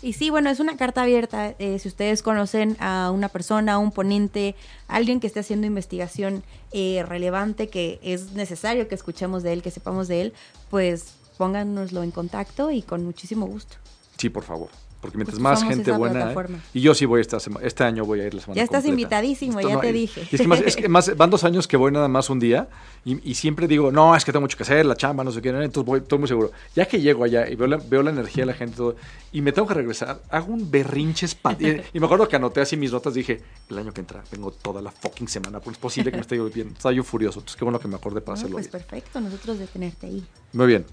Y 0.00 0.12
sí, 0.12 0.28
bueno, 0.28 0.50
es 0.50 0.60
una 0.60 0.76
carta 0.76 1.02
abierta. 1.02 1.54
eh, 1.58 1.78
si 1.78 1.88
ustedes 1.88 2.22
conocen 2.22 2.76
a 2.78 3.10
una 3.10 3.30
persona, 3.30 3.74
a 3.74 3.78
un 3.78 3.90
ponente, 3.90 4.54
alguien 4.86 5.18
que 5.18 5.26
esté 5.26 5.40
haciendo 5.40 5.66
investigación 5.66 6.44
eh, 6.72 7.02
relevante, 7.08 7.68
que 7.68 8.00
es 8.02 8.32
necesario 8.32 8.86
que 8.86 8.94
escuchemos 8.94 9.42
de 9.42 9.54
él, 9.54 9.62
que 9.62 9.70
sepamos 9.70 10.06
de 10.06 10.20
él, 10.20 10.32
pues 10.68 11.14
pónganoslo 11.38 12.02
en 12.02 12.10
contacto 12.10 12.70
y 12.70 12.82
con 12.82 13.02
muchísimo 13.02 13.46
gusto. 13.46 13.76
Sí, 14.18 14.28
por 14.28 14.42
favor. 14.42 14.68
Porque 15.04 15.18
mientras 15.18 15.34
Pues 15.38 15.42
más 15.42 15.62
gente 15.62 15.92
buena. 15.92 16.14
plataforma. 16.14 16.58
y 16.72 16.80
yo 16.80 16.94
sí 16.94 17.04
voy 17.04 17.20
esta 17.20 17.38
semana. 17.38 17.66
Este 17.66 17.84
año 17.84 18.06
voy 18.06 18.20
a 18.22 18.26
ir 18.26 18.32
la 18.32 18.40
semana 18.40 18.56
Ya 18.56 18.62
estás 18.62 18.84
completa. 18.84 19.02
invitadísimo, 19.02 19.58
Esto 19.60 19.68
ya 19.68 19.74
no 19.74 19.80
te 19.82 19.86
hay- 19.88 19.92
dije. 19.92 20.22
y 20.32 20.34
es 20.34 20.40
que 20.40 20.48
más, 20.48 20.60
es 20.62 20.76
que 20.76 20.88
más- 20.88 21.14
van 21.14 21.28
dos 21.28 21.44
años 21.44 21.68
que 21.68 21.76
voy 21.76 21.92
nada 21.92 22.08
más 22.08 22.30
un 22.30 22.40
día. 22.40 22.68
Y, 23.04 23.20
y 23.30 23.34
siempre 23.34 23.68
digo, 23.68 23.92
no, 23.92 24.16
es 24.16 24.24
que 24.24 24.32
tengo 24.32 24.40
mucho 24.40 24.56
que 24.56 24.62
hacer, 24.62 24.86
la 24.86 24.96
chamba, 24.96 25.22
no 25.24 25.30
sé 25.30 25.42
qué. 25.42 25.50
Entonces 25.50 25.84
voy, 25.84 26.00
estoy 26.00 26.18
muy 26.18 26.26
seguro. 26.28 26.52
Ya 26.74 26.86
que 26.86 27.02
llego 27.02 27.22
allá 27.22 27.46
y 27.50 27.54
veo 27.54 27.66
la, 27.66 27.76
veo 27.76 28.02
la 28.02 28.08
energía 28.12 28.44
de 28.44 28.46
la 28.46 28.54
gente 28.54 28.72
y 28.72 28.76
todo, 28.78 28.96
y 29.30 29.42
me 29.42 29.52
tengo 29.52 29.68
que 29.68 29.74
regresar, 29.74 30.22
hago 30.30 30.54
un 30.54 30.70
berrinche 30.70 31.26
y, 31.26 31.66
y 31.96 32.00
me 32.00 32.06
acuerdo 32.06 32.26
que 32.26 32.36
anoté 32.36 32.62
así 32.62 32.78
mis 32.78 32.90
notas. 32.92 33.12
Dije, 33.12 33.42
el 33.68 33.76
año 33.78 33.92
que 33.92 34.00
entra, 34.00 34.24
vengo 34.32 34.52
toda 34.52 34.80
la 34.80 34.90
fucking 34.90 35.28
semana. 35.28 35.60
Pues 35.60 35.76
es 35.76 35.80
posible 35.82 36.10
que 36.12 36.16
me 36.16 36.22
esté 36.22 36.40
bien. 36.40 36.68
Estaba 36.68 36.94
yo 36.94 37.04
furioso. 37.04 37.40
Entonces 37.40 37.56
qué 37.58 37.64
bueno 37.66 37.78
que 37.78 37.88
me 37.88 37.96
acordé 37.96 38.22
para 38.22 38.36
No, 38.36 38.40
hacerlo 38.40 38.56
pues 38.56 38.70
bien. 38.72 38.82
perfecto, 38.82 39.20
nosotros 39.20 39.58
de 39.58 39.66
tenerte 39.66 40.06
ahí. 40.06 40.24
Muy 40.54 40.66
bien. 40.68 40.86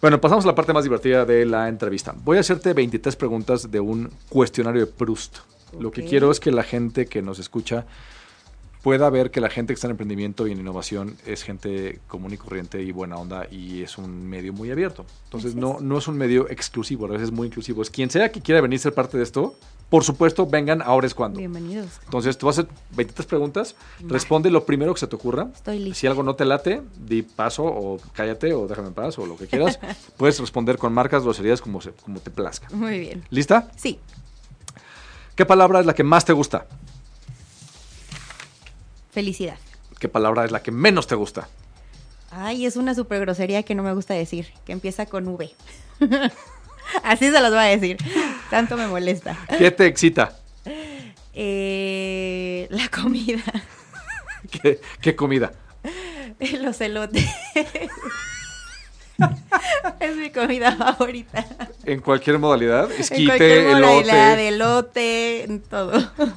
Bueno, 0.00 0.20
pasamos 0.20 0.44
a 0.44 0.48
la 0.48 0.54
parte 0.54 0.72
más 0.72 0.84
divertida 0.84 1.24
de 1.24 1.46
la 1.46 1.68
entrevista. 1.68 2.14
Voy 2.22 2.36
a 2.36 2.40
hacerte 2.40 2.74
23 2.74 3.16
preguntas 3.16 3.70
de 3.70 3.80
un 3.80 4.10
cuestionario 4.28 4.84
de 4.84 4.92
Proust. 4.92 5.38
Lo 5.78 5.90
que 5.90 6.04
quiero 6.04 6.30
es 6.30 6.38
que 6.38 6.50
la 6.50 6.62
gente 6.62 7.06
que 7.06 7.22
nos 7.22 7.38
escucha 7.38 7.86
pueda 8.82 9.08
ver 9.10 9.30
que 9.30 9.40
la 9.40 9.48
gente 9.48 9.72
que 9.72 9.74
está 9.74 9.86
en 9.86 9.92
emprendimiento 9.92 10.46
y 10.46 10.52
en 10.52 10.60
innovación 10.60 11.16
es 11.26 11.42
gente 11.42 11.98
común 12.06 12.32
y 12.32 12.36
corriente 12.36 12.82
y 12.82 12.92
buena 12.92 13.16
onda 13.16 13.46
y 13.50 13.82
es 13.82 13.98
un 13.98 14.28
medio 14.28 14.52
muy 14.52 14.70
abierto. 14.70 15.06
Entonces 15.24 15.54
no, 15.54 15.76
es. 15.76 15.82
no 15.82 15.98
es 15.98 16.06
un 16.08 16.16
medio 16.16 16.48
exclusivo, 16.50 17.06
a 17.06 17.08
veces 17.08 17.28
es 17.28 17.32
muy 17.32 17.48
inclusivo. 17.48 17.82
Es 17.82 17.90
quien 17.90 18.10
sea 18.10 18.30
que 18.30 18.40
quiera 18.40 18.60
venir 18.60 18.78
a 18.78 18.82
ser 18.82 18.94
parte 18.94 19.16
de 19.16 19.24
esto, 19.24 19.56
por 19.90 20.04
supuesto, 20.04 20.46
vengan, 20.46 20.82
ahora 20.82 21.06
es 21.06 21.14
cuando. 21.14 21.38
Bienvenidos. 21.38 22.00
Entonces, 22.04 22.36
a 22.42 22.48
hacer 22.48 22.66
23 22.96 23.26
preguntas. 23.26 23.76
Responde 24.00 24.50
lo 24.50 24.64
primero 24.64 24.92
que 24.94 25.00
se 25.00 25.06
te 25.06 25.16
ocurra. 25.16 25.48
Estoy 25.54 25.78
lista. 25.78 26.00
Si 26.00 26.06
algo 26.06 26.22
no 26.22 26.34
te 26.34 26.44
late, 26.44 26.82
di 26.98 27.22
paso 27.22 27.64
o 27.64 27.98
cállate 28.12 28.52
o 28.52 28.66
déjame 28.66 28.88
en 28.88 28.94
paz 28.94 29.18
o 29.18 29.26
lo 29.26 29.36
que 29.36 29.46
quieras. 29.46 29.78
Puedes 30.16 30.38
responder 30.40 30.78
con 30.78 30.92
marcas, 30.92 31.22
groserías, 31.22 31.60
como, 31.60 31.80
se, 31.80 31.92
como 31.92 32.20
te 32.20 32.30
plazca. 32.30 32.68
Muy 32.70 32.98
bien. 32.98 33.24
¿Lista? 33.30 33.70
Sí, 33.76 34.00
¿Qué 35.36 35.44
palabra 35.44 35.80
es 35.80 35.86
la 35.86 35.94
que 35.94 36.02
más 36.02 36.24
te 36.24 36.32
gusta? 36.32 36.66
felicidad. 39.12 39.56
¿Qué 39.98 40.10
palabra 40.10 40.44
es 40.44 40.50
la 40.50 40.62
que 40.62 40.70
menos 40.70 41.06
te 41.06 41.14
gusta? 41.14 41.48
Ay, 42.30 42.66
es 42.66 42.76
una 42.76 42.94
super 42.94 43.18
grosería 43.20 43.62
que 43.62 43.74
no 43.74 43.82
me 43.82 43.94
gusta 43.94 44.12
decir, 44.12 44.48
que 44.66 44.72
empieza 44.72 45.06
con 45.06 45.26
V. 45.26 45.54
Así 47.02 47.30
se 47.30 47.40
los 47.40 47.50
voy 47.50 47.58
a 47.60 47.76
decir. 47.76 47.96
Tanto 48.50 48.76
me 48.76 48.86
molesta. 48.86 49.36
¿Qué 49.58 49.70
te 49.70 49.86
excita? 49.86 50.36
Eh, 51.34 52.66
la 52.70 52.88
comida. 52.88 53.42
¿Qué, 54.50 54.80
qué 55.00 55.16
comida? 55.16 55.52
Los 56.60 56.80
elotes. 56.80 57.28
es 60.00 60.16
mi 60.16 60.30
comida 60.30 60.74
favorita. 60.76 61.46
En 61.84 62.00
cualquier 62.00 62.38
modalidad. 62.38 62.90
en 62.90 63.00
Esquite, 63.00 63.26
cualquier 63.26 63.64
modalidad, 63.76 64.38
elote. 64.40 64.48
elote, 64.48 65.44
en 65.44 65.60
todo. 65.62 65.92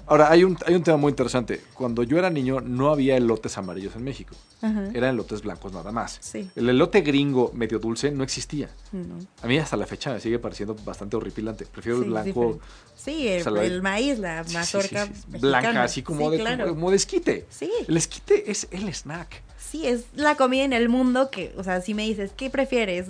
Ahora, 0.05 0.31
hay 0.31 0.43
un, 0.43 0.57
hay 0.65 0.75
un 0.75 0.83
tema 0.83 0.97
muy 0.97 1.09
interesante. 1.11 1.61
Cuando 1.73 2.03
yo 2.03 2.17
era 2.17 2.29
niño, 2.29 2.61
no 2.61 2.89
había 2.91 3.17
elotes 3.17 3.57
amarillos 3.57 3.95
en 3.95 4.03
México. 4.03 4.35
Ajá. 4.61 4.89
Eran 4.93 5.15
elotes 5.15 5.41
blancos 5.41 5.73
nada 5.73 5.91
más. 5.91 6.17
Sí. 6.21 6.49
El 6.55 6.69
elote 6.69 7.01
gringo 7.01 7.51
medio 7.53 7.79
dulce 7.79 8.11
no 8.11 8.23
existía. 8.23 8.69
No. 8.91 9.19
A 9.41 9.47
mí 9.47 9.57
hasta 9.57 9.75
la 9.77 9.85
fecha 9.85 10.13
me 10.13 10.19
sigue 10.19 10.39
pareciendo 10.39 10.75
bastante 10.85 11.17
horripilante. 11.17 11.65
Prefiero 11.65 11.99
Sí, 11.99 12.03
el 12.03 12.09
blanco. 12.09 12.59
Sí, 12.95 13.27
el, 13.27 13.81
maíz, 13.81 14.19
la 14.19 14.45
mazorca 14.53 15.05
sí, 15.05 15.11
blanca, 15.39 15.83
así 15.83 16.03
como, 16.03 16.29
Sí, 16.29 16.37
de, 16.37 16.43
claro. 16.43 16.67
como 16.69 16.89
de 16.91 16.97
esquite. 16.97 17.47
El 17.87 17.97
esquite 17.97 18.51
es 18.51 18.67
el 18.71 18.93
snack. 18.93 19.41
Sí, 19.69 19.85
es 19.87 20.05
la 20.15 20.35
comida 20.35 20.63
en 20.63 20.73
el 20.73 20.89
mundo 20.89 21.29
que, 21.29 21.53
o 21.57 21.63
sea, 21.63 21.81
si 21.81 21.93
me 21.93 22.03
dices, 22.03 22.31
¿qué 22.35 22.49
prefieres? 22.49 23.07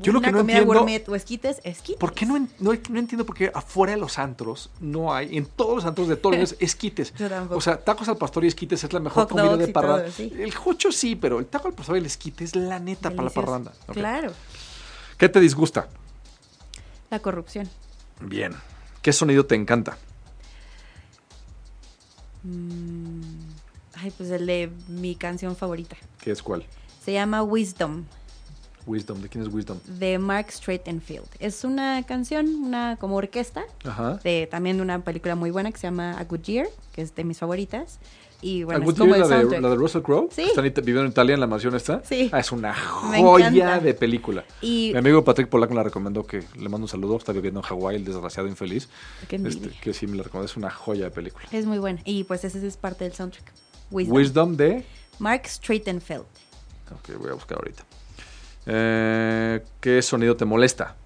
Yo 0.00 0.12
lo 0.12 0.18
¿Una 0.18 0.28
que 0.28 0.32
no 0.32 0.38
comida 0.38 0.58
entiendo- 0.58 0.74
gourmet 0.80 1.08
o 1.08 1.14
esquites? 1.16 1.60
Esquites. 1.64 1.98
¿Por 1.98 2.12
qué 2.12 2.26
no, 2.26 2.38
no, 2.38 2.72
no 2.90 2.98
entiendo 2.98 3.24
por 3.24 3.34
qué 3.34 3.50
afuera 3.54 3.94
de 3.94 3.98
los 3.98 4.18
antros 4.18 4.70
no 4.80 5.12
hay, 5.14 5.36
en 5.36 5.46
todos 5.46 5.76
los 5.76 5.84
antros 5.86 6.06
de 6.08 6.16
todos 6.16 6.36
los 6.36 6.56
esquites? 6.60 7.12
Yo. 7.14 7.26
O 7.50 7.60
sea, 7.60 7.78
tacos 7.82 8.08
al 8.08 8.16
pastor 8.18 8.44
y 8.44 8.48
esquites 8.48 8.84
es 8.84 8.92
la 8.92 9.00
mejor 9.00 9.24
Hot 9.24 9.30
comida 9.30 9.56
de 9.56 9.68
parranda. 9.68 10.10
sí. 10.12 10.32
El 10.38 10.54
jocho 10.54 10.92
sí, 10.92 11.16
pero 11.16 11.38
el 11.40 11.46
taco 11.46 11.68
al 11.68 11.74
pastor 11.74 11.96
y 11.96 12.00
el 12.00 12.06
esquite 12.06 12.44
es 12.44 12.54
la 12.54 12.78
neta 12.78 13.10
para 13.10 13.24
la 13.24 13.30
parranda. 13.30 13.72
Claro. 13.92 14.32
¿Qué 15.16 15.28
te 15.28 15.40
disgusta? 15.40 15.88
La 17.10 17.18
corrupción. 17.20 17.68
Bien. 18.20 18.52
¿Qué 19.02 19.12
sonido 19.12 19.46
te 19.46 19.54
encanta? 19.54 19.96
Mm, 22.44 23.37
Ay, 24.00 24.12
pues 24.16 24.30
el 24.30 24.46
de 24.46 24.70
mi 24.88 25.14
canción 25.14 25.56
favorita. 25.56 25.96
¿Qué 26.20 26.30
es 26.30 26.42
cuál? 26.42 26.64
Se 27.04 27.12
llama 27.12 27.42
Wisdom, 27.42 28.04
Wisdom. 28.86 29.20
¿De 29.20 29.28
quién 29.28 29.44
es 29.44 29.52
Wisdom? 29.52 29.78
de 29.86 30.18
Mark 30.18 30.50
Straitenfield. 30.50 31.26
Es 31.40 31.64
una 31.64 32.02
canción, 32.04 32.46
una 32.62 32.96
como 32.98 33.16
orquesta, 33.16 33.64
Ajá. 33.84 34.14
de 34.24 34.46
también 34.50 34.76
de 34.76 34.82
una 34.82 35.00
película 35.04 35.34
muy 35.34 35.50
buena 35.50 35.70
que 35.72 35.78
se 35.78 35.86
llama 35.86 36.18
A 36.18 36.24
Good 36.24 36.40
Year, 36.42 36.68
que 36.92 37.02
es 37.02 37.14
de 37.14 37.24
mis 37.24 37.38
favoritas. 37.38 37.98
Y 38.40 38.62
bueno, 38.62 38.78
¿A 38.78 38.82
es 38.82 38.86
Good 38.86 38.98
como 38.98 39.14
Year, 39.16 39.24
el 39.24 39.30
la, 39.30 39.36
de, 39.36 39.40
soundtrack. 39.42 39.62
la 39.62 39.68
de 39.70 39.74
Russell 39.76 40.02
Crowe? 40.02 40.28
Sí. 40.30 40.42
Está 40.42 40.62
viviendo 40.62 41.02
en 41.02 41.08
Italia, 41.08 41.34
en 41.34 41.40
la 41.40 41.46
mansión 41.48 41.74
esta. 41.74 42.02
Sí. 42.04 42.30
Ah, 42.32 42.38
es 42.38 42.52
una 42.52 42.72
joya 42.72 43.80
de 43.80 43.94
película. 43.94 44.44
Y 44.62 44.90
Mi 44.92 44.98
amigo 44.98 45.24
Patrick 45.24 45.48
Pollack 45.48 45.70
me 45.70 45.76
la 45.76 45.82
recomendó, 45.82 46.24
que 46.24 46.44
le 46.56 46.68
mando 46.68 46.84
un 46.84 46.88
saludo. 46.88 47.16
Está 47.16 47.32
viviendo 47.32 47.60
en 47.60 47.64
Hawái, 47.66 47.96
el 47.96 48.04
desgraciado 48.04 48.48
infeliz. 48.48 48.88
Este, 49.28 49.70
que 49.80 49.92
sí 49.92 50.06
me 50.06 50.16
la 50.16 50.22
recomendó. 50.22 50.46
Es 50.50 50.56
una 50.56 50.70
joya 50.70 51.04
de 51.04 51.10
película. 51.10 51.46
es 51.50 51.66
muy 51.66 51.78
buena. 51.78 52.00
Y 52.04 52.24
pues 52.24 52.44
ese 52.44 52.64
es 52.66 52.76
parte 52.76 53.04
del 53.04 53.12
soundtrack. 53.12 53.52
Wisdom. 53.90 54.16
Wisdom 54.16 54.56
de... 54.56 54.84
Mark 55.18 55.46
Straitenfeld. 55.46 56.26
Ok, 56.92 57.18
voy 57.18 57.30
a 57.30 57.34
buscar 57.34 57.58
ahorita. 57.58 57.84
Eh, 58.66 59.64
¿Qué 59.80 60.02
sonido 60.02 60.36
te 60.36 60.44
molesta? 60.44 60.96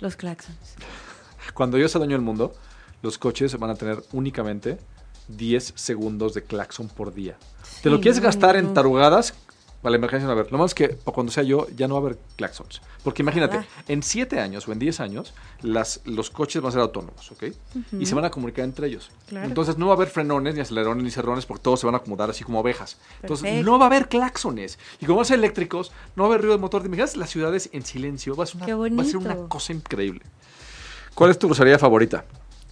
Los 0.00 0.16
claxons. 0.16 0.76
Cuando 1.54 1.78
yo 1.78 1.88
sea 1.88 1.98
dueño 1.98 2.16
del 2.16 2.24
mundo, 2.24 2.54
los 3.02 3.18
coches 3.18 3.58
van 3.58 3.70
a 3.70 3.74
tener 3.74 4.02
únicamente 4.12 4.78
10 5.28 5.74
segundos 5.76 6.34
de 6.34 6.42
claxon 6.42 6.88
por 6.88 7.12
día. 7.12 7.36
¿Te 7.82 7.90
lo 7.90 8.00
quieres 8.00 8.20
no, 8.20 8.24
gastar 8.24 8.56
en 8.56 8.66
no. 8.66 8.72
tarugadas? 8.72 9.34
Vale, 9.82 9.96
emergencia 9.96 10.28
no 10.28 10.34
va 10.34 10.38
a 10.38 10.40
haber. 10.42 10.52
Lo 10.52 10.58
más 10.58 10.70
es 10.70 10.74
que 10.74 10.88
pa' 10.90 11.10
cuando 11.10 11.32
sea 11.32 11.42
yo, 11.42 11.66
ya 11.76 11.88
no 11.88 11.94
va 11.94 12.00
a 12.00 12.02
haber 12.04 12.18
claxons. 12.36 12.80
Porque 13.02 13.22
imagínate, 13.22 13.56
Ojalá. 13.58 13.70
en 13.88 14.02
7 14.04 14.38
años 14.38 14.68
o 14.68 14.72
en 14.72 14.78
10 14.78 15.00
años, 15.00 15.34
las, 15.60 16.00
los 16.04 16.30
coches 16.30 16.62
van 16.62 16.68
a 16.68 16.72
ser 16.72 16.80
autónomos, 16.82 17.32
¿ok? 17.32 17.44
Y 17.98 18.06
se 18.06 18.14
van 18.14 18.24
a 18.24 18.30
comunicar 18.30 18.64
entre 18.64 18.86
ellos. 18.86 19.10
Claro. 19.26 19.46
Entonces 19.46 19.78
no 19.78 19.86
va 19.86 19.94
a 19.94 19.96
haber 19.96 20.08
frenones, 20.08 20.54
ni 20.54 20.60
acelerones, 20.60 21.02
ni 21.02 21.10
cerrones, 21.10 21.46
porque 21.46 21.62
todos 21.64 21.80
se 21.80 21.86
van 21.86 21.96
a 21.96 21.98
acomodar 21.98 22.30
así 22.30 22.44
como 22.44 22.60
ovejas. 22.60 22.98
Entonces 23.22 23.42
Perfecto. 23.42 23.70
no 23.72 23.78
va 23.80 23.86
a 23.86 23.88
haber 23.88 24.08
claxones. 24.08 24.78
Y 25.00 25.06
como 25.06 25.16
van 25.16 25.22
a 25.24 25.28
ser 25.28 25.38
eléctricos, 25.38 25.90
no 26.14 26.22
va 26.22 26.28
a 26.28 26.30
haber 26.30 26.42
ruido 26.42 26.56
de 26.56 26.60
motor. 26.60 26.82
¿Te 26.82 26.86
imaginas 26.86 27.16
las 27.16 27.30
ciudades 27.30 27.68
en 27.72 27.84
silencio? 27.84 28.36
Va 28.36 28.44
a 28.44 28.46
ser 28.46 28.62
una, 28.76 28.96
va 28.96 29.02
a 29.02 29.04
ser 29.04 29.16
una 29.16 29.36
cosa 29.48 29.72
increíble. 29.72 30.22
¿Cuál 31.14 31.30
es 31.32 31.38
tu 31.40 31.48
grosería 31.48 31.78
favorita? 31.78 32.24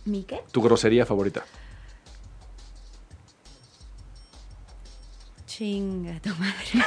¿Mi 0.04 0.22
qué? 0.22 0.42
Tu 0.52 0.62
grosería 0.62 1.04
favorita. 1.04 1.44
Chinga 5.60 6.18
tu 6.24 6.30
madre. 6.40 6.72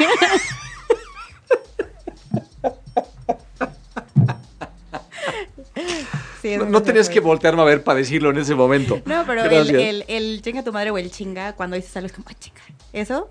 Sí, 6.41 6.57
No, 6.57 6.83
tenías 6.83 7.09
que 7.09 7.19
voltearme 7.21 7.61
a 7.61 7.65
ver 7.65 7.83
para 7.83 7.99
decirlo 7.99 8.29
en 8.31 8.37
ese 8.37 8.53
momento. 8.53 9.01
No, 9.05 9.23
pero 9.25 9.43
el, 9.45 9.49
Gracias. 9.49 9.81
el, 9.81 10.05
el 10.07 10.41
chinga 10.41 10.63
tu 10.63 10.73
madre 10.73 10.91
o 10.91 10.97
el 10.97 11.09
chinga, 11.09 11.53
cuando 11.53 11.75
dices 11.77 11.95
algo 11.95 12.07
es 12.07 12.13
como, 12.13 12.25
ah, 12.29 12.33
chinga. 12.37 12.59
Eso, 12.91 13.29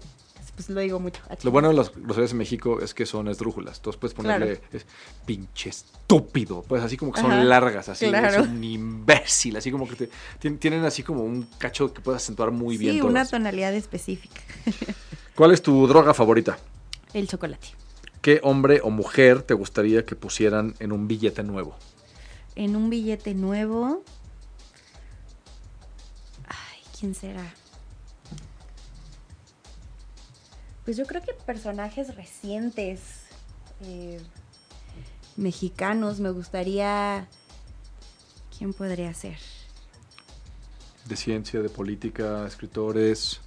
pues 0.54 0.70
lo 0.70 0.80
digo 0.80 0.98
mucho. 0.98 1.20
ah, 1.28 1.36
Lo 1.42 1.50
bueno 1.50 1.68
de 1.68 1.74
las 1.74 1.92
groserías 1.94 2.32
en 2.32 2.38
México 2.38 2.80
es 2.80 2.94
que 2.94 3.04
son 3.04 3.28
esdrújulas. 3.28 3.76
Entonces 3.76 4.00
puedes 4.00 4.14
ponerle 4.14 4.56
Claro. 4.58 4.68
es, 4.72 4.86
pinche 5.26 5.68
estúpido. 5.68 6.64
Pues 6.66 6.82
así 6.82 6.96
como 6.96 7.12
que 7.12 7.20
son 7.20 7.32
Ajá, 7.32 7.44
largas, 7.44 7.90
así. 7.90 8.08
claro. 8.08 8.42
Es 8.44 8.48
un 8.48 8.64
imbécil. 8.64 9.56
Así 9.58 9.70
como 9.70 9.86
que 9.86 9.94
te- 9.94 10.10
tien- 10.40 10.58
tienen 10.58 10.82
así 10.86 11.02
como 11.02 11.22
un 11.22 11.42
cacho 11.58 11.92
que 11.92 12.00
puedes 12.00 12.22
acentuar 12.22 12.50
muy 12.50 12.78
bien. 12.78 12.94
Sí, 12.94 12.98
todas. 13.00 13.10
una 13.10 13.26
tonalidad 13.26 13.74
específica. 13.74 14.40
¿Cuál 15.34 15.52
es 15.52 15.62
tu 15.62 15.86
droga 15.86 16.14
favorita? 16.14 16.58
El 17.14 17.26
chocolate. 17.28 17.68
¿Qué 18.20 18.40
hombre 18.42 18.80
o 18.82 18.90
mujer 18.90 19.42
te 19.42 19.54
gustaría 19.54 20.04
que 20.04 20.14
pusieran 20.14 20.74
en 20.78 20.92
un 20.92 21.08
billete 21.08 21.42
nuevo? 21.42 21.76
En 22.54 22.76
un 22.76 22.90
billete 22.90 23.34
nuevo. 23.34 24.02
Ay, 26.46 26.80
¿quién 26.98 27.14
será? 27.14 27.52
Pues 30.84 30.96
yo 30.96 31.06
creo 31.06 31.22
que 31.22 31.32
personajes 31.32 32.14
recientes. 32.14 33.00
eh, 33.84 34.20
mexicanos. 35.36 36.20
Me 36.20 36.30
gustaría. 36.30 37.26
¿Quién 38.56 38.72
podría 38.72 39.12
ser? 39.14 39.38
De 41.06 41.16
ciencia, 41.16 41.60
de 41.62 41.68
política, 41.68 42.46
escritores. 42.46 43.40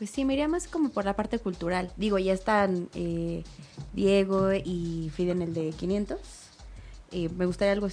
Pues 0.00 0.08
sí, 0.08 0.24
me 0.24 0.32
iría 0.32 0.48
más 0.48 0.66
como 0.66 0.88
por 0.88 1.04
la 1.04 1.14
parte 1.14 1.38
cultural. 1.38 1.92
Digo, 1.98 2.18
ya 2.18 2.32
están 2.32 2.88
eh, 2.94 3.44
Diego 3.92 4.50
y 4.54 5.10
Frida 5.14 5.32
en 5.32 5.42
el 5.42 5.52
de 5.52 5.72
500. 5.72 6.18
Eh, 7.12 7.28
me 7.36 7.44
gustaría 7.44 7.72
algo 7.72 7.86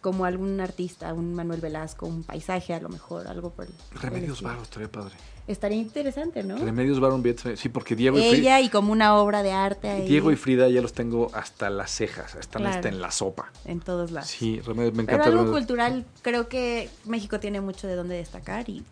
como 0.00 0.24
algún 0.24 0.60
artista, 0.60 1.14
un 1.14 1.34
Manuel 1.34 1.60
Velasco, 1.60 2.06
un 2.06 2.24
paisaje 2.24 2.74
a 2.74 2.80
lo 2.80 2.88
mejor, 2.88 3.28
algo 3.28 3.50
por 3.50 3.66
el... 3.66 3.72
Remedios. 3.92 4.42
Varo, 4.42 4.60
estaría 4.60 4.90
padre. 4.90 5.14
Estaría 5.46 5.78
interesante, 5.78 6.42
¿no? 6.42 6.56
Remedios 6.58 6.98
Varo, 6.98 7.14
un 7.14 7.22
billete. 7.22 7.56
Sí, 7.56 7.68
porque 7.68 7.94
Diego 7.94 8.18
y 8.18 8.22
Frida. 8.22 8.36
Ella 8.58 8.60
y 8.60 8.68
como 8.68 8.90
una 8.90 9.14
obra 9.14 9.44
de 9.44 9.52
arte 9.52 9.88
ahí 9.88 10.08
Diego 10.08 10.32
y 10.32 10.36
Frida 10.36 10.68
ya 10.68 10.82
los 10.82 10.92
tengo 10.94 11.30
hasta 11.32 11.70
las 11.70 11.92
cejas, 11.92 12.34
están 12.34 12.62
Claro. 12.62 12.74
hasta 12.74 12.88
en 12.88 13.00
la 13.00 13.12
sopa. 13.12 13.52
en 13.64 13.78
todos 13.78 14.10
lados. 14.10 14.28
Sí, 14.28 14.58
Remedios, 14.62 14.94
me 14.94 15.04
Pero 15.04 15.18
encanta. 15.18 15.26
algo 15.26 15.38
Remedios. 15.44 15.58
cultural, 15.60 16.04
creo 16.22 16.48
que 16.48 16.90
México 17.04 17.38
tiene 17.38 17.60
mucho 17.60 17.86
de 17.86 17.94
dónde 17.94 18.16
destacar 18.16 18.68
y 18.68 18.82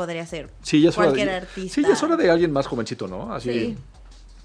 podría 0.00 0.24
ser. 0.24 0.50
Sí, 0.62 0.80
ya 0.80 0.92
cualquier 0.92 1.28
de, 1.28 1.34
artista. 1.34 1.74
Sí, 1.74 1.82
ya 1.82 1.92
es 1.92 2.02
hora 2.02 2.16
de 2.16 2.30
alguien 2.30 2.50
más 2.52 2.66
jovencito, 2.66 3.06
¿no? 3.06 3.34
Así, 3.34 3.50
Sí. 3.50 3.78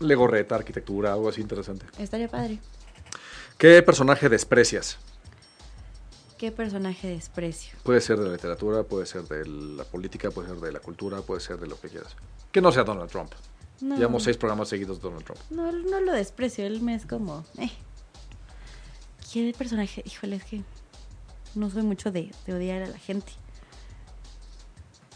legorreta, 0.02 0.56
arquitectura, 0.56 1.14
algo 1.14 1.30
así 1.30 1.40
interesante. 1.40 1.86
Estaría 1.98 2.28
padre. 2.28 2.60
¿Qué 3.58 3.82
personaje 3.82 4.28
desprecias? 4.28 4.98
¿Qué 6.38 6.52
personaje 6.52 7.08
desprecio? 7.08 7.78
Puede 7.84 8.02
ser 8.02 8.20
de 8.20 8.26
la 8.26 8.34
literatura, 8.34 8.84
puede 8.84 9.06
ser 9.06 9.24
de 9.24 9.46
la 9.48 9.86
política, 9.86 10.30
puede 10.30 10.50
ser 10.50 10.58
de 10.58 10.74
la 10.74 10.80
cultura, 10.82 11.22
puede 11.22 11.40
ser 11.40 11.58
de 11.58 11.68
lo 11.68 11.80
que 11.80 11.88
quieras. 11.88 12.18
Que 12.52 12.60
no 12.60 12.74
sea 12.74 12.84
Donald 12.84 13.10
Trump. 13.10 13.32
No. 13.80 13.96
Llevamos 13.96 14.24
seis 14.24 14.36
programas 14.36 14.68
seguidos 14.68 14.98
de 14.98 15.04
Donald 15.04 15.24
Trump. 15.24 15.40
No, 15.50 15.72
no 15.72 16.02
lo 16.02 16.12
desprecio, 16.12 16.66
él 16.66 16.82
me 16.82 16.96
es 16.96 17.06
como... 17.06 17.46
Eh. 17.58 17.72
¿Qué 19.32 19.56
personaje? 19.58 20.04
Híjole, 20.06 20.36
es 20.36 20.44
que 20.44 20.62
no 21.56 21.70
soy 21.70 21.84
mucho 21.84 22.12
de, 22.12 22.32
de 22.46 22.54
odiar 22.54 22.82
a 22.84 22.88
la 22.88 22.98
gente. 23.00 23.32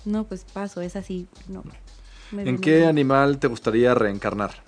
No, 0.10 0.24
pues 0.24 0.44
paso, 0.44 0.82
es 0.82 0.96
así, 0.96 1.28
no. 1.48 1.64
Me- 2.32 2.42
¿En 2.44 2.58
qué 2.60 2.86
animal 2.86 3.38
te 3.38 3.46
gustaría 3.46 3.94
reencarnar? 3.94 4.64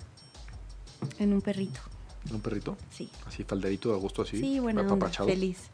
En 1.18 1.32
un 1.32 1.40
perrito, 1.42 1.80
¿En 2.28 2.36
un 2.36 2.40
perrito? 2.40 2.76
sí. 2.92 3.10
Así, 3.26 3.42
falderito, 3.42 3.92
a 3.92 3.96
gusto 3.96 4.22
así. 4.22 4.38
Sí, 4.38 4.60
bueno, 4.60 4.84
feliz. 5.26 5.68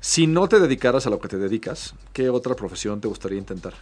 Si 0.00 0.26
no 0.26 0.48
te 0.48 0.60
dedicaras 0.60 1.06
a 1.06 1.10
lo 1.10 1.18
que 1.18 1.28
te 1.28 1.38
dedicas, 1.38 1.94
¿qué 2.12 2.28
otra 2.28 2.54
profesión 2.54 3.00
te 3.00 3.08
gustaría 3.08 3.38
intentar? 3.38 3.72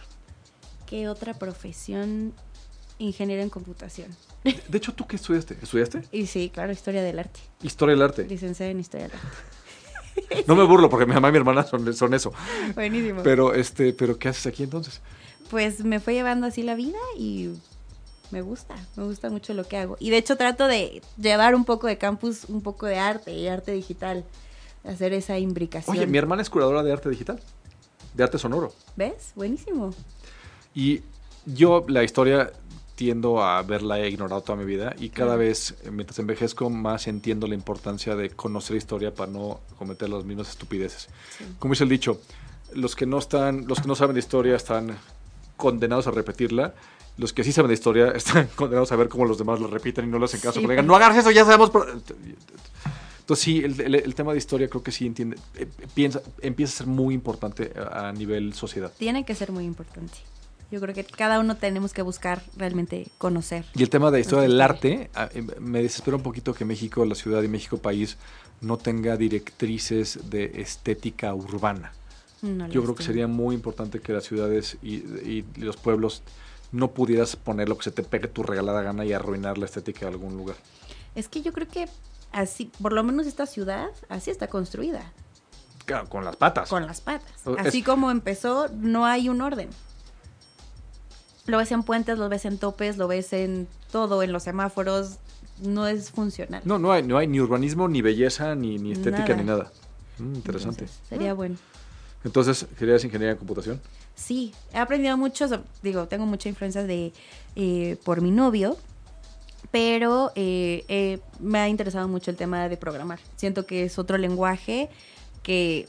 ¿Qué 0.85 1.09
otra 1.09 1.33
profesión? 1.33 2.33
Ingeniero 2.97 3.43
en 3.43 3.49
computación. 3.49 4.15
De, 4.45 4.57
de 4.69 4.77
hecho, 4.77 4.93
¿tú 4.93 5.05
qué 5.05 5.17
estudiaste? 5.17 5.57
¿Estudiaste? 5.61 6.03
Y 6.13 6.27
sí, 6.27 6.49
claro, 6.49 6.71
historia 6.71 7.03
del 7.03 7.19
arte. 7.19 7.41
Historia 7.61 7.93
del 7.93 8.01
arte. 8.03 8.25
Licenciada 8.25 8.71
en 8.71 8.79
historia 8.79 9.07
del 9.09 9.17
arte. 9.17 9.27
No 10.47 10.55
me 10.55 10.63
burlo 10.63 10.89
porque 10.89 11.05
mi 11.05 11.13
mamá 11.13 11.29
y 11.29 11.31
mi 11.31 11.37
hermana 11.37 11.63
son, 11.63 11.93
son 11.93 12.13
eso. 12.13 12.31
Buenísimo. 12.75 13.21
Pero, 13.23 13.53
este, 13.53 13.93
pero 13.93 14.17
¿qué 14.17 14.29
haces 14.29 14.45
aquí 14.47 14.63
entonces? 14.63 15.01
pues 15.49 15.83
me 15.83 15.99
fue 15.99 16.13
llevando 16.13 16.47
así 16.47 16.63
la 16.63 16.75
vida 16.75 16.97
y 17.17 17.51
me 18.31 18.41
gusta, 18.41 18.75
me 18.95 19.03
gusta 19.03 19.29
mucho 19.29 19.53
lo 19.53 19.63
que 19.63 19.77
hago. 19.77 19.97
Y 19.99 20.09
de 20.09 20.17
hecho 20.17 20.37
trato 20.37 20.67
de 20.67 21.01
llevar 21.17 21.55
un 21.55 21.65
poco 21.65 21.87
de 21.87 21.97
campus, 21.97 22.45
un 22.45 22.61
poco 22.61 22.85
de 22.85 22.97
arte 22.97 23.33
y 23.33 23.47
arte 23.47 23.71
digital, 23.71 24.25
hacer 24.83 25.13
esa 25.13 25.37
imbricación. 25.37 25.95
Oye, 25.95 26.07
mi 26.07 26.17
hermana 26.17 26.41
es 26.41 26.49
curadora 26.49 26.83
de 26.83 26.91
arte 26.91 27.09
digital, 27.09 27.39
de 28.13 28.23
arte 28.23 28.37
sonoro. 28.37 28.73
¿Ves? 28.95 29.31
Buenísimo. 29.35 29.93
Y 30.73 31.01
yo 31.45 31.85
la 31.87 32.03
historia 32.03 32.51
tiendo 32.95 33.43
a 33.43 33.61
verla, 33.61 33.99
he 33.99 34.09
ignorado 34.09 34.41
toda 34.41 34.57
mi 34.57 34.65
vida 34.65 34.95
y 34.97 35.09
cada 35.09 35.35
vez, 35.35 35.75
eh, 35.83 35.91
mientras 35.91 36.17
envejezco, 36.19 36.69
más 36.69 37.07
entiendo 37.07 37.45
la 37.47 37.53
importancia 37.55 38.15
de 38.15 38.29
conocer 38.29 38.77
historia 38.77 39.13
para 39.13 39.31
no 39.31 39.59
cometer 39.77 40.09
las 40.09 40.23
mismas 40.23 40.49
estupideces. 40.49 41.09
Sí. 41.37 41.43
Como 41.59 41.73
dice 41.73 41.83
el 41.83 41.89
dicho, 41.89 42.21
los 42.73 42.95
que 42.95 43.05
no 43.05 43.17
están, 43.19 43.67
los 43.67 43.81
que 43.81 43.87
no 43.87 43.95
saben 43.95 44.13
de 44.13 44.19
historia 44.19 44.55
están 44.55 44.97
condenados 45.57 46.07
a 46.07 46.11
repetirla. 46.11 46.73
Los 47.17 47.31
que 47.31 47.43
sí 47.45 47.51
saben 47.53 47.69
de 47.69 47.75
historia 47.75 48.11
están 48.15 48.47
condenados 48.55 48.91
a 48.91 48.95
ver 48.95 49.07
cómo 49.09 49.25
los 49.25 49.37
demás 49.37 49.59
la 49.61 49.67
repiten 49.67 50.05
y 50.05 50.07
no 50.09 50.19
le 50.19 50.25
hacen 50.25 50.39
caso. 50.41 50.59
Sí, 50.59 50.67
digan, 50.67 50.85
no 50.87 50.95
agarres 50.95 51.19
eso, 51.19 51.31
ya 51.31 51.43
sabemos. 51.45 51.69
por-". 51.69 51.89
Entonces 53.19 53.43
sí, 53.43 53.59
el, 53.63 53.79
el- 53.81 53.95
el 53.95 54.15
tema 54.15 54.31
de 54.33 54.37
historia 54.37 54.67
creo 54.69 54.83
que 54.83 54.91
sí 54.91 55.07
entiende, 55.07 55.37
eh, 55.55 55.67
piensa, 55.93 56.21
empieza 56.41 56.73
a 56.73 56.77
ser 56.79 56.87
muy 56.87 57.13
importante 57.15 57.73
a, 57.77 58.09
a 58.09 58.11
nivel 58.13 58.53
sociedad. 58.53 58.91
Tiene 58.97 59.25
que 59.25 59.33
ser 59.33 59.51
muy 59.51 59.63
importante. 59.65 60.13
Yo 60.71 60.81
creo 60.81 60.93
que 60.95 61.03
cada 61.03 61.39
uno 61.39 61.55
tenemos 61.57 61.93
que 61.93 62.01
buscar 62.01 62.41
realmente 62.57 63.07
conocer. 63.17 63.65
Y 63.75 63.83
el 63.83 63.89
tema 63.89 64.11
de 64.11 64.19
historia 64.21 64.43
del 64.43 64.59
arte, 64.59 65.09
em, 65.33 65.47
me 65.59 65.81
desespera 65.81 66.17
un 66.17 66.23
poquito 66.23 66.53
que 66.53 66.65
México, 66.65 67.05
la 67.05 67.15
ciudad 67.15 67.41
y 67.43 67.47
México 67.47 67.77
país, 67.77 68.17
no 68.61 68.77
tenga 68.77 69.15
directrices 69.17 70.29
de 70.29 70.61
estética 70.61 71.33
urbana. 71.33 71.91
No, 72.41 72.67
Yo 72.67 72.83
creo 72.83 72.95
que 72.95 73.03
sería 73.03 73.27
muy 73.27 73.55
importante 73.55 73.99
que 73.99 74.11
las 74.13 74.23
ciudades 74.25 74.77
y, 74.83 74.95
y 74.95 75.45
los 75.57 75.77
pueblos 75.77 76.21
no 76.71 76.91
pudieras 76.91 77.35
poner 77.35 77.69
lo 77.69 77.77
que 77.77 77.83
se 77.85 77.91
te 77.91 78.03
pegue 78.03 78.27
tu 78.27 78.43
regalada 78.43 78.81
gana 78.81 79.05
y 79.05 79.13
arruinar 79.13 79.57
la 79.57 79.65
estética 79.65 80.01
de 80.07 80.11
algún 80.13 80.35
lugar. 80.35 80.55
Es 81.15 81.27
que 81.29 81.41
yo 81.41 81.53
creo 81.53 81.67
que 81.67 81.87
así, 82.31 82.71
por 82.81 82.91
lo 82.91 83.03
menos 83.03 83.27
esta 83.27 83.45
ciudad, 83.45 83.87
así 84.09 84.29
está 84.31 84.47
construida, 84.47 85.11
Claro, 85.85 86.09
con 86.09 86.25
las 86.25 86.35
patas. 86.35 86.69
con 86.69 86.85
las 86.85 87.01
patas. 87.01 87.31
Así 87.59 87.79
es- 87.79 87.85
como 87.85 88.09
empezó, 88.11 88.67
no 88.75 89.05
hay 89.05 89.29
un 89.29 89.41
orden. 89.41 89.69
Lo 91.47 91.57
ves 91.57 91.71
en 91.71 91.83
puentes, 91.83 92.17
lo 92.17 92.27
ves 92.29 92.45
en 92.45 92.57
topes, 92.57 92.97
lo 92.97 93.07
ves 93.07 93.31
en 93.33 93.67
todo, 93.91 94.23
en 94.23 94.31
los 94.31 94.43
semáforos. 94.43 95.17
No 95.63 95.87
es 95.87 96.11
funcional. 96.11 96.61
No, 96.65 96.79
no 96.79 96.91
hay, 96.91 97.03
no 97.03 97.17
hay 97.17 97.27
ni 97.27 97.39
urbanismo, 97.39 97.87
ni 97.87 98.01
belleza, 98.01 98.55
ni, 98.55 98.77
ni 98.77 98.91
estética, 98.91 99.23
Nada. 99.29 99.35
ni 99.37 99.43
nada. 99.43 99.71
Mm, 100.17 100.35
interesante. 100.35 100.81
Entonces, 100.85 101.07
sería 101.07 101.33
bueno. 101.33 101.55
Entonces, 102.23 102.65
¿querías 102.77 103.03
ingeniería 103.03 103.33
en 103.33 103.37
computación? 103.37 103.79
Sí, 104.15 104.53
he 104.73 104.77
aprendido 104.79 105.15
mucho, 105.17 105.47
digo, 105.83 106.07
tengo 106.07 106.25
mucha 106.25 106.49
influencia 106.49 106.83
de 106.83 107.13
eh, 107.55 107.97
por 108.03 108.21
mi 108.21 108.31
novio, 108.31 108.77
pero 109.71 110.31
eh, 110.35 110.83
eh, 110.87 111.19
me 111.39 111.59
ha 111.59 111.69
interesado 111.69 112.07
mucho 112.07 112.31
el 112.31 112.37
tema 112.37 112.67
de 112.67 112.77
programar. 112.77 113.19
Siento 113.35 113.65
que 113.65 113.83
es 113.85 113.99
otro 113.99 114.17
lenguaje 114.17 114.89
que 115.43 115.87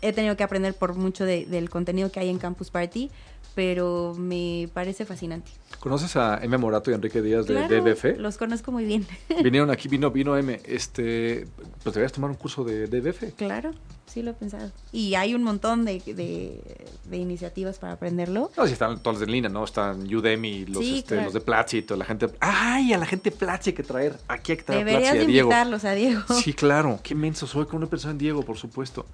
he 0.00 0.12
tenido 0.12 0.36
que 0.36 0.42
aprender 0.44 0.74
por 0.74 0.94
mucho 0.94 1.24
de- 1.24 1.46
del 1.46 1.70
contenido 1.70 2.10
que 2.12 2.20
hay 2.20 2.28
en 2.28 2.38
Campus 2.38 2.70
Party, 2.70 3.10
pero 3.54 4.14
me 4.18 4.68
parece 4.72 5.04
fascinante. 5.04 5.50
¿Conoces 5.80 6.14
a 6.16 6.38
M. 6.42 6.56
Morato 6.58 6.90
y 6.90 6.94
Enrique 6.94 7.20
Díaz 7.22 7.46
de 7.46 7.54
Claro, 7.54 7.84
DBF? 7.84 8.18
los 8.18 8.36
conozco 8.38 8.70
muy 8.72 8.84
bien. 8.84 9.06
Vinieron 9.42 9.70
aquí, 9.70 9.88
vino, 9.88 10.10
vino 10.10 10.36
M. 10.36 10.60
Este, 10.64 11.46
pues 11.82 11.94
deberías 11.94 12.12
tomar 12.12 12.30
un 12.30 12.36
curso 12.36 12.62
de 12.64 12.86
DBF. 12.86 13.34
claro, 13.36 13.72
sí 14.06 14.22
lo 14.22 14.30
he 14.30 14.34
pensado. 14.34 14.70
Y 14.92 15.14
hay 15.14 15.34
un 15.34 15.42
montón 15.42 15.84
de, 15.84 16.00
de- 16.06 16.62
de 17.04 17.16
iniciativas 17.16 17.78
para 17.78 17.94
aprenderlo. 17.94 18.50
No, 18.56 18.66
sí 18.66 18.72
están 18.74 19.02
todas 19.02 19.20
en 19.22 19.32
línea, 19.32 19.50
¿no? 19.50 19.64
Están 19.64 20.02
Udemy, 20.14 20.66
los, 20.66 20.84
Sí, 20.84 20.98
este, 20.98 21.08
claro. 21.08 21.24
los 21.24 21.32
de 21.34 21.40
Platzi 21.40 21.82
toda 21.82 21.98
la 21.98 22.04
gente. 22.04 22.28
¡Ay! 22.40 22.92
A 22.92 22.98
la 22.98 23.06
gente 23.06 23.30
Platzi 23.30 23.70
hay 23.70 23.74
que 23.74 23.82
traer. 23.82 24.18
Aquí 24.28 24.52
hay 24.52 24.58
que 24.58 24.64
traer 24.64 24.82
a 24.82 24.84
Deberías 24.84 25.10
Platzi 25.12 25.24
a 25.24 25.26
Diego. 25.28 25.48
invitarlos 25.48 25.84
a 25.84 25.92
Diego. 25.92 26.22
Sí, 26.42 26.52
claro. 26.54 27.00
Qué 27.02 27.14
menso 27.14 27.46
soy 27.46 27.66
con 27.66 27.76
una 27.76 27.86
persona 27.86 28.12
en 28.12 28.18
Diego, 28.18 28.42
por 28.42 28.56
supuesto. 28.56 29.04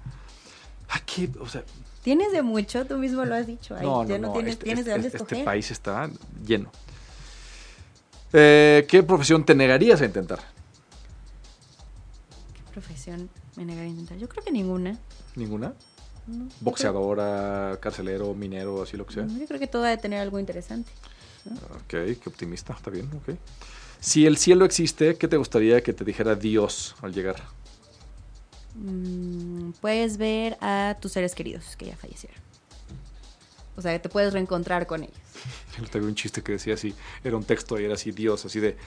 Aquí, 0.89 1.29
o 1.39 1.47
sea, 1.47 1.63
Tienes 2.03 2.31
de 2.31 2.41
mucho, 2.41 2.85
tú 2.85 2.97
mismo 2.97 3.25
lo 3.25 3.35
has 3.35 3.45
dicho. 3.45 3.75
Ay, 3.75 3.85
no, 3.85 4.03
no, 4.03 4.09
ya 4.09 4.17
no. 4.17 4.31
tienes, 4.31 4.53
este, 4.53 4.63
tienes 4.63 4.85
de 4.85 4.91
este- 4.91 5.01
dónde 5.01 5.07
este 5.09 5.17
escoger. 5.17 5.45
país 5.45 5.69
está 5.71 6.09
lleno. 6.45 6.71
Eh, 8.31 8.85
¿Qué 8.89 9.03
profesión 9.03 9.43
te 9.45 9.53
negarías 9.53 10.01
a 10.01 10.05
intentar? 10.05 10.39
¿Qué 12.53 12.71
profesión 12.71 13.29
me 13.57 13.65
negaría 13.65 13.89
a 13.89 13.91
intentar? 13.91 14.17
Yo 14.17 14.29
creo 14.29 14.43
que 14.43 14.51
ninguna. 14.51 14.97
¿Ninguna? 15.35 15.73
No, 16.27 16.47
Boxeadora, 16.61 17.77
carcelero, 17.81 18.33
minero, 18.33 18.83
así 18.83 18.95
lo 18.95 19.05
que 19.05 19.13
sea. 19.15 19.25
Yo 19.27 19.45
creo 19.47 19.59
que 19.59 19.67
todo 19.67 19.81
debe 19.83 19.97
tener 19.97 20.19
algo 20.21 20.39
interesante. 20.39 20.91
Ok, 21.75 21.87
qué 21.89 22.21
optimista, 22.27 22.73
está 22.73 22.91
bien, 22.91 23.09
ok. 23.15 23.35
Si 23.99 24.25
el 24.25 24.37
cielo 24.37 24.63
existe, 24.65 25.15
¿qué 25.17 25.27
te 25.27 25.37
gustaría 25.37 25.81
que 25.81 25.91
te 25.93 26.05
dijera 26.05 26.35
Dios 26.35 26.95
al 27.01 27.13
llegar? 27.13 27.41
Mm, 28.75 29.71
puedes 29.81 30.17
ver 30.17 30.57
a 30.61 30.97
tus 31.01 31.11
seres 31.11 31.35
queridos 31.35 31.75
que 31.75 31.85
ya 31.87 31.95
fallecieron. 31.97 32.39
O 33.75 33.81
sea, 33.81 33.93
que 33.93 33.99
te 33.99 34.09
puedes 34.09 34.33
reencontrar 34.33 34.85
con 34.87 35.03
ellos. 35.03 35.15
Yo 35.93 35.99
un 36.01 36.15
chiste 36.15 36.41
que 36.41 36.53
decía 36.53 36.73
así, 36.73 36.93
era 37.23 37.37
un 37.37 37.43
texto 37.43 37.79
y 37.79 37.85
era 37.85 37.93
así, 37.93 38.11
Dios, 38.11 38.45
así 38.45 38.59
de, 38.59 38.77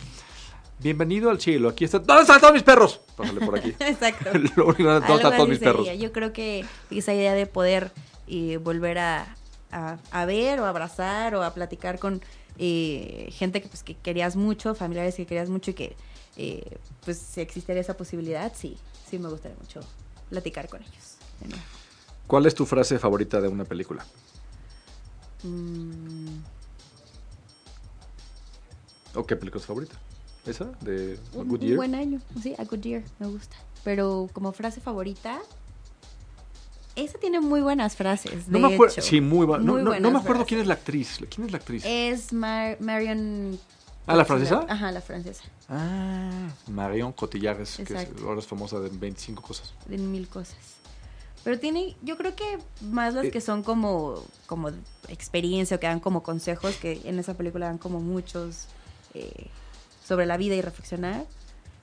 bienvenido 0.79 1.31
al 1.31 1.41
cielo, 1.41 1.69
aquí 1.71 1.85
está, 1.85 1.99
¿dónde 1.99 2.23
están 2.23 2.41
todos 2.41 2.53
mis 2.53 2.63
perros? 2.63 3.01
Pásale 3.17 3.41
por 3.41 3.59
aquí. 3.59 3.71
Exacto. 3.81 4.31
Lo 4.57 4.67
único, 4.67 4.85
¿Dónde 4.85 5.07
Algo 5.07 5.17
están 5.17 5.37
todos 5.37 5.49
mis 5.49 5.59
perros? 5.59 5.89
Yo 5.99 6.13
creo 6.13 6.33
que 6.33 6.65
esa 6.91 7.15
idea 7.15 7.35
de 7.35 7.47
poder 7.47 7.91
eh, 8.29 8.59
volver 8.59 8.99
a, 8.99 9.35
a- 9.71 9.99
a 10.11 10.25
ver 10.27 10.61
o 10.61 10.67
abrazar 10.67 11.35
o 11.35 11.43
a 11.43 11.55
platicar 11.55 11.99
con 11.99 12.21
eh, 12.59 13.29
gente 13.33 13.63
que, 13.63 13.69
pues, 13.69 13.83
que 13.83 13.95
querías 13.95 14.37
mucho, 14.37 14.75
familiares 14.75 15.15
que 15.15 15.25
querías 15.27 15.49
mucho 15.49 15.71
y 15.71 15.75
que 15.75 15.97
eh, 16.37 16.79
pues 17.05 17.19
si 17.19 17.41
existiera 17.41 17.81
esa 17.81 17.97
posibilidad, 17.97 18.53
sí, 18.55 18.77
sí 19.13 19.19
me 19.19 19.29
gustaría 19.29 19.59
mucho 19.61 19.81
platicar 20.31 20.69
con 20.71 20.81
ellos. 20.83 21.17
¿Cuál 22.27 22.47
es 22.47 22.55
tu 22.55 22.65
frase 22.65 22.99
favorita 22.99 23.43
de 23.43 23.49
una 23.49 23.65
película? 23.67 24.07
Mm, 25.43 26.39
¿O 29.15 29.27
qué 29.27 29.37
película 29.37 29.61
es 29.61 29.67
favorita? 29.67 29.97
¿Esa? 30.47 30.65
¿De 30.81 31.19
A 31.35 31.37
un, 31.37 31.49
Good 31.49 31.61
un 31.61 31.67
Year? 31.67 31.77
buen 31.77 31.95
año, 31.95 32.23
sí, 32.43 32.55
A 32.59 32.65
Good 32.65 32.81
Year, 32.81 33.03
me 33.19 33.27
gusta. 33.27 33.55
Pero 33.85 34.31
como 34.33 34.53
frase 34.53 34.81
favorita, 34.81 35.41
esa 36.97 37.19
tiene 37.19 37.41
muy 37.41 37.61
buenas 37.61 37.95
frases. 37.97 38.49
No 38.49 38.61
de 38.61 38.69
me 38.69 38.75
acuerdo, 38.75 38.95
sí, 38.99 39.21
muy. 39.21 39.47
No, 39.47 39.59
Muy 39.59 39.61
no- 39.67 39.77
no 39.77 39.85
buenas 39.91 40.01
me 40.13 40.19
acuerdo 40.21 40.23
frases. 40.37 40.49
quién 40.49 40.61
es 40.63 40.67
la 40.67 40.75
actriz. 40.75 41.19
¿Quién 41.29 41.47
es 41.47 41.53
la 41.53 41.59
actriz? 41.59 41.83
Es 41.85 42.33
Mar- 42.33 42.79
Marion. 42.81 43.59
¿Ah, 44.07 44.17
la 44.17 44.25
francesa? 44.25 44.67
Ajá, 44.69 44.91
la 44.91 45.01
francesa. 45.01 45.45
Ah, 45.69 46.49
Marion 46.69 47.13
Cotillares, 47.13 47.77
que 47.77 47.83
es- 47.83 47.91
Exacto. 47.91 48.27
ahora 48.27 48.41
es 48.41 48.47
famosa 48.47 48.81
de 48.81 48.89
25 48.89 49.43
cosas. 49.43 49.73
De 49.87 49.97
mil 49.99 50.29
cosas. 50.29 50.57
Pero 51.45 51.59
tiene, 51.59 51.97
yo 52.03 52.17
creo 52.17 52.35
que 52.37 52.59
más 52.83 53.15
las 53.15 53.27
Eh. 53.27 53.31
que 53.31 53.41
son 53.41 53.63
como, 53.63 54.23
como 54.47 54.71
experiencia 55.09 55.77
o 55.77 55.81
que 55.81 55.87
dan 55.87 56.01
como 56.01 56.23
consejos, 56.23 56.77
que 56.77 57.01
en 57.05 57.19
esa 57.19 57.35
película 57.35 57.67
dan 57.67 57.79
como 57.79 58.01
muchos 58.01 58.67
eh, 59.15 59.49
sobre 60.07 60.25
la 60.27 60.37
vida 60.37 60.55
y 60.55 60.63
reflexionar, 60.63 61.25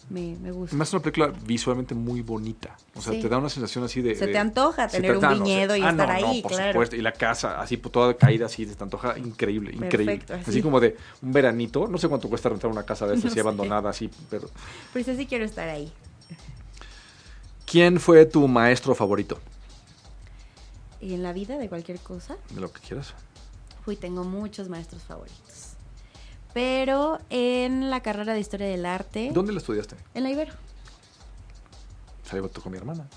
me, 0.09 0.35
me 0.37 0.51
gusta. 0.51 0.71
Además 0.71 0.87
es 0.87 0.93
una 0.95 1.03
película 1.03 1.33
visualmente 1.45 1.93
muy 1.95 2.21
bonita. 2.21 2.75
O 2.95 3.01
sea, 3.01 3.13
Sí. 3.13 3.21
te 3.21 3.29
da 3.29 3.37
una 3.37 3.49
sensación 3.49 3.83
así 3.83 4.01
de... 4.01 4.15
Se 4.15 4.27
te 4.27 4.37
antoja 4.37 4.87
tener 4.87 5.19
te- 5.19 5.25
un 5.27 5.33
viñedo 5.35 5.75
y 5.75 5.81
ah, 5.81 5.91
estar 5.91 6.07
no, 6.09 6.19
no, 6.21 6.27
ahí, 6.29 6.41
por 6.41 6.51
claro. 6.51 6.71
supuesto. 6.73 6.95
Y 6.95 7.01
la 7.01 7.11
casa 7.11 7.61
así 7.61 7.77
por 7.77 7.91
toda 7.91 8.15
caída 8.17 8.47
así, 8.47 8.65
se 8.65 8.75
te 8.75 8.83
antoja 8.83 9.17
increíble, 9.19 9.71
increíble. 9.73 10.17
Perfecto, 10.17 10.33
así. 10.33 10.49
así. 10.51 10.61
como 10.61 10.79
de 10.79 10.97
un 11.21 11.31
veranito. 11.31 11.87
No 11.87 11.97
sé 11.97 12.07
cuánto 12.09 12.27
cuesta 12.29 12.49
rentar 12.49 12.69
una 12.71 12.83
casa 12.83 13.05
de 13.07 13.13
esas 13.13 13.23
No 13.25 13.27
así 13.29 13.35
sé. 13.35 13.41
abandonada, 13.41 13.89
así, 13.89 14.09
pero... 14.29 14.49
Pero 14.93 15.05
sí, 15.05 15.15
sí 15.15 15.25
quiero 15.27 15.45
estar 15.45 15.69
ahí. 15.69 15.91
¿Quién 17.65 17.99
fue 17.99 18.25
tu 18.25 18.47
maestro 18.47 18.95
favorito? 18.95 19.37
Y 21.01 21.13
en 21.13 21.23
la 21.23 21.33
vida 21.33 21.57
de 21.57 21.69
cualquier 21.69 21.99
cosa, 21.99 22.35
De 22.49 22.59
lo 22.59 22.71
que 22.71 22.81
quieras. 22.81 23.13
uy, 23.85 23.95
tengo 23.95 24.23
muchos 24.23 24.69
maestros 24.69 25.03
favoritos. 25.03 25.68
Pero 26.53 27.19
en 27.29 27.89
la 27.89 28.01
carrera 28.01 28.33
de 28.33 28.39
Historia 28.39 28.67
del 28.67 28.85
Arte, 28.85 29.31
¿Dónde 29.33 29.51
la 29.53 29.59
estudiaste? 29.59 29.95
en 30.13 30.23
la 30.23 30.31
Ibero. 30.31 30.53
Salí 32.23 32.47
con 32.47 32.71
mi 32.71 32.77
hermana. 32.77 33.07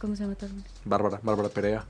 ¿Cómo 0.00 0.14
se 0.14 0.22
llama 0.22 0.34
tu 0.34 0.46
hermana? 0.46 0.64
Bárbara, 0.84 1.20
Bárbara 1.22 1.48
Perea. 1.48 1.84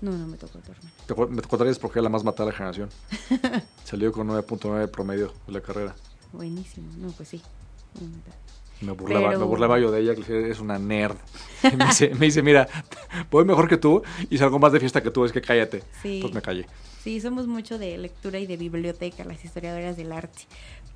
No, 0.00 0.12
no 0.12 0.26
me 0.26 0.36
tocó 0.36 0.58
tu 0.58 0.72
hermana. 0.72 0.90
Te 1.06 1.14
me 1.14 1.42
contarías 1.42 1.78
por 1.78 1.92
qué 1.92 2.00
la 2.00 2.08
más 2.08 2.24
matada 2.24 2.46
de 2.46 2.52
la 2.52 2.58
generación. 2.58 2.90
Salió 3.84 4.12
con 4.12 4.28
9.9 4.28 4.88
promedio 4.90 5.32
de 5.46 5.52
la 5.52 5.60
carrera. 5.60 5.94
Buenísimo. 6.32 6.90
No, 6.98 7.10
pues 7.12 7.28
sí. 7.28 7.42
Me 8.80 8.92
burlaba, 8.92 9.28
Pero- 9.28 9.40
me 9.40 9.44
burlaba 9.46 9.78
yo 9.78 9.90
de 9.90 10.00
ella, 10.00 10.14
que 10.14 10.20
decía, 10.22 10.46
es 10.46 10.60
una 10.60 10.78
nerd. 10.78 11.16
Y 11.70 11.76
me, 11.76 11.86
dice, 11.86 12.10
me 12.18 12.26
dice, 12.26 12.42
mira, 12.42 12.66
voy 13.30 13.44
mejor 13.44 13.68
que 13.68 13.76
tú 13.76 14.02
y 14.30 14.38
salgo 14.38 14.58
más 14.58 14.72
de 14.72 14.80
fiesta 14.80 15.02
que 15.02 15.10
tú, 15.10 15.24
es 15.24 15.32
que 15.32 15.40
cállate. 15.42 15.82
Sí. 16.02 16.18
Pues 16.22 16.32
me 16.32 16.40
callé. 16.42 16.66
Sí, 17.02 17.20
somos 17.20 17.46
mucho 17.46 17.78
de 17.78 17.96
lectura 17.98 18.38
y 18.38 18.46
de 18.46 18.56
biblioteca, 18.56 19.24
las 19.24 19.44
historiadoras 19.44 19.96
del 19.96 20.12
arte. 20.12 20.42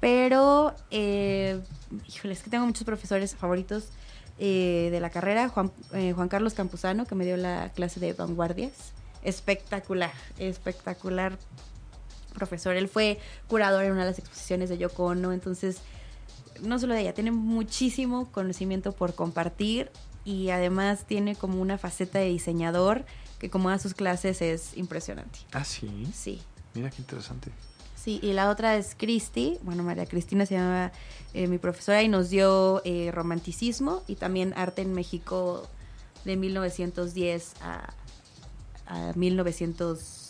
Pero, 0.00 0.74
eh, 0.90 1.60
híjole, 2.08 2.34
es 2.34 2.42
que 2.42 2.50
tengo 2.50 2.66
muchos 2.66 2.84
profesores 2.84 3.34
favoritos 3.36 3.88
eh, 4.38 4.88
de 4.90 5.00
la 5.00 5.08
carrera. 5.10 5.48
Juan, 5.48 5.70
eh, 5.92 6.12
Juan 6.12 6.28
Carlos 6.28 6.54
Campuzano, 6.54 7.06
que 7.06 7.14
me 7.14 7.24
dio 7.24 7.36
la 7.36 7.70
clase 7.74 8.00
de 8.00 8.12
vanguardias. 8.12 8.92
Espectacular, 9.22 10.12
espectacular 10.38 11.38
profesor. 12.34 12.76
Él 12.76 12.88
fue 12.88 13.18
curador 13.48 13.84
en 13.84 13.92
una 13.92 14.02
de 14.02 14.10
las 14.10 14.18
exposiciones 14.18 14.68
de 14.68 14.76
Yoko 14.76 15.04
Ono, 15.06 15.32
entonces, 15.32 15.78
no 16.62 16.78
solo 16.78 16.94
de 16.94 17.00
ella, 17.02 17.14
tiene 17.14 17.30
muchísimo 17.30 18.30
conocimiento 18.32 18.92
por 18.92 19.14
compartir 19.14 19.90
y 20.24 20.50
además 20.50 21.04
tiene 21.06 21.36
como 21.36 21.60
una 21.60 21.76
faceta 21.78 22.18
de 22.18 22.26
diseñador 22.26 23.04
que 23.38 23.50
como 23.50 23.68
da 23.70 23.78
sus 23.78 23.94
clases 23.94 24.40
es 24.40 24.76
impresionante. 24.76 25.40
Ah, 25.52 25.64
sí. 25.64 26.06
Sí, 26.14 26.40
Mira 26.74 26.90
qué 26.90 27.02
interesante. 27.02 27.50
sí. 27.96 28.18
Y 28.22 28.32
la 28.32 28.48
otra 28.50 28.76
es 28.76 28.94
Cristi. 28.96 29.58
Bueno, 29.62 29.82
María 29.82 30.06
Cristina 30.06 30.46
se 30.46 30.54
llama 30.54 30.92
eh, 31.34 31.46
mi 31.46 31.58
profesora 31.58 32.02
y 32.02 32.08
nos 32.08 32.30
dio 32.30 32.80
eh, 32.84 33.10
romanticismo 33.12 34.02
y 34.06 34.16
también 34.16 34.54
arte 34.56 34.82
en 34.82 34.92
México 34.94 35.68
de 36.24 36.36
1910 36.36 37.54
a, 37.60 37.92
a 38.86 39.12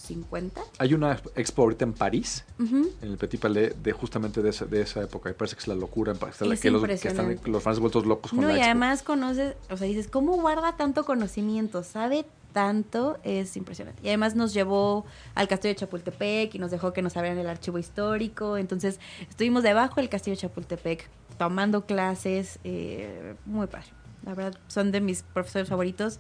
1950. 0.05 0.61
Hay 0.79 0.95
una 0.95 1.19
expo 1.37 1.63
ahorita 1.63 1.85
en 1.85 1.93
París, 1.95 2.45
en 2.59 2.93
el 3.03 3.17
Petit 3.17 3.41
Palais, 3.41 3.75
de 3.83 3.93
justamente 3.93 4.43
de 4.43 4.51
esa, 4.51 4.65
de 4.67 4.83
esa 4.83 5.03
época. 5.03 5.29
Me 5.31 5.35
parece 5.35 5.57
que 5.57 5.61
es 5.63 5.69
la 5.69 5.75
locura. 5.75 6.13
en 6.13 6.19
París, 6.19 6.41
Es 6.41 6.61
que, 6.61 6.71
los, 6.71 6.83
que 6.85 6.93
están 7.09 7.39
los 7.45 7.63
fans 7.63 7.79
vueltos 7.79 8.07
locos 8.07 8.31
con 8.31 8.41
No, 8.41 8.49
la 8.49 8.55
y 8.55 8.57
expo. 8.59 8.71
además 8.71 9.03
conoces, 9.03 9.55
o 9.71 9.77
sea, 9.77 9.87
dices, 9.87 10.09
¿cómo 10.09 10.35
guarda 10.41 10.77
tanto 10.77 11.05
conocimiento? 11.05 11.83
¿Sabe 11.83 12.27
tanto? 12.53 13.19
Es 13.25 13.57
impresionante. 13.57 14.01
Y 14.05 14.09
además 14.09 14.35
nos 14.37 14.55
llevó 14.55 15.05
al 15.35 15.49
castillo 15.49 15.71
de 15.75 15.81
Chapultepec 15.81 16.55
y 16.55 16.59
nos 16.59 16.71
dejó 16.71 16.93
que 16.93 17.03
nos 17.03 17.17
abrieran 17.17 17.39
el 17.39 17.49
archivo 17.49 17.79
histórico. 17.79 18.57
Entonces 18.57 19.01
estuvimos 19.29 19.63
debajo 19.63 19.97
del 19.97 20.09
castillo 20.09 20.37
de 20.37 20.43
Chapultepec 20.43 21.09
tomando 21.39 21.85
clases. 21.87 22.59
eh, 22.65 23.35
muy 23.45 23.67
padre. 23.67 23.89
La 24.25 24.35
verdad, 24.35 24.59
son 24.69 24.91
de 24.93 25.01
mis 25.01 25.23
profesores 25.23 25.69
favoritos. 25.69 26.19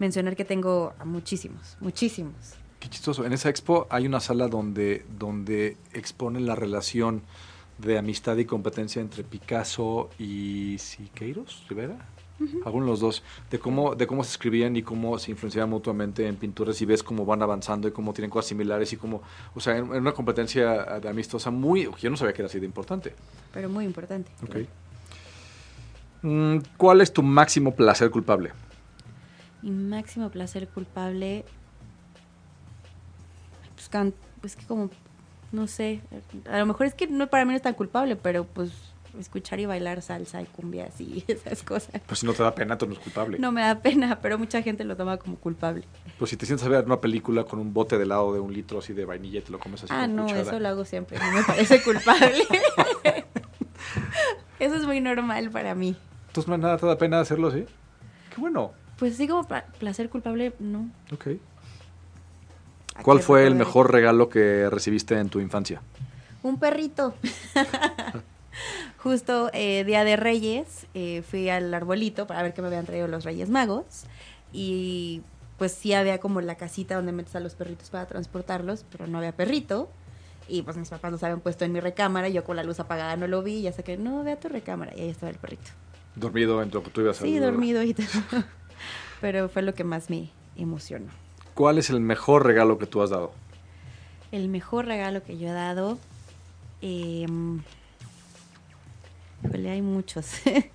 Mencionar 0.00 0.34
que 0.34 0.44
tengo 0.44 0.92
a 0.98 1.04
muchísimos, 1.04 1.76
muchísimos. 1.80 2.54
Qué 2.84 2.90
chistoso. 2.90 3.24
En 3.24 3.32
esa 3.32 3.48
expo 3.48 3.86
hay 3.88 4.06
una 4.06 4.20
sala 4.20 4.46
donde, 4.46 5.06
donde 5.18 5.78
exponen 5.94 6.44
la 6.44 6.54
relación 6.54 7.22
de 7.78 7.96
amistad 7.96 8.36
y 8.36 8.44
competencia 8.44 9.00
entre 9.00 9.24
Picasso 9.24 10.10
y 10.18 10.76
Siqueiros 10.76 11.64
Rivera. 11.66 11.96
Alguno 12.62 12.84
de 12.84 12.90
los 12.90 13.00
dos. 13.00 13.22
De 13.50 13.58
cómo, 13.58 13.94
de 13.94 14.06
cómo 14.06 14.22
se 14.22 14.32
escribían 14.32 14.76
y 14.76 14.82
cómo 14.82 15.18
se 15.18 15.30
influenciaban 15.30 15.70
mutuamente 15.70 16.28
en 16.28 16.36
pinturas 16.36 16.78
y 16.82 16.84
ves 16.84 17.02
cómo 17.02 17.24
van 17.24 17.40
avanzando 17.40 17.88
y 17.88 17.90
cómo 17.90 18.12
tienen 18.12 18.30
cosas 18.30 18.50
similares 18.50 18.92
y 18.92 18.98
cómo, 18.98 19.22
o 19.54 19.60
sea, 19.60 19.78
en, 19.78 19.86
en 19.86 20.02
una 20.02 20.12
competencia 20.12 21.00
de 21.00 21.08
amistosa 21.08 21.50
muy, 21.50 21.88
yo 21.98 22.10
no 22.10 22.18
sabía 22.18 22.34
que 22.34 22.42
era 22.42 22.48
así 22.48 22.60
de 22.60 22.66
importante. 22.66 23.14
Pero 23.50 23.70
muy 23.70 23.86
importante. 23.86 24.30
Ok. 24.42 24.56
Mm, 26.20 26.58
¿Cuál 26.76 27.00
es 27.00 27.10
tu 27.10 27.22
máximo 27.22 27.74
placer 27.74 28.10
culpable? 28.10 28.52
Mi 29.62 29.70
máximo 29.70 30.28
placer 30.28 30.68
culpable. 30.68 31.46
Can- 33.94 34.12
pues 34.40 34.56
que 34.56 34.66
como, 34.66 34.90
no 35.52 35.68
sé, 35.68 36.00
a 36.50 36.58
lo 36.58 36.66
mejor 36.66 36.86
es 36.86 36.94
que 36.94 37.06
no 37.06 37.28
para 37.28 37.44
mí 37.44 37.52
no 37.52 37.56
es 37.56 37.62
tan 37.62 37.74
culpable, 37.74 38.16
pero 38.16 38.42
pues 38.42 38.72
escuchar 39.20 39.60
y 39.60 39.66
bailar 39.66 40.02
salsa 40.02 40.42
y 40.42 40.46
cumbias 40.46 41.00
y 41.00 41.22
esas 41.28 41.62
cosas. 41.62 42.02
Pues 42.04 42.18
si 42.18 42.26
no 42.26 42.32
te 42.32 42.42
da 42.42 42.52
pena, 42.56 42.76
tú 42.76 42.88
no 42.88 42.94
es 42.94 42.98
culpable. 42.98 43.38
No 43.38 43.52
me 43.52 43.60
da 43.60 43.78
pena, 43.80 44.18
pero 44.20 44.36
mucha 44.36 44.62
gente 44.62 44.82
lo 44.82 44.96
toma 44.96 45.16
como 45.18 45.36
culpable. 45.36 45.84
Pues 46.18 46.30
si 46.30 46.36
te 46.36 46.44
sientes 46.44 46.66
a 46.66 46.70
ver 46.70 46.84
una 46.84 47.00
película 47.00 47.44
con 47.44 47.60
un 47.60 47.72
bote 47.72 47.96
de 47.96 48.02
helado 48.02 48.34
de 48.34 48.40
un 48.40 48.52
litro 48.52 48.80
así 48.80 48.94
de 48.94 49.04
vainilla 49.04 49.38
y 49.38 49.42
te 49.42 49.52
lo 49.52 49.60
comes 49.60 49.84
así 49.84 49.92
Ah, 49.96 50.08
no, 50.08 50.24
cuchara. 50.24 50.40
eso 50.42 50.58
lo 50.58 50.68
hago 50.68 50.84
siempre, 50.84 51.16
no 51.20 51.30
me 51.30 51.44
parece 51.44 51.80
culpable. 51.84 52.42
eso 54.58 54.74
es 54.74 54.84
muy 54.86 55.00
normal 55.00 55.50
para 55.50 55.76
mí. 55.76 55.96
Entonces 56.26 56.48
no 56.48 56.58
nada, 56.58 56.78
te 56.78 56.86
da 56.86 56.98
pena 56.98 57.20
hacerlo 57.20 57.46
así. 57.48 57.64
Qué 58.34 58.40
bueno. 58.40 58.72
Pues 58.98 59.16
sí, 59.16 59.28
como 59.28 59.46
pla- 59.46 59.66
placer 59.78 60.10
culpable, 60.10 60.52
no. 60.58 60.88
Ok. 61.12 61.28
¿A 62.94 63.02
¿Cuál 63.02 63.20
fue 63.20 63.46
el 63.46 63.54
mejor 63.54 63.92
regalo 63.92 64.28
que 64.28 64.68
recibiste 64.70 65.18
en 65.18 65.28
tu 65.28 65.40
infancia? 65.40 65.80
Un 66.42 66.58
perrito. 66.58 67.14
Justo 68.98 69.50
eh, 69.52 69.84
Día 69.84 70.04
de 70.04 70.16
Reyes, 70.16 70.86
eh, 70.94 71.22
fui 71.28 71.48
al 71.50 71.72
arbolito 71.74 72.26
para 72.26 72.42
ver 72.42 72.54
qué 72.54 72.62
me 72.62 72.68
habían 72.68 72.86
traído 72.86 73.08
los 73.08 73.24
Reyes 73.24 73.50
Magos. 73.50 74.04
Y 74.52 75.22
pues 75.58 75.72
sí 75.72 75.92
había 75.92 76.18
como 76.18 76.40
la 76.40 76.54
casita 76.56 76.94
donde 76.96 77.12
metes 77.12 77.34
a 77.36 77.40
los 77.40 77.54
perritos 77.54 77.90
para 77.90 78.06
transportarlos, 78.06 78.84
pero 78.90 79.06
no 79.06 79.18
había 79.18 79.32
perrito. 79.32 79.90
Y 80.48 80.62
pues 80.62 80.76
mis 80.76 80.88
papás 80.88 81.10
los 81.10 81.22
habían 81.22 81.40
puesto 81.40 81.64
en 81.64 81.72
mi 81.72 81.80
recámara, 81.80 82.28
y 82.28 82.32
yo 82.34 82.44
con 82.44 82.56
la 82.56 82.64
luz 82.64 82.78
apagada 82.78 83.16
no 83.16 83.26
lo 83.26 83.42
vi, 83.42 83.56
y 83.58 83.66
hasta 83.66 83.82
que 83.82 83.96
no, 83.96 84.22
ve 84.24 84.32
a 84.32 84.40
tu 84.40 84.48
recámara, 84.48 84.92
y 84.96 85.00
ahí 85.00 85.08
estaba 85.08 85.30
el 85.30 85.38
perrito. 85.38 85.70
Dormido 86.16 86.62
en 86.62 86.70
tu 86.70 86.80
tú 86.82 87.00
ibas 87.00 87.16
Sí, 87.16 87.36
al- 87.36 87.42
dormido 87.42 87.82
y 87.82 87.94
todo. 87.94 88.06
Pero 89.20 89.48
fue 89.48 89.62
lo 89.62 89.74
que 89.74 89.84
más 89.84 90.10
me 90.10 90.30
emocionó. 90.56 91.06
¿Cuál 91.54 91.78
es 91.78 91.90
el 91.90 92.00
mejor 92.00 92.44
regalo 92.44 92.78
que 92.78 92.86
tú 92.86 93.00
has 93.02 93.10
dado? 93.10 93.32
El 94.32 94.48
mejor 94.48 94.86
regalo 94.86 95.22
que 95.22 95.38
yo 95.38 95.48
he 95.48 95.52
dado. 95.52 95.98
Eh, 96.82 97.26
hay 99.52 99.82
muchos. 99.82 100.26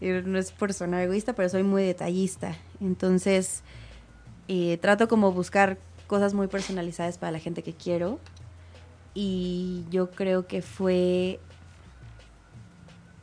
No 0.00 0.38
es 0.38 0.52
por 0.52 0.74
sonar 0.74 1.00
egoísta, 1.00 1.32
pero 1.32 1.48
soy 1.48 1.62
muy 1.62 1.82
detallista. 1.82 2.54
Entonces, 2.78 3.62
eh, 4.48 4.76
trato 4.76 5.08
como 5.08 5.32
buscar 5.32 5.78
cosas 6.08 6.34
muy 6.34 6.46
personalizadas 6.46 7.16
para 7.16 7.32
la 7.32 7.38
gente 7.38 7.62
que 7.62 7.72
quiero. 7.72 8.18
Y 9.14 9.84
yo 9.90 10.10
creo 10.10 10.46
que 10.46 10.60
fue 10.60 11.40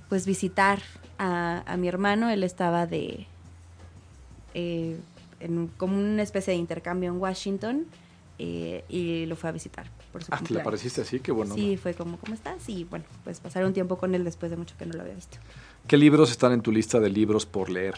pues 0.10 0.26
visitar 0.26 0.82
a, 1.20 1.62
a 1.72 1.78
mi 1.78 1.88
hermano. 1.88 2.32
Él 2.32 2.44
estaba 2.44 2.88
de 2.88 3.28
eh, 4.56 4.98
en 5.42 5.68
como 5.78 5.98
una 5.98 6.24
especie 6.24 6.54
de 6.54 6.60
intercambio 6.60 7.10
en 7.10 7.18
Washington 7.18 7.86
eh, 8.40 8.84
y 8.90 9.26
lo 9.28 9.36
fue 9.36 9.50
a 9.50 9.54
visitar 9.54 9.86
por 10.12 10.24
su 10.24 10.34
Ah, 10.34 10.40
¿te 10.46 10.54
le 10.54 10.62
pareciste 10.62 11.02
así? 11.02 11.20
Qué 11.20 11.32
bueno. 11.32 11.54
sí, 11.54 11.78
fue 11.78 11.94
como, 11.94 12.18
¿cómo 12.18 12.34
estás? 12.34 12.68
Y 12.70 12.86
bueno, 12.86 13.06
pues 13.24 13.40
pasar 13.40 13.66
un 13.66 13.74
tiempo 13.74 13.98
con 13.98 14.16
él 14.16 14.24
después 14.24 14.50
de 14.50 14.58
mucho 14.58 14.76
que 14.78 14.86
no 14.86 14.94
lo 14.94 15.02
había 15.02 15.14
visto. 15.14 15.38
¿Qué 15.88 15.98
libros 15.98 16.32
están 16.32 16.52
en 16.52 16.62
tu 16.62 16.72
lista 16.72 17.00
de 17.00 17.10
libros 17.10 17.46
por 17.46 17.70
leer? 17.70 17.96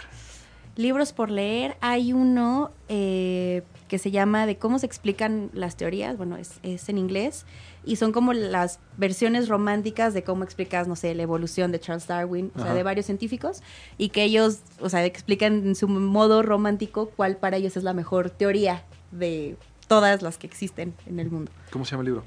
Libros 0.76 1.14
por 1.14 1.30
leer, 1.30 1.78
hay 1.82 2.14
uno 2.14 2.72
eh, 2.90 3.62
que 3.88 4.00
se 4.00 4.10
llama 4.10 4.48
de 4.48 4.58
cómo 4.58 4.80
se 4.80 4.88
explican 4.88 5.52
las 5.54 5.76
teorías, 5.76 6.18
bueno, 6.18 6.36
es, 6.36 6.60
es 6.64 6.90
en 6.90 6.98
inglés, 6.98 7.46
y 7.86 7.98
son 7.98 8.12
como 8.12 8.34
las 8.34 8.80
versiones 8.98 9.50
románticas 9.50 10.16
de 10.16 10.24
cómo 10.24 10.44
explicas, 10.44 10.88
no 10.88 10.96
sé, 10.96 11.14
la 11.14 11.22
evolución 11.22 11.72
de 11.72 11.80
Charles 11.80 12.08
Darwin, 12.08 12.52
o 12.56 12.62
sea, 12.64 12.74
de 12.74 12.82
varios 12.82 13.06
científicos, 13.06 13.62
y 14.00 14.10
que 14.10 14.24
ellos, 14.24 14.62
o 14.80 14.90
sea, 14.90 15.06
explican 15.06 15.68
en 15.68 15.76
su 15.76 15.88
modo 15.88 16.42
romántico 16.42 17.12
cuál 17.16 17.38
para 17.38 17.58
ellos 17.58 17.78
es 17.78 17.84
la 17.84 17.94
mejor 17.94 18.32
teoría 18.32 18.84
de 19.12 19.58
todas 19.88 20.24
las 20.24 20.40
que 20.40 20.48
existen 20.48 20.96
en 21.06 21.20
el 21.20 21.30
mundo. 21.30 21.52
¿Cómo 21.72 21.86
se 21.86 21.92
llama 21.92 22.02
el 22.02 22.08
libro? 22.08 22.24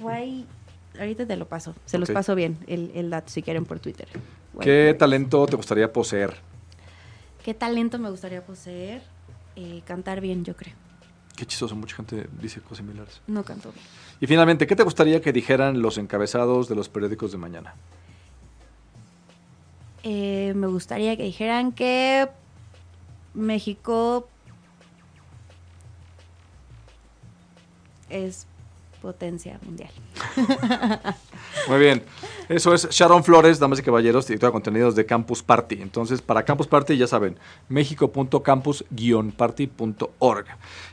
Guay, 0.00 0.46
ahorita 1.00 1.26
te 1.26 1.36
lo 1.36 1.48
paso, 1.48 1.74
se 1.84 1.98
los 1.98 2.10
paso 2.12 2.36
bien, 2.36 2.58
el, 2.68 2.92
el 2.94 3.10
dato 3.10 3.28
si 3.28 3.42
quieren 3.42 3.64
por 3.64 3.80
Twitter. 3.80 4.06
¿Qué 4.60 4.94
talento 4.96 5.44
te 5.46 5.56
gustaría 5.56 5.92
poseer? 5.92 6.36
¿Qué 7.46 7.54
talento 7.54 8.00
me 8.00 8.10
gustaría 8.10 8.44
poseer? 8.44 9.02
Eh, 9.54 9.80
cantar 9.84 10.20
bien, 10.20 10.44
yo 10.44 10.56
creo. 10.56 10.74
Qué 11.36 11.46
chistoso, 11.46 11.76
mucha 11.76 11.94
gente 11.94 12.28
dice 12.42 12.60
cosas 12.60 12.78
similares. 12.78 13.20
No 13.28 13.44
canto 13.44 13.70
bien. 13.70 13.84
Y 14.20 14.26
finalmente, 14.26 14.66
¿qué 14.66 14.74
te 14.74 14.82
gustaría 14.82 15.20
que 15.20 15.32
dijeran 15.32 15.80
los 15.80 15.96
encabezados 15.96 16.68
de 16.68 16.74
los 16.74 16.88
periódicos 16.88 17.30
de 17.30 17.38
mañana? 17.38 17.76
Eh, 20.02 20.54
me 20.56 20.66
gustaría 20.66 21.16
que 21.16 21.22
dijeran 21.22 21.70
que 21.70 22.28
México 23.32 24.28
es 28.10 28.48
potencia 29.00 29.58
mundial. 29.64 29.90
Muy 31.68 31.78
bien. 31.78 32.02
Eso 32.48 32.74
es 32.74 32.88
Sharon 32.90 33.22
Flores, 33.24 33.58
damas 33.58 33.80
y 33.80 33.82
caballeros, 33.82 34.26
directora 34.26 34.50
de 34.50 34.52
contenidos 34.52 34.94
de 34.94 35.06
Campus 35.06 35.42
Party. 35.42 35.82
Entonces, 35.82 36.22
para 36.22 36.44
Campus 36.44 36.66
Party, 36.66 36.96
ya 36.96 37.06
saben, 37.06 37.38
mexico.campus-party.org. 37.68 40.46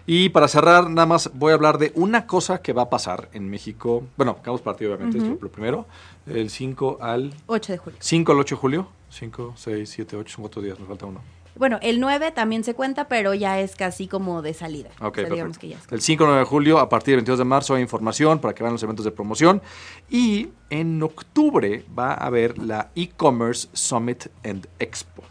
Y 0.06 0.30
para 0.30 0.48
cerrar, 0.48 0.90
nada 0.90 1.06
más 1.06 1.32
voy 1.34 1.52
a 1.52 1.56
hablar 1.56 1.78
de 1.78 1.92
una 1.96 2.26
cosa 2.28 2.62
que 2.62 2.72
va 2.74 2.84
a 2.84 2.90
pasar 2.90 3.30
en 3.34 3.50
México. 3.50 4.04
Bueno, 4.18 4.38
Campus 4.42 4.62
Party, 4.62 4.86
obviamente, 4.86 5.18
es 5.18 5.24
lo, 5.24 5.38
primero. 5.50 5.86
El 6.26 6.50
5 6.50 7.00
al 7.02 7.34
8 7.48 7.74
de 7.74 7.78
julio. 7.78 8.00
5 8.02 8.32
al 8.32 8.40
8 8.40 8.56
de 8.56 8.60
julio. 8.60 8.88
5, 9.10 9.54
6, 9.56 9.90
7, 9.90 10.16
8, 10.18 10.34
son 10.34 10.42
cuatro 10.42 10.62
días, 10.62 10.80
me 10.80 10.88
falta 10.88 11.06
uno. 11.06 11.22
Bueno, 11.56 11.78
el 11.82 12.00
9 12.00 12.32
también 12.32 12.64
se 12.64 12.74
cuenta, 12.74 13.08
pero 13.08 13.34
ya 13.34 13.60
es 13.60 13.76
casi 13.76 14.08
como 14.08 14.42
de 14.42 14.54
salida. 14.54 14.90
Ok, 15.00 15.20
O 15.20 15.22
sea, 15.22 15.30
digamos 15.30 15.58
que 15.58 15.70
ya 15.70 15.78
es 15.78 15.92
El 15.92 16.02
5 16.02 16.24
9 16.26 16.40
de 16.40 16.46
julio, 16.46 16.80
a 16.80 16.90
partir 16.90 17.12
del 17.12 17.18
22 17.18 17.40
de 17.40 17.46
marzo, 17.46 17.76
hay 17.76 17.82
información 17.82 18.40
para 18.40 18.54
que 18.56 18.64
vayan 18.64 18.74
los 18.74 18.84
eventos 18.84 19.06
de 19.06 19.12
promoción. 19.12 19.62
Y 20.10 20.50
en 20.70 21.02
octubre 21.04 21.86
va 21.98 22.14
a 22.14 22.26
haber 22.26 22.58
la 22.58 22.90
e-commerce 22.96 23.68
Summit 23.74 24.28
and 24.44 24.68
Expo, 24.80 25.24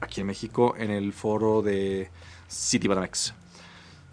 aquí 0.00 0.22
en 0.22 0.28
México, 0.28 0.74
en 0.78 0.90
el 0.90 1.12
foro 1.12 1.62
de 1.62 2.10
Citibanamex. 2.50 3.34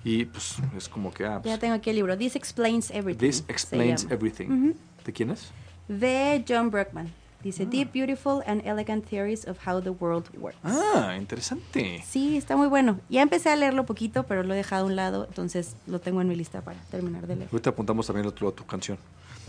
Y 0.04 0.26
pues 0.26 0.58
es 0.76 0.90
como 0.90 1.14
que. 1.14 1.26
ah, 1.26 1.40
pues, 1.42 1.54
Ya 1.54 1.60
tengo 1.60 1.76
aquí 1.76 1.90
el 1.90 1.96
libro. 1.96 2.18
This 2.18 2.36
Explains 2.36 2.92
Everything. 2.92 3.26
This 3.26 3.46
explains 3.48 4.06
everything. 4.10 4.74
¿De 5.06 5.14
quién 5.14 5.32
es? 5.32 5.52
De 5.88 6.44
John 6.48 6.70
Brockman. 6.70 7.23
Ah. 7.44 7.46
Dice 7.46 7.66
Deep, 7.66 7.92
Beautiful 7.92 8.42
and 8.48 8.66
Elegant 8.66 9.06
Theories 9.06 9.48
of 9.48 9.58
How 9.68 9.82
the 9.82 9.90
World 9.90 10.30
Works. 10.38 10.58
Ah, 10.64 11.16
interesante. 11.18 12.02
Sí, 12.08 12.38
está 12.38 12.56
muy 12.56 12.68
bueno. 12.68 13.00
Ya 13.10 13.22
empecé 13.22 13.50
a 13.50 13.56
leerlo 13.56 13.86
poquito, 13.86 14.24
pero 14.24 14.44
lo 14.44 14.54
he 14.54 14.58
dejado 14.58 14.84
a 14.84 14.88
un 14.88 14.96
lado, 14.96 15.26
entonces 15.28 15.76
lo 15.88 16.00
tengo 16.00 16.22
en 16.22 16.28
mi 16.30 16.36
lista 16.36 16.62
para 16.62 16.80
terminar 16.90 17.28
de 17.28 17.36
leer. 17.36 17.50
Ahorita 17.52 17.72
apuntamos 17.72 18.08
también 18.08 18.26
otro 18.28 18.48
a 18.48 18.52
tu 18.52 18.66
canción. 18.66 18.98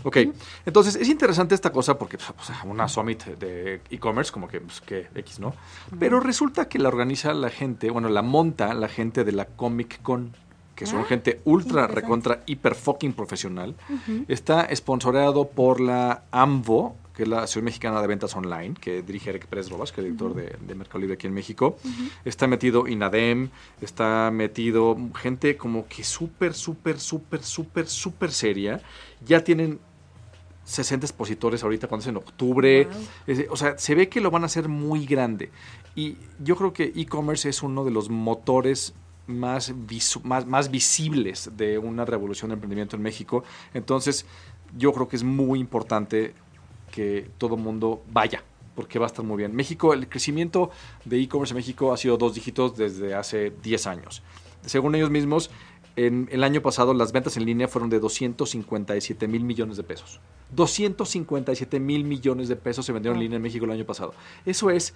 Ok, 0.03 0.17
entonces 0.67 0.95
es 0.97 1.09
interesante 1.09 1.55
esta 1.55 1.71
cosa 1.71 1.97
porque 1.97 2.17
pues, 2.17 2.45
sea, 2.45 2.61
una 2.65 2.87
summit 2.87 3.23
de 3.25 3.81
e-commerce, 3.89 4.31
como 4.31 4.47
que, 4.47 4.61
pues, 4.61 4.79
que 4.81 5.07
X, 5.15 5.39
¿no? 5.39 5.55
Pero 5.97 6.19
resulta 6.19 6.67
que 6.67 6.77
la 6.77 6.89
organiza 6.89 7.33
la 7.33 7.49
gente, 7.49 7.89
bueno, 7.89 8.09
la 8.09 8.21
monta 8.21 8.73
la 8.75 8.87
gente 8.87 9.23
de 9.23 9.31
la 9.31 9.45
Comic 9.45 10.03
Con, 10.03 10.35
que 10.75 10.85
son 10.85 10.99
Ah, 10.99 11.05
gente 11.05 11.41
ultra, 11.45 11.87
recontra, 11.87 12.43
hiper 12.45 12.75
fucking 12.75 13.13
profesional. 13.13 13.75
Está 14.27 14.67
sponsoreado 14.75 15.47
por 15.47 15.79
la 15.79 16.23
AMVO, 16.31 16.95
que 17.15 17.23
es 17.23 17.29
la 17.29 17.37
Asociación 17.37 17.65
Mexicana 17.65 18.01
de 18.01 18.07
Ventas 18.07 18.35
Online, 18.35 18.75
que 18.79 19.01
dirige 19.01 19.29
Eric 19.29 19.47
Pérez 19.47 19.69
Robas, 19.69 19.91
que 19.91 20.01
es 20.01 20.05
director 20.05 20.35
de, 20.35 20.55
de 20.59 20.75
Mercado 20.75 20.99
Libre 20.99 21.15
aquí 21.15 21.27
en 21.27 21.33
México. 21.33 21.77
Está 22.25 22.47
metido 22.47 22.87
INADEM, 22.87 23.49
está 23.81 24.29
metido 24.31 24.97
gente 25.15 25.57
como 25.57 25.87
que 25.87 26.03
súper, 26.03 26.53
súper, 26.53 26.99
súper, 26.99 27.41
súper, 27.41 27.87
súper 27.87 28.31
seria. 28.31 28.81
Ya 29.25 29.43
tienen 29.43 29.79
60 30.65 31.05
expositores 31.05 31.63
ahorita 31.63 31.87
cuando 31.87 32.01
es 32.01 32.07
en 32.07 32.17
octubre. 32.17 32.85
Wow. 33.27 33.45
O 33.51 33.55
sea, 33.57 33.77
se 33.77 33.95
ve 33.95 34.09
que 34.09 34.19
lo 34.19 34.31
van 34.31 34.43
a 34.43 34.47
hacer 34.47 34.67
muy 34.67 35.05
grande. 35.05 35.51
Y 35.95 36.17
yo 36.39 36.55
creo 36.55 36.73
que 36.73 36.91
e-commerce 36.95 37.47
es 37.47 37.63
uno 37.63 37.85
de 37.85 37.91
los 37.91 38.09
motores 38.09 38.93
más, 39.27 39.73
más, 40.23 40.45
más 40.45 40.71
visibles 40.71 41.51
de 41.55 41.77
una 41.77 42.03
revolución 42.05 42.49
de 42.49 42.55
emprendimiento 42.55 42.95
en 42.95 43.03
México. 43.03 43.43
Entonces, 43.73 44.25
yo 44.75 44.91
creo 44.91 45.07
que 45.07 45.15
es 45.15 45.23
muy 45.23 45.59
importante 45.59 46.33
que 46.95 47.29
todo 47.37 47.57
mundo 47.57 48.01
vaya, 48.09 48.41
porque 48.73 48.99
va 48.99 49.05
a 49.05 49.07
estar 49.07 49.25
muy 49.25 49.37
bien. 49.37 49.53
México, 49.53 49.93
el 49.93 50.07
crecimiento 50.07 50.71
de 51.03 51.21
e-commerce 51.21 51.51
en 51.51 51.57
México 51.57 51.91
ha 51.91 51.97
sido 51.97 52.17
dos 52.17 52.33
dígitos 52.33 52.77
desde 52.77 53.13
hace 53.13 53.51
10 53.61 53.87
años. 53.87 54.23
Según 54.65 54.95
ellos 54.95 55.09
mismos, 55.09 55.51
en 55.97 56.29
el 56.31 56.43
año 56.43 56.61
pasado 56.61 56.93
las 56.93 57.11
ventas 57.11 57.35
en 57.35 57.45
línea 57.45 57.67
fueron 57.67 57.89
de 57.89 57.99
257 57.99 59.27
mil 59.27 59.43
millones 59.43 59.75
de 59.75 59.83
pesos. 59.83 60.21
257 60.55 61.79
mil 61.81 62.05
millones 62.05 62.47
de 62.47 62.55
pesos 62.55 62.85
se 62.85 62.93
vendieron 62.93 63.17
en 63.17 63.23
línea 63.23 63.35
en 63.35 63.43
México 63.43 63.65
el 63.65 63.71
año 63.71 63.85
pasado. 63.85 64.13
Eso 64.45 64.69
es 64.69 64.93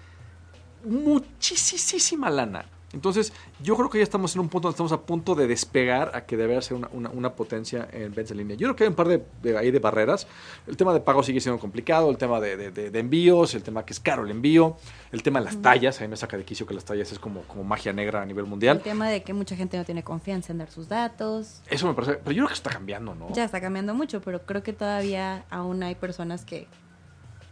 muchísima 0.85 2.29
lana. 2.29 2.65
Entonces, 2.93 3.33
yo 3.61 3.75
creo 3.75 3.89
que 3.89 3.99
ya 3.99 4.03
estamos 4.03 4.33
en 4.35 4.41
un 4.41 4.49
punto 4.49 4.67
donde 4.67 4.75
estamos 4.75 4.91
a 4.91 5.01
punto 5.01 5.35
de 5.35 5.47
despegar 5.47 6.11
a 6.15 6.25
que 6.25 6.37
debe 6.37 6.59
ser 6.61 6.77
una, 6.77 6.89
una, 6.91 7.09
una 7.09 7.33
potencia 7.33 7.87
en 7.91 8.13
ventas 8.13 8.31
en 8.31 8.37
línea. 8.37 8.57
Yo 8.57 8.67
creo 8.67 8.75
que 8.75 8.83
hay 8.85 8.89
un 8.89 8.95
par 8.95 9.07
de, 9.07 9.23
de, 9.41 9.57
ahí 9.57 9.71
de 9.71 9.79
barreras. 9.79 10.27
El 10.67 10.75
tema 10.75 10.93
de 10.93 10.99
pago 10.99 11.21
sigue 11.21 11.39
siendo 11.39 11.59
complicado, 11.59 12.09
el 12.09 12.17
tema 12.17 12.39
de, 12.39 12.71
de, 12.71 12.89
de, 12.89 12.99
envíos, 12.99 13.53
el 13.53 13.63
tema 13.63 13.85
que 13.85 13.93
es 13.93 13.99
caro 13.99 14.23
el 14.23 14.31
envío, 14.31 14.77
el 15.11 15.21
tema 15.21 15.39
de 15.39 15.45
las 15.45 15.61
tallas. 15.61 15.99
A 15.99 16.03
mí 16.03 16.07
me 16.07 16.17
saca 16.17 16.37
de 16.37 16.43
quicio 16.43 16.65
que 16.65 16.73
las 16.73 16.85
tallas 16.85 17.11
es 17.11 17.19
como, 17.19 17.41
como 17.43 17.63
magia 17.63 17.93
negra 17.93 18.21
a 18.21 18.25
nivel 18.25 18.45
mundial. 18.45 18.77
El 18.77 18.83
tema 18.83 19.07
de 19.09 19.23
que 19.23 19.33
mucha 19.33 19.55
gente 19.55 19.77
no 19.77 19.85
tiene 19.85 20.03
confianza 20.03 20.51
en 20.51 20.59
dar 20.59 20.71
sus 20.71 20.87
datos. 20.89 21.61
Eso 21.69 21.87
me 21.87 21.93
parece, 21.93 22.13
pero 22.15 22.31
yo 22.31 22.43
creo 22.43 22.47
que 22.47 22.53
está 22.53 22.71
cambiando, 22.71 23.13
¿no? 23.13 23.31
Ya 23.33 23.43
está 23.43 23.61
cambiando 23.61 23.93
mucho, 23.93 24.21
pero 24.21 24.41
creo 24.45 24.63
que 24.63 24.73
todavía 24.73 25.45
aún 25.49 25.83
hay 25.83 25.95
personas 25.95 26.43
que 26.43 26.67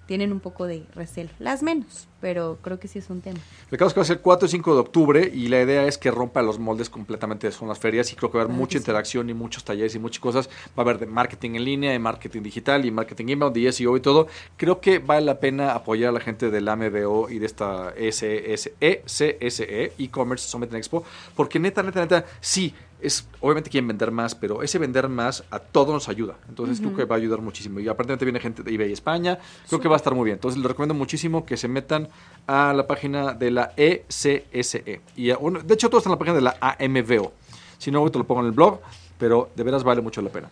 tienen 0.08 0.32
un 0.32 0.40
poco 0.40 0.66
de 0.66 0.86
recelo. 0.96 1.30
Las 1.38 1.62
menos, 1.62 2.08
pero 2.20 2.58
creo 2.62 2.80
que 2.80 2.88
sí 2.88 3.00
es 3.00 3.10
un 3.10 3.22
tema. 3.22 3.40
El 3.72 3.78
caso 3.78 3.88
es 3.90 3.94
que 3.94 4.00
va 4.00 4.04
a 4.04 4.08
ser 4.08 4.20
4 4.22 4.48
y 4.48 4.52
5 4.52 4.74
de 4.74 4.80
octubre 4.80 5.32
y 5.34 5.48
la 5.50 5.62
idea 5.62 5.86
es 5.86 5.98
que 5.98 6.10
rompa 6.12 6.42
los 6.42 6.60
moldes 6.60 6.90
completamente 6.90 7.50
con 7.52 7.68
las 7.68 7.80
ferias 7.80 8.12
y 8.12 8.16
creo 8.16 8.32
que 8.32 8.38
va 8.38 8.44
a 8.44 8.46
haber 8.46 8.56
Ah, 8.56 8.58
mucha 8.60 8.74
sí. 8.74 8.78
interacción 8.80 9.30
y 9.30 9.34
muchos 9.34 9.64
talleres 9.64 9.94
y 9.96 10.00
muchas 10.00 10.20
cosas. 10.20 10.50
Va 10.70 10.78
a 10.78 10.82
haber 10.82 11.00
de 11.00 11.06
marketing 11.06 11.52
en 11.56 11.66
línea, 11.66 11.94
y 11.94 12.00
marketing 12.00 12.42
digital 12.42 12.86
y 12.86 12.92
marketing 12.92 13.28
inbound 13.30 13.56
y 13.58 13.72
SEO 13.72 13.96
y 13.98 14.02
todo. 14.02 14.28
Creo 14.58 14.80
que 14.82 15.00
vale 15.00 15.26
la 15.26 15.40
pena 15.40 15.74
apoyar 15.74 16.10
a 16.10 16.14
la 16.14 16.20
gente 16.20 16.50
del 16.50 16.68
AMBO 16.68 17.30
y 17.30 17.40
de 17.40 17.46
esta 17.46 17.94
E 17.96 18.08
SS, 18.08 18.76
ECSE, 18.80 19.94
E-Commerce 19.98 20.48
Summit 20.48 20.74
Expo, 20.74 21.04
porque 21.36 21.60
neta, 21.60 21.84
neta, 21.84 22.00
neta, 22.02 22.26
sí, 22.40 22.74
es 23.00 23.28
obviamente 23.42 23.70
quieren 23.70 23.88
vender 23.88 24.10
más, 24.12 24.34
pero 24.34 24.64
ese 24.64 24.80
vender 24.80 25.08
más 25.08 25.44
a 25.52 25.60
todos 25.60 25.94
nos 25.94 26.10
ayuda. 26.10 26.38
Entonces 26.50 26.80
creo 26.80 26.96
que 26.96 27.06
va 27.06 27.16
a 27.16 27.20
ayudar 27.20 27.42
muchísimo. 27.42 27.80
Y 27.80 27.88
aparentemente 27.88 28.26
viene 28.26 28.40
gente 28.40 28.64
de 28.64 28.74
eBay 28.74 28.92
España. 28.92 29.38
Creo 29.68 29.80
que 29.80 29.88
va 29.88 29.96
a 29.96 29.98
estar 29.98 30.16
muy 30.16 30.26
bien. 30.26 30.36
Entonces 30.36 30.58
les 30.58 30.66
recomiendo 30.68 30.96
muchísimo 30.96 31.46
que 31.46 31.58
se 31.58 31.68
metan 31.68 32.07
a 32.48 32.74
la 32.74 32.88
página 32.88 33.34
de 33.34 33.52
la 33.52 33.74
E 33.76 34.06
ECSE. 34.08 35.02
Y, 35.16 35.32
a- 35.32 35.38
bueno, 35.38 35.60
de 35.62 35.74
hecho, 35.74 35.90
todo 35.90 36.00
está 36.00 36.10
en 36.10 36.14
la 36.14 36.20
página 36.20 36.36
de 36.36 36.42
la 36.42 36.58
AMVO. 36.62 37.34
Si 37.78 37.92
no, 37.92 38.10
te 38.10 38.18
lo 38.18 38.26
pongo 38.26 38.42
en 38.42 38.48
el 38.48 38.54
blog, 38.54 38.80
pero 39.18 39.50
de 39.56 39.64
veras 39.64 39.84
vale 39.84 40.02
mucho 40.02 40.22
la 40.22 40.30
pena. 40.30 40.50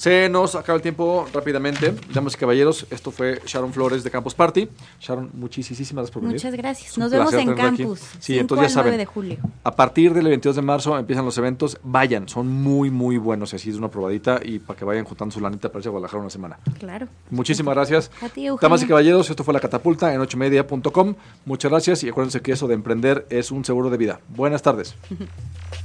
Se 0.00 0.30
nos 0.30 0.54
acaba 0.54 0.76
el 0.76 0.80
tiempo 0.80 1.26
rápidamente. 1.30 1.94
Damas 2.14 2.32
y 2.32 2.38
caballeros, 2.38 2.86
esto 2.88 3.10
fue 3.10 3.42
Sharon 3.44 3.70
Flores 3.70 4.02
de 4.02 4.10
Campus 4.10 4.32
Party. 4.32 4.66
Sharon, 4.98 5.28
muchísimas 5.34 5.92
gracias 5.92 6.10
por 6.10 6.22
venir. 6.22 6.36
Muchas 6.36 6.54
gracias. 6.54 6.96
Nos 6.96 7.10
vemos 7.10 7.34
en 7.34 7.50
aquí. 7.50 7.60
campus. 7.60 7.98
Sí, 8.18 8.32
5 8.32 8.40
entonces 8.40 8.72
ya 8.72 8.80
al 8.80 8.86
9 8.86 8.92
saben. 8.92 8.98
de 8.98 9.04
julio. 9.04 9.36
A 9.62 9.76
partir 9.76 10.14
del 10.14 10.24
22 10.24 10.56
de 10.56 10.62
marzo 10.62 10.96
empiezan 10.96 11.26
los 11.26 11.36
eventos. 11.36 11.78
Vayan, 11.82 12.30
son 12.30 12.48
muy, 12.48 12.88
muy 12.90 13.18
buenos. 13.18 13.52
Así 13.52 13.68
es 13.68 13.76
una 13.76 13.90
probadita 13.90 14.40
y 14.42 14.58
para 14.58 14.78
que 14.78 14.86
vayan 14.86 15.04
juntando 15.04 15.34
su 15.34 15.40
lanita 15.42 15.68
para 15.68 15.80
irse 15.80 15.90
a 15.90 15.92
Guadalajara 15.92 16.22
una 16.22 16.30
semana. 16.30 16.58
Claro. 16.78 17.06
Muchísimas 17.28 17.74
gracias. 17.74 18.10
A 18.22 18.30
ti. 18.30 18.46
Damas 18.58 18.82
y 18.82 18.86
caballeros, 18.86 19.28
esto 19.28 19.44
fue 19.44 19.52
La 19.52 19.60
Catapulta 19.60 20.14
en 20.14 20.22
8media.com. 20.22 21.14
Muchas 21.44 21.70
gracias 21.70 22.04
y 22.04 22.08
acuérdense 22.08 22.40
que 22.40 22.52
eso 22.52 22.66
de 22.68 22.72
emprender 22.72 23.26
es 23.28 23.50
un 23.50 23.66
seguro 23.66 23.90
de 23.90 23.98
vida. 23.98 24.20
Buenas 24.30 24.62
tardes. 24.62 24.94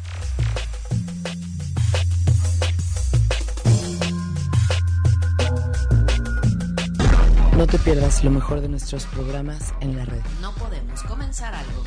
No 7.58 7.66
te 7.66 7.80
pierdas 7.80 8.22
lo 8.22 8.32
mejor 8.32 8.60
de 8.60 8.68
nuestros 8.68 9.06
programas 9.06 9.74
en 9.80 9.96
la 9.96 10.04
red. 10.04 10.20
No 10.42 10.52
podemos 10.56 11.02
comenzar 11.04 11.56
algo 11.56 11.86